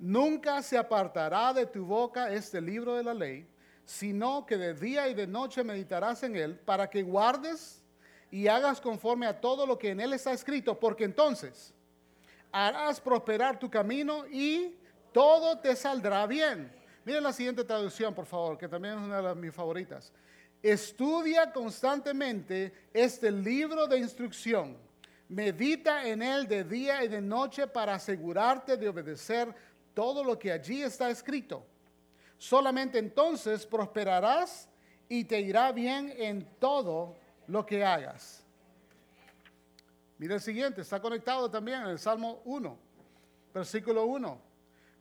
Nunca 0.00 0.60
se 0.64 0.76
apartará 0.76 1.52
de 1.52 1.66
tu 1.66 1.86
boca 1.86 2.32
este 2.32 2.60
libro 2.60 2.96
de 2.96 3.04
la 3.04 3.14
ley, 3.14 3.48
sino 3.84 4.44
que 4.44 4.56
de 4.56 4.74
día 4.74 5.08
y 5.08 5.14
de 5.14 5.28
noche 5.28 5.62
meditarás 5.62 6.24
en 6.24 6.34
él 6.34 6.58
para 6.58 6.90
que 6.90 7.04
guardes 7.04 7.80
y 8.32 8.48
hagas 8.48 8.80
conforme 8.80 9.26
a 9.26 9.40
todo 9.40 9.64
lo 9.64 9.78
que 9.78 9.90
en 9.90 10.00
él 10.00 10.12
está 10.12 10.32
escrito, 10.32 10.78
porque 10.78 11.04
entonces 11.04 11.72
harás 12.50 13.00
prosperar 13.00 13.60
tu 13.60 13.70
camino 13.70 14.26
y 14.26 14.74
todo 15.12 15.58
te 15.60 15.76
saldrá 15.76 16.26
bien. 16.26 16.77
Miren 17.08 17.22
la 17.22 17.32
siguiente 17.32 17.64
traducción, 17.64 18.14
por 18.14 18.26
favor, 18.26 18.58
que 18.58 18.68
también 18.68 18.98
es 18.98 19.00
una 19.00 19.22
de 19.22 19.34
mis 19.34 19.54
favoritas. 19.54 20.12
Estudia 20.62 21.50
constantemente 21.50 22.70
este 22.92 23.30
libro 23.30 23.86
de 23.86 23.96
instrucción. 23.96 24.76
Medita 25.26 26.06
en 26.06 26.20
él 26.20 26.46
de 26.46 26.64
día 26.64 27.02
y 27.02 27.08
de 27.08 27.22
noche 27.22 27.66
para 27.66 27.94
asegurarte 27.94 28.76
de 28.76 28.90
obedecer 28.90 29.54
todo 29.94 30.22
lo 30.22 30.38
que 30.38 30.52
allí 30.52 30.82
está 30.82 31.08
escrito. 31.08 31.64
Solamente 32.36 32.98
entonces 32.98 33.64
prosperarás 33.64 34.68
y 35.08 35.24
te 35.24 35.40
irá 35.40 35.72
bien 35.72 36.12
en 36.14 36.46
todo 36.58 37.16
lo 37.46 37.64
que 37.64 37.82
hagas. 37.82 38.44
Mira 40.18 40.34
el 40.34 40.42
siguiente, 40.42 40.82
está 40.82 41.00
conectado 41.00 41.50
también 41.50 41.80
en 41.80 41.88
el 41.88 41.98
Salmo 41.98 42.42
1, 42.44 42.78
versículo 43.54 44.04
1. 44.04 44.47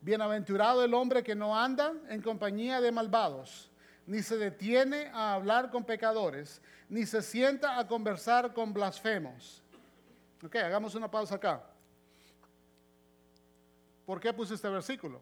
Bienaventurado 0.01 0.83
el 0.83 0.93
hombre 0.93 1.23
que 1.23 1.35
no 1.35 1.57
anda 1.57 1.93
en 2.09 2.21
compañía 2.21 2.79
de 2.79 2.91
malvados, 2.91 3.69
ni 4.05 4.21
se 4.21 4.37
detiene 4.37 5.09
a 5.13 5.33
hablar 5.33 5.69
con 5.69 5.83
pecadores, 5.83 6.61
ni 6.87 7.05
se 7.05 7.21
sienta 7.21 7.77
a 7.77 7.87
conversar 7.87 8.53
con 8.53 8.73
blasfemos. 8.73 9.63
Ok, 10.43 10.55
hagamos 10.55 10.95
una 10.95 11.09
pausa 11.09 11.35
acá. 11.35 11.63
¿Por 14.05 14.19
qué 14.19 14.31
puse 14.31 14.53
este 14.53 14.69
versículo? 14.69 15.21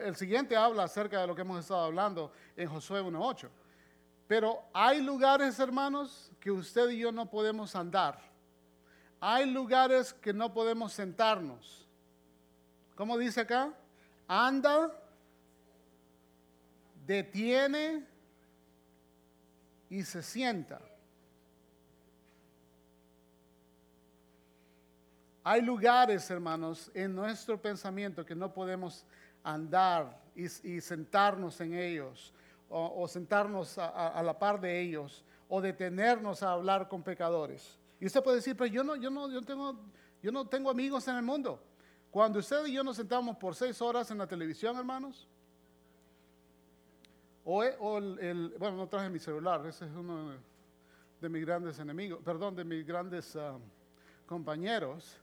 El 0.00 0.16
siguiente 0.16 0.56
habla 0.56 0.84
acerca 0.84 1.20
de 1.20 1.26
lo 1.26 1.34
que 1.34 1.42
hemos 1.42 1.60
estado 1.60 1.84
hablando 1.84 2.32
en 2.56 2.68
Josué 2.68 3.00
1.8. 3.00 3.48
Pero 4.26 4.62
hay 4.72 5.00
lugares, 5.00 5.58
hermanos, 5.58 6.30
que 6.40 6.50
usted 6.50 6.90
y 6.90 6.98
yo 6.98 7.12
no 7.12 7.30
podemos 7.30 7.74
andar. 7.76 8.20
Hay 9.20 9.50
lugares 9.50 10.12
que 10.12 10.32
no 10.32 10.52
podemos 10.52 10.92
sentarnos. 10.92 11.86
¿Cómo 12.94 13.16
dice 13.16 13.40
acá? 13.40 13.72
Anda, 14.28 14.92
detiene 17.06 18.06
y 19.88 20.04
se 20.04 20.22
sienta. 20.22 20.80
Hay 25.42 25.62
lugares, 25.62 26.30
hermanos, 26.30 26.90
en 26.92 27.14
nuestro 27.14 27.60
pensamiento 27.60 28.24
que 28.24 28.34
no 28.34 28.52
podemos 28.52 29.06
andar 29.42 30.20
y, 30.34 30.46
sentarnos 30.80 31.58
en 31.62 31.72
ellos, 31.72 32.34
o, 32.68 33.08
sentarnos 33.08 33.78
a, 33.78 34.22
la 34.22 34.38
par 34.38 34.60
de 34.60 34.78
ellos, 34.78 35.24
o 35.48 35.62
detenernos 35.62 36.42
a 36.42 36.52
hablar 36.52 36.86
con 36.86 37.02
pecadores. 37.02 37.78
Y 37.98 38.04
usted 38.04 38.22
puede 38.22 38.36
decir, 38.36 38.54
pero 38.58 38.66
yo 38.66 38.84
no, 38.84 38.94
yo 38.96 39.08
no, 39.08 39.30
yo 39.30 39.40
tengo, 39.40 39.74
yo 40.22 40.30
no 40.30 40.46
tengo 40.46 40.68
amigos 40.68 41.08
en 41.08 41.16
el 41.16 41.22
mundo. 41.22 41.62
Cuando 42.18 42.40
usted 42.40 42.66
y 42.66 42.72
yo 42.72 42.82
nos 42.82 42.96
sentamos 42.96 43.36
por 43.36 43.54
seis 43.54 43.80
horas 43.80 44.10
en 44.10 44.18
la 44.18 44.26
televisión, 44.26 44.76
hermanos, 44.76 45.28
o, 47.44 47.62
el, 47.62 48.56
bueno, 48.58 48.76
no 48.76 48.88
traje 48.88 49.08
mi 49.08 49.20
celular, 49.20 49.64
ese 49.66 49.84
es 49.84 49.92
uno 49.92 50.32
de, 51.20 51.28
mis 51.28 51.46
grandes 51.46 51.78
enemigos, 51.78 52.18
perdón, 52.24 52.56
de 52.56 52.64
mis 52.64 52.84
grandes 52.84 53.36
ah, 53.36 53.56
compañeros. 54.26 55.16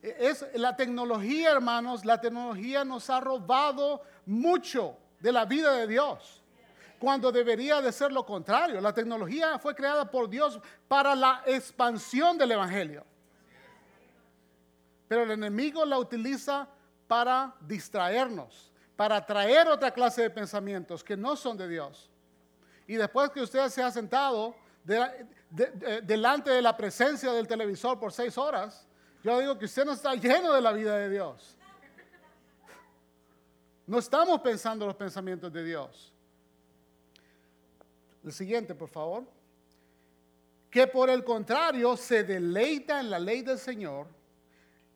E, 0.00 0.14
es 0.16 0.46
la 0.54 0.76
tecnología, 0.76 1.50
hermanos, 1.50 2.04
la 2.04 2.20
tecnología 2.20 2.84
nos 2.84 3.10
ha 3.10 3.18
robado 3.18 4.02
mucho 4.24 4.96
de 5.18 5.32
la 5.32 5.44
vida 5.44 5.72
de 5.72 5.88
Dios 5.88 6.40
cuando 7.00 7.32
debería 7.32 7.82
de 7.82 7.90
ser 7.90 8.12
lo 8.12 8.24
contrario. 8.24 8.80
La 8.80 8.94
tecnología 8.94 9.58
fue 9.58 9.74
creada 9.74 10.08
por 10.08 10.30
Dios 10.30 10.60
para 10.86 11.16
la 11.16 11.42
expansión 11.46 12.38
del 12.38 12.52
Evangelio. 12.52 13.04
Pero 15.08 15.22
el 15.22 15.30
enemigo 15.30 15.84
la 15.84 15.98
utiliza 15.98 16.68
para 17.06 17.54
distraernos, 17.60 18.70
para 18.94 19.24
traer 19.24 19.66
otra 19.66 19.90
clase 19.90 20.22
de 20.22 20.30
pensamientos 20.30 21.02
que 21.02 21.16
no 21.16 21.34
son 21.34 21.56
de 21.56 21.66
Dios. 21.66 22.10
Y 22.86 22.94
después 22.94 23.30
que 23.30 23.40
usted 23.40 23.68
se 23.70 23.82
ha 23.82 23.90
sentado 23.90 24.54
delante 25.50 26.50
de 26.50 26.62
la 26.62 26.76
presencia 26.76 27.32
del 27.32 27.48
televisor 27.48 27.98
por 27.98 28.12
seis 28.12 28.36
horas, 28.36 28.86
yo 29.24 29.38
digo 29.40 29.58
que 29.58 29.64
usted 29.64 29.84
no 29.84 29.92
está 29.92 30.14
lleno 30.14 30.52
de 30.52 30.60
la 30.60 30.72
vida 30.72 30.96
de 30.96 31.08
Dios. 31.08 31.56
No 33.86 33.98
estamos 33.98 34.40
pensando 34.40 34.86
los 34.86 34.94
pensamientos 34.94 35.50
de 35.50 35.64
Dios. 35.64 36.12
El 38.22 38.32
siguiente, 38.32 38.74
por 38.74 38.90
favor. 38.90 39.24
Que 40.70 40.86
por 40.86 41.08
el 41.08 41.24
contrario 41.24 41.96
se 41.96 42.24
deleita 42.24 43.00
en 43.00 43.08
la 43.08 43.18
ley 43.18 43.40
del 43.40 43.58
Señor 43.58 44.17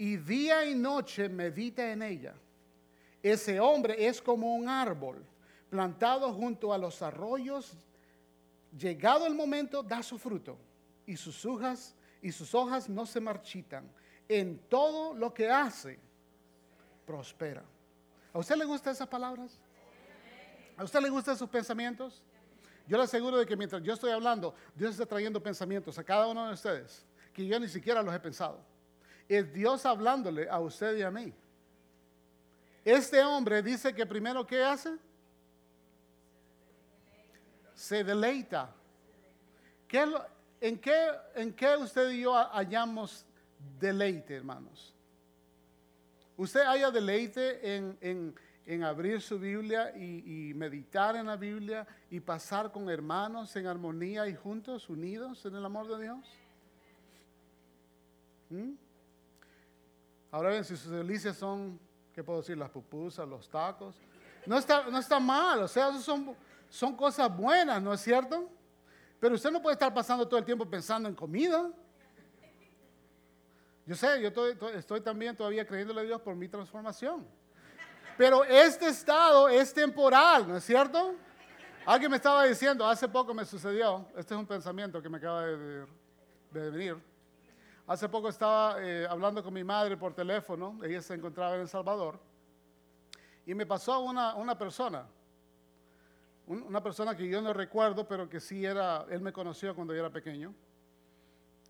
y 0.03 0.17
día 0.17 0.65
y 0.65 0.75
noche 0.75 1.29
medita 1.29 1.93
en 1.93 2.03
ella. 2.03 2.35
Ese 3.23 3.61
hombre 3.61 4.05
es 4.05 4.21
como 4.21 4.57
un 4.57 4.69
árbol 4.69 5.25
plantado 5.71 6.33
junto 6.33 6.73
a 6.73 6.79
los 6.79 7.01
arroyos. 7.03 7.73
Llegado 8.77 9.29
el 9.29 9.35
momento, 9.37 9.81
da 9.81 10.03
su 10.03 10.19
fruto 10.19 10.59
y 11.07 11.17
sus 11.17 11.47
hojas 11.47 11.95
y 12.21 12.33
sus 12.33 12.53
hojas 12.53 12.89
no 12.89 13.07
se 13.07 13.21
marchitan. 13.21 13.89
En 14.29 14.59
todo 14.69 15.15
lo 15.15 15.33
que 15.33 15.49
hace, 15.49 16.01
prospera. 17.07 17.63
¿A 18.33 18.41
usted 18.41 18.57
le 18.57 18.65
gustan 18.65 18.95
esas 18.95 19.07
palabras? 19.07 19.57
¿A 20.77 20.83
usted 20.83 21.01
le 21.01 21.11
gustan 21.11 21.39
sus 21.39 21.49
pensamientos? 21.49 22.25
Yo 22.89 22.97
le 22.97 23.05
aseguro 23.05 23.37
de 23.37 23.47
que 23.47 23.57
mientras 23.57 23.81
yo 23.85 23.93
estoy 23.93 24.11
hablando, 24.11 24.53
Dios 24.75 24.91
está 24.91 25.07
trayendo 25.07 25.41
pensamientos 25.41 25.97
a 25.97 26.03
cada 26.03 26.27
uno 26.27 26.49
de 26.49 26.55
ustedes 26.55 27.07
que 27.33 27.47
yo 27.47 27.61
ni 27.61 27.69
siquiera 27.69 28.03
los 28.03 28.13
he 28.13 28.19
pensado. 28.19 28.72
Es 29.35 29.51
Dios 29.51 29.87
hablándole 29.87 30.47
a 30.47 30.61
usted 30.61 30.95
y 30.99 31.01
a 31.01 31.11
mí. 31.11 31.33
Este 32.85 33.23
hombre 33.23 33.63
dice 33.63 33.95
que 33.95 34.05
primero, 34.05 34.47
¿qué 34.47 34.63
hace? 34.63 34.99
Se 37.75 38.05
deleita. 38.05 38.71
en, 40.61 40.79
qué, 40.79 41.09
¿En 41.35 41.57
usted 41.81 42.11
y 42.11 42.21
yo 42.21 42.35
hallamos 42.35 43.25
deleite, 43.81 44.37
hermanos? 44.37 44.95
¿Usted 46.37 46.67
haya 46.67 46.91
deleite 46.91 47.75
en, 47.75 48.85
abrir 48.85 49.23
su 49.23 49.39
Biblia 49.39 49.97
y, 49.97 50.53
meditar 50.55 51.17
en 51.17 51.25
la 51.25 51.37
Biblia 51.37 51.87
y 52.11 52.21
pasar 52.21 52.71
con 52.71 52.91
hermanos 52.91 53.57
en 53.57 53.67
armonía 53.67 54.29
y 54.29 54.35
juntos, 54.35 54.91
unidos 54.91 55.43
en 55.47 55.57
el 55.57 55.65
amor 55.65 55.89
de 55.89 56.03
Dios? 56.03 56.29
¿Mm? 58.51 58.92
Ahora 60.33 60.51
bien, 60.51 60.65
si 60.65 60.77
sus 60.77 60.91
delicias 60.91 61.37
son 61.37 61.79
¿qué 62.13 62.23
puedo 62.23 62.41
decir? 62.41 62.57
Las 62.57 62.71
pupusas, 62.71 63.27
los 63.27 63.49
tacos. 63.49 63.97
No 64.47 64.59
está, 64.59 64.85
no 64.91 64.99
está 64.99 65.21
mal, 65.21 65.63
o 65.63 65.69
sea, 65.69 65.93
son, 65.99 66.37
son 66.69 66.97
cosas 66.97 67.35
buenas, 67.35 67.81
¿no 67.81 67.93
es 67.93 68.01
cierto? 68.01 68.51
Pero 69.21 69.37
usted 69.37 69.51
no 69.51 69.63
puede 69.63 69.75
estar 69.75 69.93
pasando 69.95 70.27
todo 70.27 70.39
el 70.39 70.45
tiempo 70.45 70.69
pensando 70.69 71.09
en 71.09 71.15
comida. 71.15 71.71
Yo 73.87 73.95
sé, 73.95 74.21
yo 74.21 74.29
estoy, 74.29 74.57
estoy 74.75 75.01
también 75.01 75.37
todavía 75.37 75.67
creyéndole 75.67 76.01
a 76.01 76.05
Dios 76.05 76.21
por 76.21 76.35
mi 76.35 76.49
transformación. 76.49 77.27
Pero 78.19 78.45
este 78.45 78.89
estado 78.89 79.49
es 79.49 79.73
temporal, 79.73 80.47
¿no 80.47 80.57
es 80.57 80.65
cierto? 80.65 81.15
Alguien 81.87 82.11
me 82.11 82.17
estaba 82.17 82.45
diciendo, 82.45 82.87
hace 82.87 83.09
poco 83.09 83.33
me 83.33 83.45
sucedió, 83.45 84.07
este 84.17 84.35
es 84.35 84.41
un 84.41 84.47
pensamiento 84.47 85.01
que 85.01 85.09
me 85.09 85.19
acaba 85.19 85.47
de, 85.47 85.87
de 86.51 86.71
venir. 86.71 87.12
Hace 87.87 88.09
poco 88.09 88.29
estaba 88.29 88.77
eh, 88.81 89.07
hablando 89.09 89.43
con 89.43 89.53
mi 89.53 89.65
madre 89.65 89.97
por 89.97 90.15
teléfono, 90.15 90.79
ella 90.85 91.03
se 91.03 91.15
encontraba 91.15 91.57
en 91.57 91.63
El 91.63 91.69
Salvador, 91.69 92.21
y 93.45 93.55
me 93.55 93.67
pasó 93.67 94.01
una, 94.01 94.37
una 94.37 94.57
persona, 94.57 95.05
una 96.47 96.83
persona 96.83 97.17
que 97.17 97.29
yo 97.29 97.43
no 97.43 97.53
recuerdo, 97.53 98.07
pero 98.07 98.29
que 98.29 98.39
sí 98.39 98.65
era, 98.65 99.05
él 99.11 99.21
me 99.21 99.33
conoció 99.33 99.75
cuando 99.75 99.95
yo 99.95 100.01
era 100.01 100.11
pequeño. 100.11 100.55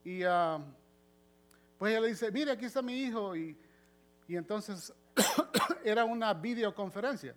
Y 0.04 0.22
ah, 0.24 0.58
pues 1.78 1.92
ella 1.92 2.00
le 2.00 2.08
dice, 2.08 2.30
mire, 2.30 2.52
aquí 2.52 2.66
está 2.66 2.82
mi 2.82 2.94
hijo, 2.94 3.34
y, 3.34 3.56
y 4.28 4.36
entonces 4.36 4.92
era 5.84 6.04
una 6.04 6.34
videoconferencia. 6.34 7.34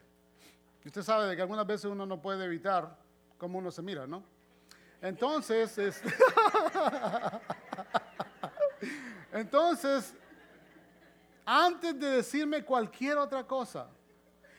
Usted 0.86 1.01
sabe 1.01 1.28
de 1.28 1.36
que 1.36 1.41
algunas 1.41 1.65
veces 1.65 1.86
uno 1.86 2.05
no 2.05 2.21
puede 2.21 2.45
evitar 2.45 2.97
cómo 3.38 3.57
uno 3.57 3.71
se 3.71 3.82
mira, 3.82 4.05
¿no? 4.05 4.23
Entonces, 5.01 5.78
este 5.78 6.09
Entonces, 9.36 10.13
antes 11.45 11.99
de 11.99 12.09
decirme 12.09 12.63
cualquier 12.63 13.17
otra 13.17 13.45
cosa, 13.45 13.89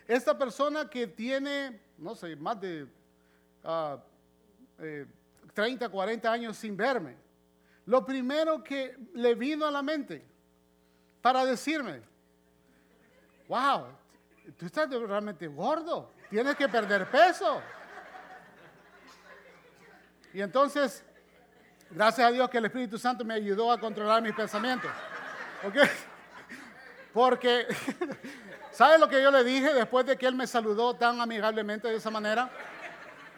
esta 0.07 0.37
persona 0.37 0.91
que 0.91 1.07
tiene, 1.07 1.81
no 1.97 2.15
sé, 2.15 2.37
más 2.37 2.61
de 2.61 2.87
30, 5.55 5.87
ah, 5.87 5.89
40 5.89 6.29
eh, 6.29 6.31
años 6.31 6.59
sin 6.59 6.77
verme, 6.77 7.17
lo 7.87 8.05
primero 8.05 8.63
que 8.63 8.99
le 9.15 9.35
vino 9.35 9.65
a 9.65 9.71
la 9.71 9.81
mente 9.81 10.23
para 11.23 11.47
decirme, 11.47 12.03
wow, 13.49 13.87
tú 14.59 14.67
estás 14.67 14.91
realmente 14.91 15.47
gordo, 15.47 16.13
tienes 16.29 16.55
que 16.55 16.69
perder 16.69 17.11
peso. 17.11 17.63
Y 20.35 20.43
entonces 20.43 21.03
Gracias 21.91 22.27
a 22.27 22.33
Dios 22.33 22.51
que 22.51 22.59
el 22.59 22.65
Espíritu 22.65 22.99
Santo 22.99 23.25
me 23.25 23.35
ayudó 23.35 23.71
a 23.71 23.79
controlar 23.79 24.23
mis 24.23 24.35
pensamientos. 24.35 24.91
¿Ok? 25.65 25.77
Porque, 27.13 27.67
¿sabe 28.71 28.99
lo 28.99 29.09
que 29.09 29.23
yo 29.23 29.31
le 29.31 29.45
dije 29.45 29.73
después 29.73 30.05
de 30.05 30.17
que 30.17 30.27
él 30.27 30.35
me 30.35 30.47
saludó 30.47 30.95
tan 30.95 31.21
amigablemente 31.21 31.89
de 31.89 31.97
esa 31.97 32.11
manera? 32.11 32.51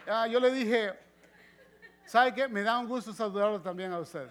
Ah, 0.07 0.27
yo 0.27 0.39
le 0.39 0.51
dije, 0.51 0.93
¿sabe 2.05 2.33
qué? 2.33 2.47
Me 2.47 2.63
da 2.63 2.79
un 2.79 2.87
gusto 2.87 3.13
saludarlo 3.13 3.61
también 3.61 3.93
a 3.93 3.99
usted. 3.99 4.27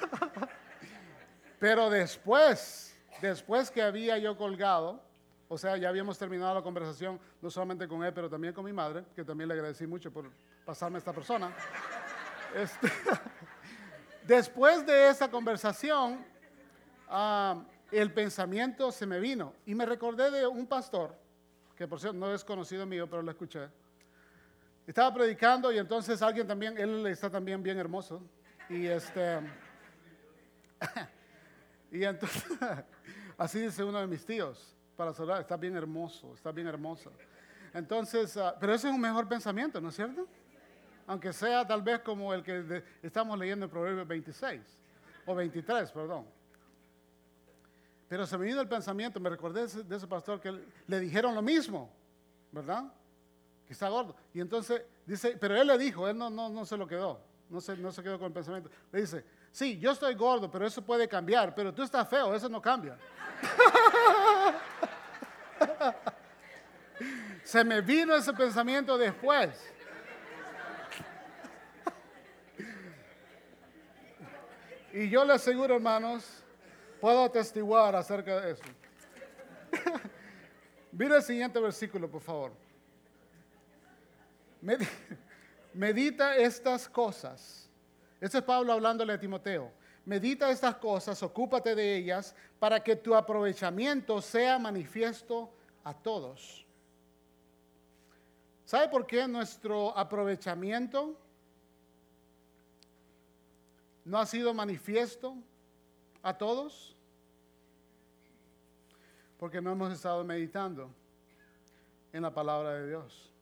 Pero 1.58 1.88
después, 1.88 2.98
después 3.20 3.70
que 3.70 3.80
había 3.80 4.18
yo 4.18 4.36
colgado, 4.36 5.00
o 5.48 5.56
sea, 5.56 5.76
ya 5.76 5.88
habíamos 5.88 6.18
terminado 6.18 6.54
la 6.54 6.62
conversación, 6.62 7.20
no 7.40 7.50
solamente 7.50 7.86
con 7.86 8.02
él, 8.02 8.12
pero 8.14 8.28
también 8.28 8.54
con 8.54 8.64
mi 8.64 8.72
madre, 8.72 9.04
que 9.14 9.22
también 9.22 9.48
le 9.48 9.54
agradecí 9.54 9.86
mucho 9.86 10.10
por 10.10 10.30
pasarme 10.64 10.96
a 10.96 10.98
esta 10.98 11.12
persona. 11.12 11.52
Este, 12.54 12.88
después 14.26 14.84
de 14.86 15.08
esa 15.08 15.30
conversación, 15.30 16.24
ah, 17.08 17.62
el 17.90 18.12
pensamiento 18.12 18.90
se 18.92 19.06
me 19.06 19.20
vino 19.20 19.54
y 19.66 19.74
me 19.74 19.86
recordé 19.86 20.30
de 20.30 20.46
un 20.46 20.66
pastor, 20.66 21.16
que 21.76 21.86
por 21.86 22.00
cierto 22.00 22.18
no 22.18 22.32
es 22.34 22.44
conocido 22.44 22.86
mío, 22.86 23.08
pero 23.08 23.22
lo 23.22 23.30
escuché. 23.30 23.68
Estaba 24.86 25.14
predicando 25.14 25.70
y 25.72 25.78
entonces 25.78 26.20
alguien 26.22 26.46
también, 26.46 26.76
él 26.76 27.06
está 27.06 27.30
también 27.30 27.62
bien 27.62 27.78
hermoso. 27.78 28.20
Y 28.68 28.86
este, 28.86 29.40
y 31.92 32.04
entonces, 32.04 32.44
así 33.38 33.60
dice 33.60 33.84
uno 33.84 34.00
de 34.00 34.06
mis 34.06 34.24
tíos, 34.24 34.76
para 34.96 35.12
saludar, 35.12 35.40
está 35.40 35.56
bien 35.56 35.76
hermoso, 35.76 36.34
está 36.34 36.52
bien 36.52 36.66
hermosa. 36.66 37.10
Entonces, 37.72 38.36
ah, 38.36 38.56
pero 38.58 38.74
ese 38.74 38.88
es 38.88 38.94
un 38.94 39.00
mejor 39.00 39.28
pensamiento, 39.28 39.80
¿no 39.80 39.88
es 39.88 39.96
cierto? 39.96 40.26
Aunque 41.06 41.32
sea 41.32 41.66
tal 41.66 41.82
vez 41.82 42.00
como 42.00 42.32
el 42.32 42.42
que 42.42 42.84
estamos 43.02 43.38
leyendo 43.38 43.66
en 43.66 43.70
Proverbios 43.70 44.06
26 44.06 44.60
o 45.26 45.34
23, 45.34 45.90
perdón. 45.90 46.26
Pero 48.08 48.26
se 48.26 48.36
me 48.36 48.44
vino 48.44 48.60
el 48.60 48.68
pensamiento, 48.68 49.18
me 49.20 49.30
recordé 49.30 49.66
de 49.66 49.96
ese, 49.96 50.06
pastor 50.06 50.38
que 50.38 50.66
le 50.86 51.00
dijeron 51.00 51.34
lo 51.34 51.40
mismo, 51.40 51.90
¿verdad? 52.50 52.92
Que 53.66 53.72
está 53.72 53.88
gordo. 53.88 54.14
Y 54.34 54.40
entonces 54.40 54.82
dice, 55.06 55.38
pero 55.40 55.56
él 55.56 55.66
le 55.66 55.78
dijo, 55.78 56.06
él 56.06 56.18
no, 56.18 56.28
no, 56.28 56.50
no 56.50 56.66
se 56.66 56.76
lo 56.76 56.86
quedó, 56.86 57.20
no 57.48 57.60
se, 57.60 57.76
no 57.78 57.90
se 57.90 58.02
quedó 58.02 58.18
con 58.18 58.26
el 58.26 58.32
pensamiento. 58.32 58.68
Le 58.92 59.00
dice, 59.00 59.24
sí, 59.50 59.78
yo 59.78 59.92
estoy 59.92 60.14
gordo, 60.14 60.50
pero 60.50 60.66
eso 60.66 60.82
puede 60.82 61.08
cambiar, 61.08 61.54
pero 61.54 61.72
tú 61.72 61.82
estás 61.82 62.06
feo, 62.06 62.34
eso 62.34 62.50
no 62.50 62.60
cambia. 62.60 62.98
se 67.44 67.64
me 67.64 67.80
vino 67.80 68.14
ese 68.14 68.34
pensamiento 68.34 68.98
después. 68.98 69.72
Y 74.92 75.08
yo 75.08 75.24
le 75.24 75.32
aseguro, 75.32 75.76
hermanos, 75.76 76.24
puedo 77.00 77.24
atestiguar 77.24 77.96
acerca 77.96 78.40
de 78.40 78.52
eso. 78.52 78.62
Mira 80.92 81.16
el 81.16 81.22
siguiente 81.22 81.58
versículo, 81.58 82.10
por 82.10 82.20
favor. 82.20 82.52
Medita 85.74 86.36
estas 86.36 86.88
cosas. 86.88 87.70
Este 88.20 88.38
es 88.38 88.44
Pablo 88.44 88.72
hablándole 88.72 89.14
a 89.14 89.18
Timoteo. 89.18 89.72
Medita 90.04 90.50
estas 90.50 90.76
cosas, 90.76 91.22
ocúpate 91.22 91.74
de 91.74 91.96
ellas, 91.96 92.34
para 92.58 92.82
que 92.82 92.96
tu 92.96 93.14
aprovechamiento 93.14 94.20
sea 94.20 94.58
manifiesto 94.58 95.50
a 95.84 95.94
todos. 95.94 96.66
¿Sabe 98.64 98.88
por 98.88 99.06
qué 99.06 99.26
nuestro 99.26 99.96
aprovechamiento 99.96 101.16
no 104.04 104.18
ha 104.18 104.26
sido 104.26 104.52
manifiesto 104.52 105.36
a 106.22 106.36
todos? 106.36 106.96
Porque 109.38 109.60
no 109.60 109.72
hemos 109.72 109.92
estado 109.92 110.24
meditando 110.24 110.90
en 112.12 112.22
la 112.22 112.32
palabra 112.32 112.74
de 112.74 112.88
Dios. 112.88 113.32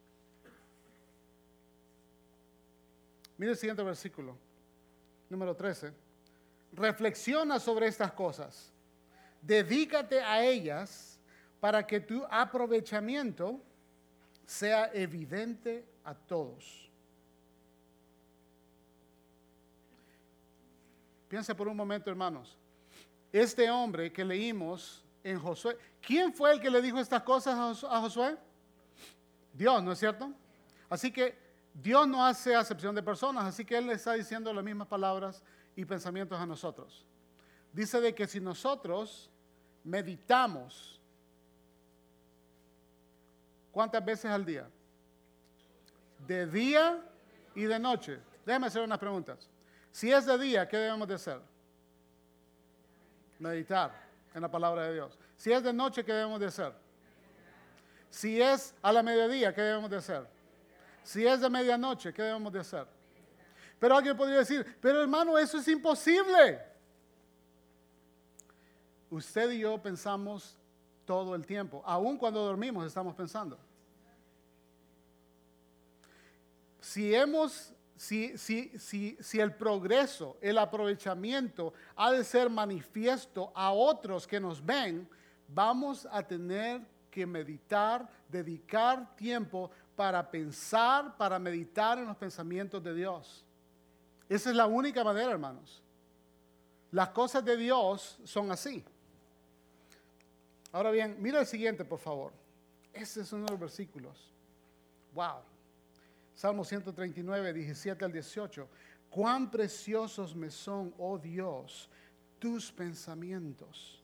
Mire 3.36 3.52
el 3.52 3.58
siguiente 3.58 3.82
versículo, 3.82 4.36
número 5.28 5.56
13. 5.56 5.92
Reflexiona 6.72 7.58
sobre 7.58 7.86
estas 7.86 8.12
cosas. 8.12 8.72
Dedícate 9.40 10.20
a 10.20 10.44
ellas 10.44 11.18
para 11.58 11.86
que 11.86 12.00
tu 12.00 12.24
aprovechamiento 12.30 13.60
sea 14.46 14.90
evidente 14.92 15.86
a 16.04 16.14
todos. 16.14 16.89
Piense 21.30 21.54
por 21.54 21.68
un 21.68 21.76
momento, 21.76 22.10
hermanos. 22.10 22.58
este 23.32 23.70
hombre 23.70 24.12
que 24.12 24.24
leímos 24.24 25.04
en 25.22 25.38
Josué, 25.38 25.78
¿quién 26.02 26.34
fue 26.34 26.50
el 26.50 26.60
que 26.60 26.68
le 26.68 26.82
dijo 26.82 26.98
estas 26.98 27.22
cosas 27.22 27.84
a 27.84 28.00
Josué? 28.00 28.36
Dios, 29.52 29.80
¿no 29.80 29.92
es 29.92 30.00
cierto? 30.00 30.32
Así 30.88 31.12
que 31.12 31.38
Dios 31.72 32.08
no 32.08 32.26
hace 32.26 32.56
acepción 32.56 32.96
de 32.96 33.02
personas, 33.04 33.44
así 33.44 33.64
que 33.64 33.78
Él 33.78 33.86
le 33.86 33.92
está 33.92 34.14
diciendo 34.14 34.52
las 34.52 34.64
mismas 34.64 34.88
palabras 34.88 35.40
y 35.76 35.84
pensamientos 35.84 36.36
a 36.36 36.44
nosotros. 36.44 37.06
Dice 37.72 38.00
de 38.00 38.12
que 38.12 38.26
si 38.26 38.40
nosotros 38.40 39.30
meditamos, 39.84 41.00
¿cuántas 43.70 44.04
veces 44.04 44.32
al 44.32 44.44
día? 44.44 44.68
De 46.26 46.44
día 46.48 47.00
y 47.54 47.62
de 47.62 47.78
noche. 47.78 48.18
Déjame 48.44 48.66
hacer 48.66 48.82
unas 48.82 48.98
preguntas. 48.98 49.48
Si 49.92 50.12
es 50.12 50.26
de 50.26 50.38
día, 50.38 50.68
¿qué 50.68 50.76
debemos 50.76 51.08
de 51.08 51.14
hacer? 51.14 51.40
Meditar 53.38 53.92
en 54.34 54.42
la 54.42 54.50
palabra 54.50 54.84
de 54.84 54.94
Dios. 54.94 55.18
Si 55.36 55.52
es 55.52 55.62
de 55.62 55.72
noche, 55.72 56.04
¿qué 56.04 56.12
debemos 56.12 56.38
de 56.38 56.46
hacer? 56.46 56.72
Si 58.10 58.40
es 58.40 58.74
a 58.82 58.92
la 58.92 59.02
mediodía, 59.02 59.54
¿qué 59.54 59.62
debemos 59.62 59.90
de 59.90 59.96
hacer? 59.96 60.26
Si 61.02 61.26
es 61.26 61.40
de 61.40 61.48
medianoche, 61.48 62.12
¿qué 62.12 62.22
debemos 62.22 62.52
de 62.52 62.60
hacer? 62.60 62.86
Pero 63.78 63.96
alguien 63.96 64.16
podría 64.16 64.38
decir, 64.38 64.76
pero 64.80 65.00
hermano, 65.00 65.38
eso 65.38 65.58
es 65.58 65.66
imposible. 65.68 66.60
Usted 69.08 69.50
y 69.52 69.60
yo 69.60 69.80
pensamos 69.80 70.56
todo 71.04 71.34
el 71.34 71.44
tiempo, 71.44 71.82
aun 71.84 72.16
cuando 72.16 72.44
dormimos 72.44 72.86
estamos 72.86 73.14
pensando. 73.14 73.58
Si 76.80 77.14
hemos 77.14 77.72
si, 78.00 78.38
si, 78.38 78.72
si, 78.78 79.18
si, 79.20 79.40
el 79.40 79.54
progreso, 79.54 80.38
el 80.40 80.56
aprovechamiento 80.56 81.74
ha 81.94 82.10
de 82.10 82.24
ser 82.24 82.48
manifiesto 82.48 83.52
a 83.54 83.72
otros 83.72 84.26
que 84.26 84.40
nos 84.40 84.64
ven, 84.64 85.06
vamos 85.46 86.08
a 86.10 86.22
tener 86.22 86.80
que 87.10 87.26
meditar, 87.26 88.08
dedicar 88.26 89.14
tiempo 89.16 89.70
para 89.94 90.30
pensar, 90.30 91.14
para 91.18 91.38
meditar 91.38 91.98
en 91.98 92.06
los 92.06 92.16
pensamientos 92.16 92.82
de 92.82 92.94
Dios. 92.94 93.44
Esa 94.30 94.48
es 94.48 94.56
la 94.56 94.66
única 94.66 95.04
manera, 95.04 95.32
hermanos. 95.32 95.82
Las 96.92 97.10
cosas 97.10 97.44
de 97.44 97.54
Dios 97.58 98.18
son 98.24 98.50
así. 98.50 98.82
Ahora 100.72 100.90
bien, 100.90 101.18
mira 101.20 101.40
el 101.40 101.46
siguiente, 101.46 101.84
por 101.84 101.98
favor. 101.98 102.32
Ese 102.94 103.20
es 103.20 103.30
uno 103.34 103.44
de 103.44 103.50
los 103.50 103.60
versículos. 103.60 104.32
Wow. 105.12 105.49
Salmo 106.40 106.64
139, 106.64 107.52
17 107.52 108.02
al 108.02 108.12
18. 108.12 108.66
Cuán 109.10 109.50
preciosos 109.50 110.34
me 110.34 110.48
son, 110.48 110.94
oh 110.96 111.18
Dios, 111.18 111.90
tus 112.38 112.72
pensamientos. 112.72 114.02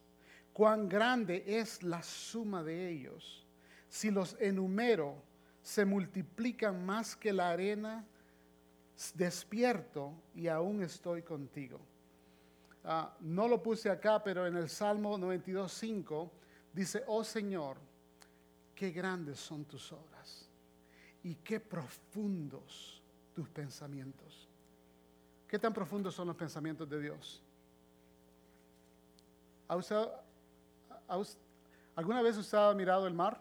Cuán 0.53 0.87
grande 0.87 1.43
es 1.47 1.82
la 1.82 2.03
suma 2.03 2.62
de 2.62 2.91
ellos. 2.91 3.47
Si 3.89 4.11
los 4.11 4.37
enumero, 4.39 5.22
se 5.62 5.87
multiplican 5.87 6.84
más 6.84 7.16
que 7.16 7.32
la 7.32 7.49
arena. 7.49 8.05
Despierto 9.14 10.12
y 10.34 10.49
aún 10.49 10.82
estoy 10.82 11.22
contigo. 11.22 11.80
Ah, 12.84 13.16
no 13.20 13.49
lo 13.49 13.62
puse 13.62 13.89
acá, 13.89 14.22
pero 14.22 14.47
en 14.47 14.59
el 14.59 14.68
Salmo 14.68 15.16
92.5 15.16 16.30
dice, 16.74 17.03
oh 17.07 17.24
Señor, 17.24 17.78
qué 18.74 18.91
grandes 18.91 19.39
son 19.39 19.64
tus 19.64 19.91
obras 19.91 20.46
y 21.27 21.35
qué 21.35 21.59
profundos 21.59 23.03
tus 23.35 23.49
pensamientos. 23.49 24.49
¿Qué 25.49 25.59
tan 25.59 25.74
profundos 25.74 26.14
son 26.14 26.29
los 26.29 26.37
pensamientos 26.37 26.89
de 26.89 27.01
Dios? 27.01 27.43
¿Alguna 31.97 32.22
vez 32.22 32.37
usted 32.37 32.57
ha 32.57 32.72
mirado 32.74 33.09
el 33.09 33.14
mar? 33.14 33.41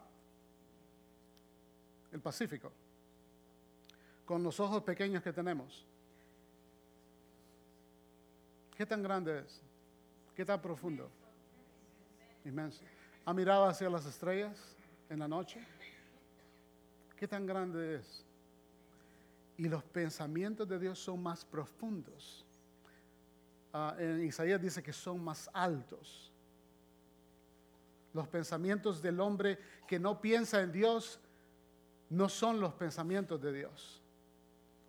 El 2.11 2.21
Pacífico. 2.21 2.71
Con 4.25 4.41
los 4.41 4.59
ojos 4.59 4.81
pequeños 4.81 5.21
que 5.21 5.31
tenemos. 5.31 5.85
¿Qué 8.75 8.87
tan 8.87 9.03
grande 9.03 9.41
es? 9.41 9.61
¿Qué 10.35 10.43
tan 10.43 10.59
profundo? 10.59 11.07
Inmenso. 12.45 12.83
¿Ha 13.25 13.33
mirado 13.33 13.65
hacia 13.65 13.91
las 13.91 14.07
estrellas 14.07 14.75
en 15.07 15.19
la 15.19 15.27
noche? 15.27 15.74
¿Qué 17.15 17.27
tan 17.27 17.45
grande 17.45 17.95
es? 17.95 18.25
Y 19.57 19.67
los 19.69 19.83
pensamientos 19.83 20.67
de 20.67 20.79
Dios 20.79 20.99
son 20.99 21.23
más 21.23 21.45
profundos. 21.45 22.45
Ah, 23.71 23.95
en 23.97 24.23
Isaías 24.23 24.61
dice 24.61 24.83
que 24.83 24.93
son 24.93 25.23
más 25.23 25.49
altos. 25.53 26.31
Los 28.13 28.27
pensamientos 28.27 29.01
del 29.01 29.19
hombre 29.19 29.59
que 29.87 29.99
no 29.99 30.19
piensa 30.21 30.61
en 30.61 30.71
Dios 30.71 31.19
no 32.09 32.29
son 32.29 32.59
los 32.59 32.73
pensamientos 32.73 33.41
de 33.41 33.51
Dios. 33.51 34.01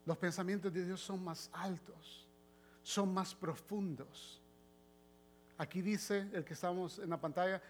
Los 0.05 0.16
pensamientos 0.18 0.72
de 0.72 0.85
Dios 0.85 1.01
son 1.01 1.24
más 1.24 1.51
altos, 1.53 2.29
son 2.83 3.12
más 3.12 3.35
profundos. 3.35 4.41
Aquí 5.59 5.83
dice 5.83 6.29
el 6.33 6.45
que 6.45 6.55
estamos 6.55 7.01
en 7.01 7.11
la 7.11 7.20
pantalla, 7.20 7.61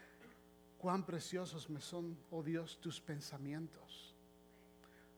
cuán 0.77 1.03
preciosos 1.03 1.69
me 1.69 1.81
son, 1.81 2.15
oh 2.29 2.43
Dios, 2.43 2.77
tus 2.79 3.01
pensamientos. 3.01 4.06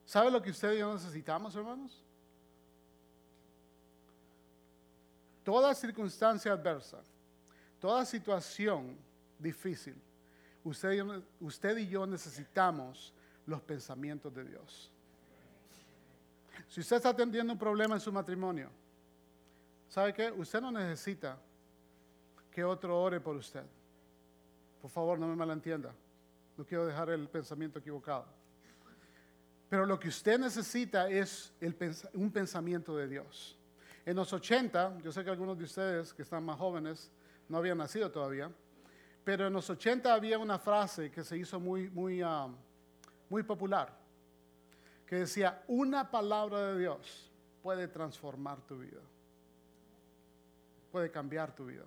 ¿Sabe 0.09 0.31
lo 0.31 0.41
que 0.41 0.49
usted 0.49 0.73
y 0.73 0.79
yo 0.79 0.91
necesitamos, 0.91 1.55
hermanos? 1.55 2.03
Toda 5.43 5.75
circunstancia 5.75 6.51
adversa, 6.51 6.97
toda 7.79 8.03
situación 8.05 8.97
difícil, 9.37 9.93
usted 10.63 11.77
y 11.77 11.87
yo, 11.87 12.07
necesitamos 12.07 13.13
los 13.45 13.61
pensamientos 13.61 14.33
de 14.33 14.45
Dios. 14.45 14.91
Si 16.67 16.79
usted 16.79 16.95
está 16.95 17.15
teniendo 17.15 17.53
un 17.53 17.59
problema 17.59 17.93
en 17.93 18.01
su 18.01 18.11
matrimonio, 18.11 18.71
¿sabe 19.89 20.11
qué? 20.11 20.31
Usted 20.31 20.59
no 20.59 20.71
necesita 20.71 21.37
que 22.49 22.63
otro 22.63 22.99
ore 22.99 23.21
por 23.21 23.35
usted. 23.35 23.63
Por 24.81 24.89
favor, 24.89 25.19
no 25.19 25.27
me 25.27 25.35
malentienda. 25.35 25.93
No 26.57 26.65
quiero 26.65 26.87
dejar 26.87 27.11
el 27.11 27.29
pensamiento 27.29 27.77
equivocado. 27.77 28.38
Pero 29.69 29.85
lo 29.85 29.99
que 29.99 30.09
usted 30.09 30.39
necesita 30.39 31.07
es 31.09 31.53
un 32.13 32.31
pensamiento 32.31 32.97
de 32.97 33.07
Dios. 33.07 33.55
En 34.03 34.15
los 34.15 34.33
80, 34.33 34.97
yo 35.03 35.11
sé 35.11 35.23
que 35.23 35.29
algunos 35.29 35.57
de 35.59 35.65
ustedes 35.65 36.11
que 36.11 36.23
están 36.23 36.43
más 36.43 36.57
jóvenes 36.57 37.11
no 37.47 37.59
habían 37.59 37.77
nacido 37.77 38.09
todavía, 38.09 38.51
pero 39.23 39.45
en 39.45 39.53
los 39.53 39.69
80 39.69 40.11
había 40.11 40.39
una 40.39 40.57
frase 40.57 41.11
que 41.11 41.23
se 41.23 41.37
hizo 41.37 41.59
muy, 41.59 41.87
muy, 41.91 42.23
um, 42.23 42.55
muy 43.29 43.43
popular, 43.43 43.95
que 45.05 45.17
decía, 45.17 45.63
una 45.67 46.09
palabra 46.09 46.71
de 46.71 46.79
Dios 46.79 47.31
puede 47.61 47.87
transformar 47.87 48.61
tu 48.61 48.79
vida, 48.79 49.01
puede 50.91 51.11
cambiar 51.11 51.53
tu 51.53 51.67
vida. 51.67 51.85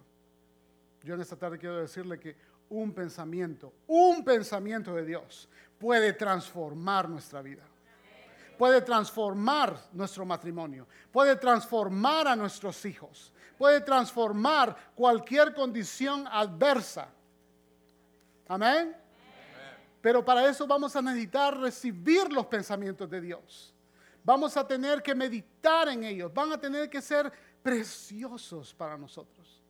Yo 1.02 1.14
en 1.14 1.20
esta 1.20 1.34
tarde 1.34 1.58
quiero 1.58 1.78
decirle 1.78 2.20
que 2.20 2.36
un 2.68 2.92
pensamiento, 2.92 3.72
un 3.88 4.24
pensamiento 4.24 4.94
de 4.94 5.04
Dios 5.04 5.48
puede 5.80 6.12
transformar 6.12 7.08
nuestra 7.08 7.42
vida 7.42 7.71
puede 8.58 8.80
transformar 8.82 9.78
nuestro 9.92 10.24
matrimonio, 10.24 10.86
puede 11.10 11.36
transformar 11.36 12.28
a 12.28 12.36
nuestros 12.36 12.84
hijos, 12.84 13.32
puede 13.58 13.80
transformar 13.80 14.76
cualquier 14.94 15.54
condición 15.54 16.26
adversa. 16.30 17.08
Amén. 18.48 18.96
Pero 20.00 20.24
para 20.24 20.48
eso 20.48 20.66
vamos 20.66 20.94
a 20.96 21.02
necesitar 21.02 21.56
recibir 21.56 22.32
los 22.32 22.46
pensamientos 22.46 23.08
de 23.08 23.20
Dios. 23.20 23.72
Vamos 24.24 24.56
a 24.56 24.66
tener 24.66 25.02
que 25.02 25.14
meditar 25.14 25.88
en 25.88 26.04
ellos. 26.04 26.32
Van 26.32 26.52
a 26.52 26.60
tener 26.60 26.88
que 26.88 27.00
ser 27.00 27.32
preciosos 27.62 28.74
para 28.74 28.96
nosotros. 28.96 29.60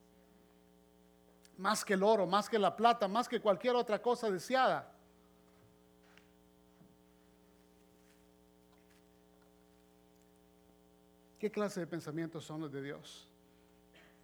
Más 1.59 1.85
que 1.85 1.95
el 1.95 2.03
oro, 2.03 2.27
más 2.27 2.49
que 2.49 2.59
la 2.59 2.75
plata, 2.75 3.07
más 3.09 3.29
que 3.29 3.41
cualquier 3.41 3.77
otra 3.77 4.01
cosa 4.01 4.31
deseada. 4.31 4.92
¿Qué 11.43 11.51
clase 11.51 11.81
de 11.81 11.89
pensamientos 11.89 12.45
son 12.45 12.61
los 12.61 12.71
de 12.71 12.81
Dios? 12.81 13.27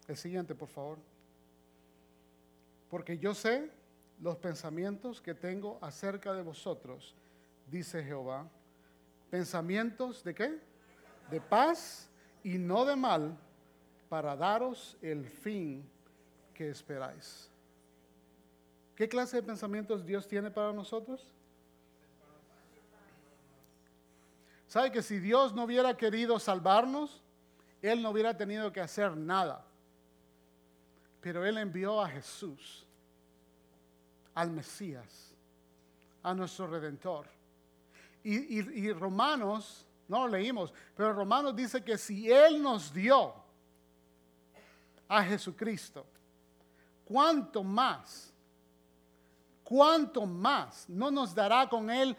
El 0.06 0.16
siguiente, 0.16 0.54
por 0.54 0.68
favor. 0.68 0.98
Porque 2.88 3.18
yo 3.18 3.34
sé 3.34 3.72
los 4.20 4.36
pensamientos 4.36 5.20
que 5.20 5.34
tengo 5.34 5.80
acerca 5.82 6.32
de 6.32 6.42
vosotros, 6.42 7.16
dice 7.68 8.04
Jehová. 8.04 8.48
Pensamientos 9.30 10.22
de 10.22 10.32
qué? 10.32 10.60
De 11.28 11.40
paz 11.40 12.08
y 12.44 12.56
no 12.56 12.84
de 12.84 12.94
mal, 12.94 13.36
para 14.08 14.36
daros 14.36 14.96
el 15.02 15.26
fin 15.26 15.90
que 16.54 16.70
esperáis. 16.70 17.50
¿Qué 18.94 19.08
clase 19.08 19.38
de 19.38 19.42
pensamientos 19.42 20.06
Dios 20.06 20.28
tiene 20.28 20.52
para 20.52 20.72
nosotros? 20.72 21.34
¿Sabe 24.68 24.92
que 24.92 25.02
si 25.02 25.18
Dios 25.18 25.54
no 25.54 25.64
hubiera 25.64 25.96
querido 25.96 26.38
salvarnos, 26.38 27.22
Él 27.80 28.02
no 28.02 28.10
hubiera 28.10 28.36
tenido 28.36 28.70
que 28.70 28.82
hacer 28.82 29.16
nada? 29.16 29.64
Pero 31.22 31.44
Él 31.44 31.56
envió 31.56 32.02
a 32.02 32.08
Jesús, 32.08 32.86
al 34.34 34.50
Mesías, 34.50 35.32
a 36.22 36.34
nuestro 36.34 36.66
Redentor. 36.66 37.26
Y, 38.22 38.58
y 38.60 38.92
Romanos, 38.92 39.86
no 40.06 40.26
lo 40.26 40.28
leímos, 40.28 40.74
pero 40.94 41.14
Romanos 41.14 41.56
dice 41.56 41.82
que 41.82 41.96
si 41.96 42.30
Él 42.30 42.62
nos 42.62 42.92
dio 42.92 43.34
a 45.08 45.24
Jesucristo, 45.24 46.04
¿cuánto 47.06 47.64
más? 47.64 48.34
¿Cuánto 49.64 50.26
más 50.26 50.86
no 50.90 51.10
nos 51.10 51.34
dará 51.34 51.66
con 51.66 51.88
Él 51.88 52.14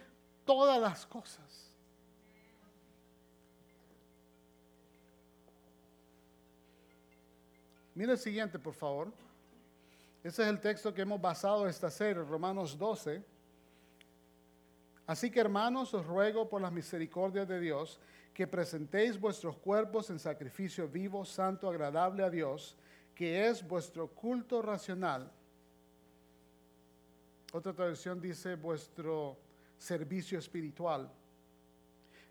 todas 0.46 0.82
las 0.82 1.06
cosas? 1.06 1.49
Mira 8.00 8.14
el 8.14 8.18
siguiente, 8.18 8.58
por 8.58 8.74
favor. 8.74 9.12
Ese 10.24 10.42
es 10.44 10.48
el 10.48 10.62
texto 10.62 10.94
que 10.94 11.02
hemos 11.02 11.20
basado 11.20 11.68
esta 11.68 11.92
serie, 11.92 12.24
Romanos 12.24 12.78
12. 12.78 13.22
Así 15.06 15.30
que 15.30 15.42
hermanos, 15.42 15.94
os 15.94 16.06
ruego 16.06 16.48
por 16.48 16.62
las 16.62 16.72
misericordias 16.72 17.46
de 17.46 17.60
Dios 17.60 18.00
que 18.34 18.48
presentéis 18.48 19.20
vuestros 19.20 19.58
cuerpos 19.58 20.10
en 20.12 20.18
sacrificio 20.18 20.88
vivo, 20.88 21.26
santo, 21.26 21.68
agradable 21.68 22.24
a 22.24 22.30
Dios, 22.30 22.78
que 23.14 23.50
es 23.50 23.68
vuestro 23.68 24.08
culto 24.08 24.62
racional. 24.62 25.30
Otra 27.52 27.74
traducción 27.74 28.22
dice 28.22 28.56
vuestro 28.56 29.38
servicio 29.78 30.40
espiritual. 30.40 31.12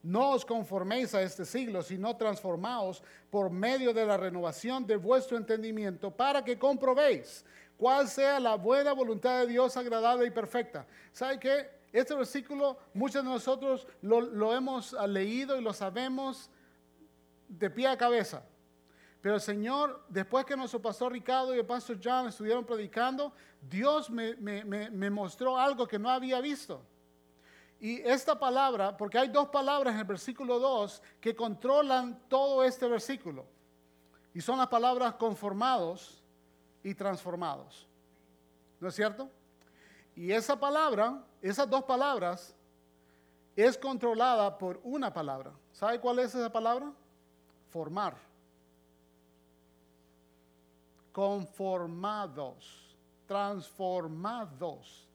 No 0.08 0.30
os 0.30 0.42
conforméis 0.42 1.14
a 1.14 1.20
este 1.20 1.44
siglo, 1.44 1.82
sino 1.82 2.16
transformaos 2.16 3.02
por 3.28 3.50
medio 3.50 3.92
de 3.92 4.06
la 4.06 4.16
renovación 4.16 4.86
de 4.86 4.96
vuestro 4.96 5.36
entendimiento 5.36 6.10
para 6.10 6.42
que 6.42 6.58
comprobéis 6.58 7.44
cuál 7.76 8.08
sea 8.08 8.40
la 8.40 8.54
buena 8.54 8.94
voluntad 8.94 9.40
de 9.40 9.48
Dios 9.48 9.76
agradable 9.76 10.26
y 10.26 10.30
perfecta. 10.30 10.86
¿Sabe 11.12 11.38
qué? 11.38 11.68
Este 11.92 12.14
versículo 12.14 12.78
muchos 12.94 13.22
de 13.22 13.28
nosotros 13.28 13.86
lo, 14.00 14.22
lo 14.22 14.56
hemos 14.56 14.94
leído 15.06 15.58
y 15.58 15.62
lo 15.62 15.74
sabemos 15.74 16.50
de 17.46 17.68
pie 17.68 17.88
a 17.88 17.98
cabeza. 17.98 18.42
Pero 19.20 19.34
el 19.34 19.42
Señor, 19.42 20.06
después 20.08 20.46
que 20.46 20.56
nuestro 20.56 20.80
pastor 20.80 21.12
Ricardo 21.12 21.54
y 21.54 21.58
el 21.58 21.66
pastor 21.66 21.98
John 22.02 22.28
estuvieron 22.28 22.64
predicando, 22.64 23.34
Dios 23.60 24.08
me, 24.08 24.36
me, 24.36 24.64
me 24.64 25.10
mostró 25.10 25.58
algo 25.58 25.86
que 25.86 25.98
no 25.98 26.08
había 26.08 26.40
visto. 26.40 26.82
Y 27.80 28.00
esta 28.00 28.38
palabra, 28.38 28.96
porque 28.96 29.18
hay 29.18 29.28
dos 29.28 29.48
palabras 29.48 29.94
en 29.94 30.00
el 30.00 30.06
versículo 30.06 30.58
2 30.58 31.00
que 31.20 31.34
controlan 31.36 32.20
todo 32.28 32.64
este 32.64 32.88
versículo. 32.88 33.46
Y 34.34 34.40
son 34.40 34.58
las 34.58 34.66
palabras 34.66 35.14
conformados 35.14 36.22
y 36.82 36.94
transformados. 36.94 37.86
¿No 38.80 38.88
es 38.88 38.94
cierto? 38.94 39.30
Y 40.16 40.32
esa 40.32 40.58
palabra, 40.58 41.24
esas 41.40 41.70
dos 41.70 41.84
palabras, 41.84 42.54
es 43.54 43.78
controlada 43.78 44.58
por 44.58 44.80
una 44.82 45.12
palabra. 45.12 45.52
¿Sabe 45.72 46.00
cuál 46.00 46.18
es 46.18 46.34
esa 46.34 46.50
palabra? 46.50 46.92
Formar. 47.70 48.16
Conformados, 51.12 52.96
transformados. 53.26 55.07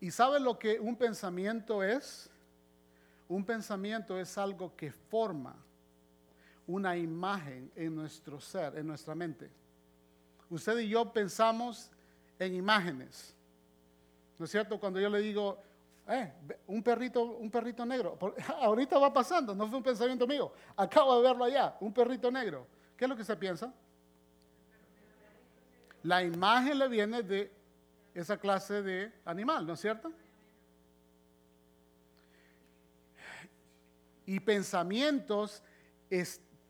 ¿Y 0.00 0.10
sabe 0.10 0.40
lo 0.40 0.58
que 0.58 0.80
un 0.80 0.96
pensamiento 0.96 1.82
es? 1.82 2.30
Un 3.28 3.44
pensamiento 3.44 4.18
es 4.18 4.36
algo 4.38 4.74
que 4.74 4.90
forma 4.90 5.54
una 6.66 6.96
imagen 6.96 7.70
en 7.76 7.94
nuestro 7.94 8.40
ser, 8.40 8.78
en 8.78 8.86
nuestra 8.86 9.14
mente. 9.14 9.50
Usted 10.48 10.78
y 10.78 10.88
yo 10.88 11.12
pensamos 11.12 11.90
en 12.38 12.54
imágenes. 12.54 13.34
¿No 14.38 14.46
es 14.46 14.50
cierto? 14.50 14.80
Cuando 14.80 14.98
yo 14.98 15.10
le 15.10 15.20
digo, 15.20 15.58
eh, 16.08 16.32
un 16.66 16.82
perrito, 16.82 17.22
un 17.22 17.50
perrito 17.50 17.84
negro, 17.84 18.18
ahorita 18.60 18.98
va 18.98 19.12
pasando, 19.12 19.54
no 19.54 19.68
fue 19.68 19.78
un 19.78 19.84
pensamiento 19.84 20.26
mío, 20.26 20.52
acabo 20.76 21.16
de 21.16 21.22
verlo 21.22 21.44
allá, 21.44 21.76
un 21.80 21.92
perrito 21.92 22.30
negro. 22.30 22.66
¿Qué 22.96 23.04
es 23.04 23.08
lo 23.08 23.16
que 23.16 23.24
se 23.24 23.36
piensa? 23.36 23.72
La 26.02 26.22
imagen 26.24 26.78
le 26.78 26.88
viene 26.88 27.22
de 27.22 27.59
esa 28.14 28.36
clase 28.38 28.82
de 28.82 29.12
animal, 29.24 29.66
¿no 29.66 29.74
es 29.74 29.80
cierto? 29.80 30.12
Y 34.26 34.38
pensamientos, 34.40 35.62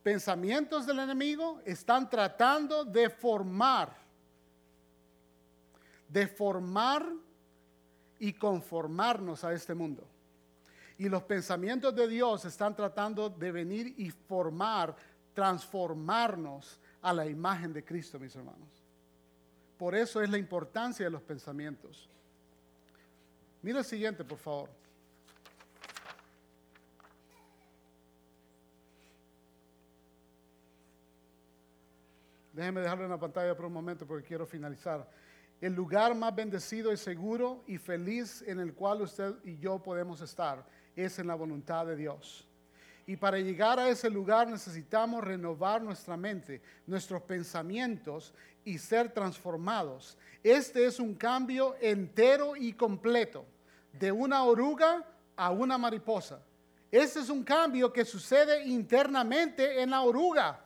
pensamientos 0.03 0.87
del 0.87 1.01
enemigo 1.01 1.61
están 1.65 2.09
tratando 2.09 2.85
de 2.85 3.11
formar, 3.11 3.97
de 6.09 6.27
formar 6.27 7.07
y 8.19 8.33
conformarnos 8.33 9.45
a 9.45 9.53
este 9.53 9.75
mundo. 9.75 10.07
Y 10.99 11.09
los 11.09 11.23
pensamientos 11.23 11.95
de 11.95 12.07
Dios 12.07 12.45
están 12.45 12.77
tratando 12.77 13.31
de 13.31 13.51
venir 13.51 13.95
y 13.97 14.11
formar, 14.11 14.95
transformarnos 15.35 16.79
a 17.01 17.15
la 17.15 17.27
imagen 17.27 17.73
de 17.73 17.83
Cristo, 17.83 18.19
mis 18.19 18.37
hermanos. 18.37 18.80
Por 19.81 19.95
eso 19.95 20.21
es 20.21 20.29
la 20.29 20.37
importancia 20.37 21.07
de 21.07 21.11
los 21.11 21.23
pensamientos. 21.23 22.07
Mira 23.63 23.79
el 23.79 23.85
siguiente, 23.87 24.23
por 24.23 24.37
favor. 24.37 24.69
Déjeme 32.53 32.83
dejarlo 32.83 33.05
en 33.05 33.11
la 33.11 33.19
pantalla 33.19 33.57
por 33.57 33.65
un 33.65 33.73
momento 33.73 34.07
porque 34.07 34.27
quiero 34.27 34.45
finalizar. 34.45 35.11
El 35.63 35.73
lugar 35.73 36.15
más 36.15 36.37
bendecido 36.37 36.93
y 36.93 36.99
seguro 36.99 37.65
y 37.67 37.79
feliz 37.79 38.43
en 38.47 38.61
el 38.61 38.75
cual 38.75 39.01
usted 39.01 39.37
y 39.45 39.57
yo 39.57 39.83
podemos 39.83 40.21
estar 40.21 40.63
es 40.95 41.19
en 41.19 41.27
la 41.27 41.35
voluntad 41.35 41.87
de 41.87 41.97
Dios. 41.97 42.50
Y 43.11 43.17
para 43.17 43.41
llegar 43.41 43.81
a 43.81 43.89
ese 43.89 44.09
lugar 44.09 44.47
necesitamos 44.47 45.25
renovar 45.25 45.83
nuestra 45.83 46.17
mente, 46.17 46.63
nuestros 46.87 47.21
pensamientos 47.23 48.33
y 48.65 48.79
ser 48.79 49.13
transformados. 49.13 50.17
Este 50.45 50.87
es 50.87 51.01
un 51.01 51.17
cambio 51.17 51.75
entero 51.81 52.55
y 52.55 52.73
completo, 52.73 53.45
de 53.93 54.13
una 54.13 54.45
oruga 54.45 55.05
a 55.35 55.51
una 55.51 55.77
mariposa. 55.77 56.41
Este 56.89 57.19
es 57.19 57.29
un 57.31 57.43
cambio 57.43 57.93
que 57.93 58.05
sucede 58.05 58.65
internamente 58.65 59.83
en 59.83 59.91
la 59.91 60.03
oruga. 60.03 60.65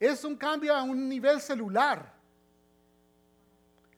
Es 0.00 0.24
un 0.24 0.34
cambio 0.34 0.74
a 0.74 0.82
un 0.82 1.08
nivel 1.08 1.40
celular. 1.40 2.12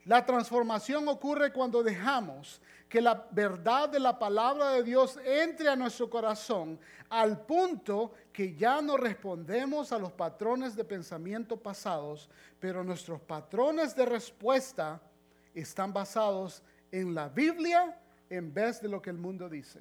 La 0.04 0.26
transformación 0.26 1.08
ocurre 1.08 1.50
cuando 1.50 1.82
dejamos 1.82 2.60
que 2.88 3.00
la 3.00 3.26
verdad 3.30 3.88
de 3.88 3.98
la 3.98 4.18
palabra 4.18 4.70
de 4.70 4.82
Dios 4.82 5.18
entre 5.24 5.68
a 5.68 5.76
nuestro 5.76 6.08
corazón 6.08 6.78
al 7.08 7.40
punto 7.44 8.12
que 8.32 8.54
ya 8.54 8.80
no 8.80 8.96
respondemos 8.96 9.92
a 9.92 9.98
los 9.98 10.12
patrones 10.12 10.76
de 10.76 10.84
pensamiento 10.84 11.56
pasados, 11.56 12.28
pero 12.60 12.84
nuestros 12.84 13.20
patrones 13.20 13.94
de 13.94 14.06
respuesta 14.06 15.00
están 15.54 15.92
basados 15.92 16.62
en 16.90 17.14
la 17.14 17.28
Biblia 17.28 17.98
en 18.28 18.52
vez 18.52 18.80
de 18.80 18.88
lo 18.88 19.00
que 19.00 19.10
el 19.10 19.18
mundo 19.18 19.48
dice. 19.48 19.80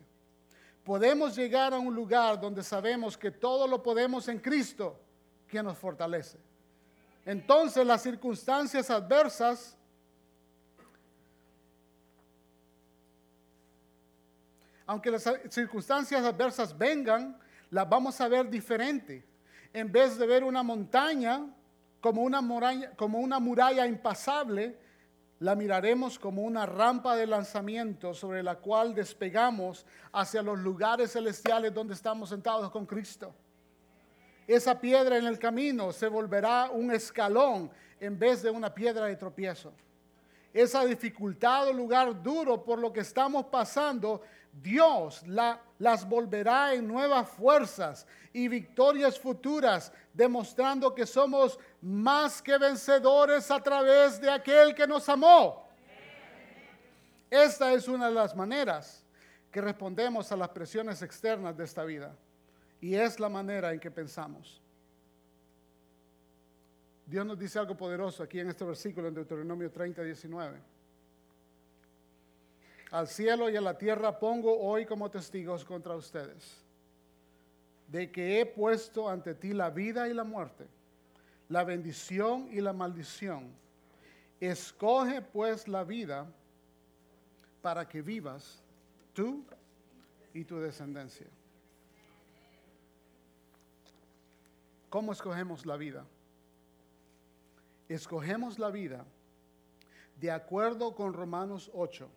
Podemos 0.84 1.36
llegar 1.36 1.74
a 1.74 1.80
un 1.80 1.96
lugar 1.96 2.40
donde 2.40 2.64
sabemos 2.64 3.18
que 3.18 3.32
todo 3.32 3.68
lo 3.68 3.82
podemos 3.82 4.28
en 4.28 4.40
Cristo, 4.40 5.00
que 5.48 5.62
nos 5.64 5.78
fortalece. 5.78 6.38
Entonces 7.26 7.86
las 7.86 8.04
circunstancias 8.04 8.90
adversas 8.92 9.76
aunque 14.86 15.12
las 15.12 15.30
circunstancias 15.50 16.24
adversas 16.24 16.78
vengan, 16.78 17.38
las 17.70 17.90
vamos 17.90 18.20
a 18.22 18.28
ver 18.28 18.50
diferente. 18.50 19.26
En 19.74 19.92
vez 19.92 20.18
de 20.18 20.28
ver 20.28 20.44
una 20.44 20.64
montaña 20.64 21.48
como 22.00 22.22
una 22.22 22.42
muralla, 22.42 22.92
como 22.96 23.20
una 23.20 23.40
muralla 23.40 23.86
impasable, 23.88 24.78
la 25.40 25.56
miraremos 25.56 26.18
como 26.18 26.44
una 26.44 26.66
rampa 26.66 27.16
de 27.16 27.28
lanzamiento 27.28 28.14
sobre 28.14 28.42
la 28.42 28.56
cual 28.56 28.96
despegamos 28.96 29.86
hacia 30.14 30.42
los 30.42 30.60
lugares 30.60 31.12
celestiales 31.12 31.74
donde 31.74 31.94
estamos 31.94 32.30
sentados 32.30 32.72
con 32.72 32.86
Cristo. 32.86 33.34
Esa 34.48 34.80
piedra 34.80 35.18
en 35.18 35.26
el 35.26 35.40
camino 35.40 35.92
se 35.92 36.08
volverá 36.08 36.70
un 36.72 36.92
escalón 36.92 37.72
en 38.00 38.18
vez 38.18 38.44
de 38.44 38.52
una 38.52 38.74
piedra 38.74 39.08
de 39.08 39.16
tropiezo. 39.16 39.74
Esa 40.56 40.86
dificultad 40.86 41.68
o 41.68 41.74
lugar 41.74 42.24
duro 42.24 42.64
por 42.64 42.80
lo 42.80 42.94
que 42.94 43.02
estamos 43.02 43.48
pasando 43.48 44.22
Dios 44.54 45.22
las 45.28 46.08
volverá 46.08 46.74
en 46.74 46.88
nuevas 46.88 47.28
fuerzas 47.28 48.08
y 48.32 48.48
victorias 48.48 49.20
futuras, 49.20 49.92
demostrando 50.14 50.96
que 50.96 51.06
somos 51.06 51.60
más 51.82 52.42
que 52.42 52.58
vencedores 52.58 53.52
a 53.52 53.62
través 53.62 54.22
de 54.22 54.32
aquel 54.32 54.74
que 54.74 54.88
nos 54.88 55.10
amó. 55.10 55.68
Esta 57.30 57.74
es 57.74 57.90
una 57.90 58.08
de 58.08 58.14
las 58.14 58.34
maneras 58.34 59.04
que 59.52 59.60
respondemos 59.60 60.32
a 60.32 60.38
las 60.38 60.48
presiones 60.48 61.02
externas 61.02 61.58
de 61.58 61.66
esta 61.66 61.84
vida 61.84 62.16
y 62.80 62.96
es 62.96 63.20
la 63.20 63.28
manera 63.28 63.74
en 63.74 63.80
que 63.82 63.92
pensamos. 63.92 64.62
Dios 67.06 67.26
nos 67.26 67.38
dice 67.38 67.60
algo 67.60 67.78
poderoso 67.78 68.24
aquí 68.24 68.40
en 68.40 68.50
este 68.50 68.66
versículo 68.66 69.08
en 69.08 69.14
Deuteronomio 69.14 69.72
30, 69.72 70.02
19. 70.02 70.60
Al 72.92 73.08
cielo 73.08 73.50
y 73.50 73.56
a 73.56 73.62
la 73.62 73.78
tierra 73.78 74.18
pongo 74.18 74.60
hoy 74.60 74.86
como 74.86 75.12
testigos 75.12 75.64
contra 75.64 75.96
ustedes, 75.96 76.64
de 77.88 78.12
que 78.12 78.40
he 78.40 78.46
puesto 78.46 79.08
ante 79.08 79.36
ti 79.36 79.54
la 79.54 79.70
vida 79.70 80.10
y 80.10 80.14
la 80.14 80.24
muerte, 80.24 80.66
la 81.50 81.64
bendición 81.64 82.48
y 82.52 82.60
la 82.60 82.74
maldición. 82.74 83.54
Escoge 84.40 85.22
pues 85.22 85.68
la 85.68 85.84
vida 85.84 86.26
para 87.62 87.88
que 87.88 88.02
vivas 88.02 88.64
tú 89.14 89.46
y 90.34 90.44
tu 90.44 90.60
descendencia. 90.60 91.28
¿Cómo 94.90 95.12
escogemos 95.12 95.66
la 95.66 95.78
vida? 95.78 96.06
Escogemos 97.88 98.58
la 98.58 98.72
vida 98.72 99.06
de 100.20 100.32
acuerdo 100.32 100.96
con 100.96 101.14
Romanos 101.14 101.70
8, 101.74 102.10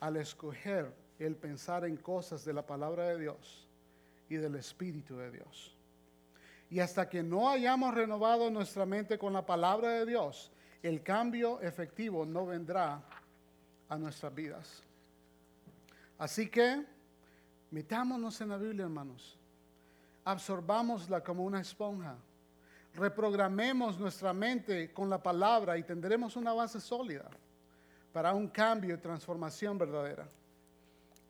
al 0.00 0.16
escoger 0.16 0.92
el 1.18 1.36
pensar 1.36 1.84
en 1.84 1.96
cosas 1.96 2.44
de 2.44 2.52
la 2.52 2.66
palabra 2.66 3.08
de 3.08 3.20
Dios 3.20 3.68
y 4.28 4.36
del 4.36 4.54
Espíritu 4.56 5.16
de 5.16 5.30
Dios. 5.30 5.76
Y 6.70 6.80
hasta 6.80 7.08
que 7.08 7.22
no 7.22 7.50
hayamos 7.50 7.94
renovado 7.94 8.50
nuestra 8.50 8.86
mente 8.86 9.18
con 9.18 9.32
la 9.32 9.44
palabra 9.44 9.90
de 9.90 10.06
Dios, 10.06 10.50
el 10.82 11.02
cambio 11.02 11.60
efectivo 11.60 12.24
no 12.24 12.46
vendrá 12.46 13.02
a 13.88 13.98
nuestras 13.98 14.34
vidas. 14.34 14.82
Así 16.16 16.48
que 16.48 16.84
metámonos 17.70 18.40
en 18.40 18.48
la 18.48 18.56
Biblia, 18.56 18.84
hermanos. 18.84 19.38
Absorbámosla 20.24 21.22
como 21.22 21.44
una 21.44 21.60
esponja 21.60 22.16
reprogramemos 23.00 23.98
nuestra 23.98 24.34
mente 24.34 24.92
con 24.92 25.08
la 25.08 25.22
palabra 25.22 25.78
y 25.78 25.82
tendremos 25.82 26.36
una 26.36 26.52
base 26.52 26.78
sólida 26.78 27.30
para 28.12 28.34
un 28.34 28.48
cambio 28.48 28.94
y 28.94 28.98
transformación 28.98 29.78
verdadera. 29.78 30.28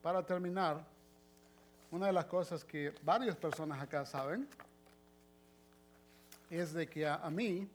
Para 0.02 0.26
terminar, 0.26 0.84
una 1.92 2.06
de 2.06 2.12
las 2.12 2.24
cosas 2.24 2.64
que 2.64 2.92
varias 3.02 3.36
personas 3.36 3.80
acá 3.80 4.04
saben 4.04 4.48
es 6.50 6.72
de 6.72 6.88
que 6.88 7.06
a, 7.06 7.30
mí, 7.30 7.68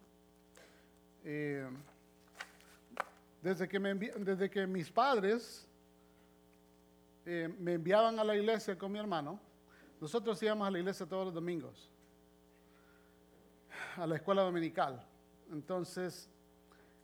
eh, 1.23 1.65
desde, 3.41 3.65
que 3.69 3.79
desde 3.79 4.49
que 4.49 4.67
mis 4.67 4.91
padres 4.91 5.65
eh, 7.25 7.47
me 7.59 7.75
enviaban 7.75 8.19
a 8.19 8.25
la 8.25 8.35
iglesia 8.35 8.77
con 8.77 8.91
mi 8.91 8.99
hermano, 8.99 9.39
nosotros 10.01 10.41
íbamos 10.43 10.67
a 10.67 10.71
la 10.71 10.79
iglesia 10.79 11.05
todos 11.05 11.27
los 11.27 11.33
domingos 11.33 11.94
a 13.97 14.07
la 14.07 14.15
escuela 14.15 14.41
dominical. 14.41 15.05
Entonces, 15.51 16.29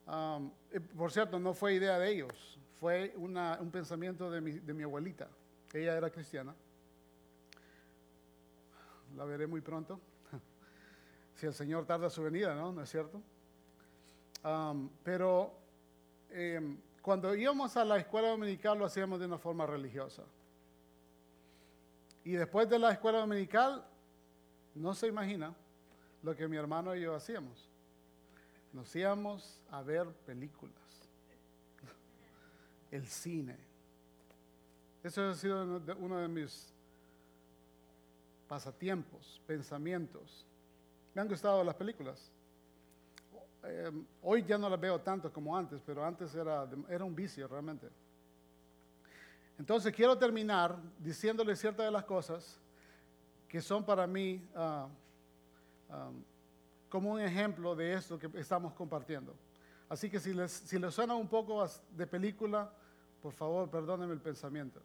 um, 0.07 0.51
eh, 0.71 0.79
por 0.79 1.11
cierto, 1.11 1.39
no 1.39 1.53
fue 1.53 1.75
idea 1.75 1.97
de 1.99 2.11
ellos, 2.11 2.59
fue 2.79 3.13
un 3.15 3.69
pensamiento 3.71 4.29
de 4.31 4.41
mi, 4.41 4.51
de 4.53 4.73
mi 4.73 4.83
abuelita. 4.83 5.29
Ella 5.73 5.95
era 5.97 6.09
cristiana. 6.09 6.53
La 9.15 9.25
veré 9.25 9.47
muy 9.47 9.61
pronto. 9.61 9.99
si 11.35 11.45
el 11.45 11.53
Señor 11.53 11.85
tarda 11.85 12.09
su 12.09 12.23
venida, 12.23 12.55
¿no? 12.55 12.71
¿No 12.71 12.81
es 12.81 12.89
cierto? 12.89 13.21
Um, 14.43 14.89
pero 15.03 15.53
em, 16.31 16.77
cuando 17.01 17.35
íbamos 17.35 17.77
a 17.77 17.85
la 17.85 17.97
escuela 17.97 18.29
dominical 18.29 18.79
lo 18.79 18.85
hacíamos 18.85 19.19
de 19.19 19.25
una 19.25 19.37
forma 19.37 19.65
religiosa. 19.65 20.23
Y 22.23 22.31
después 22.33 22.67
de 22.69 22.79
la 22.79 22.91
escuela 22.91 23.19
dominical, 23.19 23.85
no 24.75 24.93
se 24.93 25.07
imagina, 25.07 25.53
lo 26.23 26.35
que 26.35 26.47
mi 26.47 26.57
hermano 26.57 26.95
y 26.95 27.01
yo 27.01 27.15
hacíamos. 27.15 27.69
Nos 28.73 28.95
íbamos 28.95 29.61
a 29.69 29.81
ver 29.81 30.07
películas, 30.25 30.75
el 32.89 33.05
cine. 33.07 33.57
Eso 35.03 35.29
ha 35.29 35.33
sido 35.33 35.81
uno 35.99 36.17
de 36.19 36.27
mis 36.27 36.73
pasatiempos, 38.47 39.41
pensamientos. 39.45 40.45
Me 41.13 41.21
han 41.21 41.27
gustado 41.27 41.63
las 41.63 41.75
películas. 41.75 42.31
Em, 43.63 44.05
hoy 44.21 44.43
ya 44.43 44.57
no 44.57 44.69
las 44.69 44.79
veo 44.79 44.99
tanto 45.01 45.31
como 45.31 45.55
antes, 45.55 45.81
pero 45.85 46.03
antes 46.03 46.33
era, 46.35 46.67
era 46.87 47.03
un 47.03 47.15
vicio 47.15 47.47
realmente. 47.47 47.89
Entonces 49.57 49.93
quiero 49.93 50.17
terminar 50.17 50.77
diciéndole 50.97 51.55
ciertas 51.55 51.85
de 51.85 51.91
las 51.91 52.05
cosas 52.05 52.59
que 53.47 53.61
son 53.61 53.83
para 53.83 54.07
mí 54.07 54.47
ah, 54.55 54.87
Um, 55.91 56.23
como 56.89 57.11
un 57.11 57.21
ejemplo 57.21 57.75
de 57.75 57.93
esto 57.93 58.19
que 58.19 58.29
estamos 58.35 58.73
compartiendo. 58.73 59.33
Así 59.89 60.09
que 60.09 60.19
si 60.19 60.33
les, 60.33 60.51
si 60.51 60.77
les 60.77 60.93
suena 60.93 61.15
un 61.15 61.27
poco 61.27 61.65
de 61.91 62.07
película, 62.07 62.71
por 63.21 63.33
favor, 63.33 63.69
perdónenme 63.69 64.13
el 64.13 64.21
pensamiento. 64.21 64.81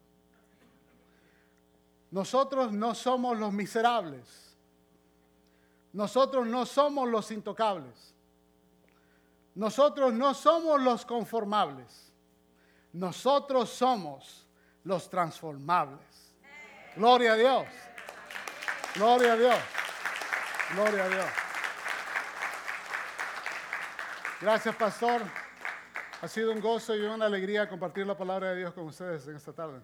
Nosotros 2.11 2.71
no 2.71 2.95
somos 2.95 3.37
los 3.37 3.51
miserables. 3.51 4.55
Nosotros 5.91 6.47
no 6.47 6.65
somos 6.65 7.09
los 7.09 7.31
intocables. 7.31 8.13
Nosotros 9.55 10.13
no 10.13 10.33
somos 10.33 10.81
los 10.81 11.05
conformables. 11.05 12.13
Nosotros 12.93 13.69
somos 13.69 14.47
los 14.83 15.09
transformables. 15.09 16.35
Gloria 16.95 17.33
a 17.33 17.35
Dios. 17.35 17.65
Gloria 18.95 19.33
a 19.33 19.37
Dios. 19.37 19.57
Gloria 20.73 21.03
a 21.03 21.09
Dios. 21.09 21.25
Gracias, 24.41 24.75
pastor. 24.75 25.21
Ha 26.21 26.27
sido 26.27 26.51
un 26.51 26.59
gozo 26.59 26.95
y 26.95 27.01
una 27.01 27.25
alegría 27.25 27.69
compartir 27.69 28.05
la 28.05 28.17
palabra 28.17 28.49
de 28.49 28.57
Dios 28.57 28.73
con 28.73 28.85
ustedes 28.85 29.27
en 29.27 29.35
esta 29.35 29.53
tarde. 29.53 29.79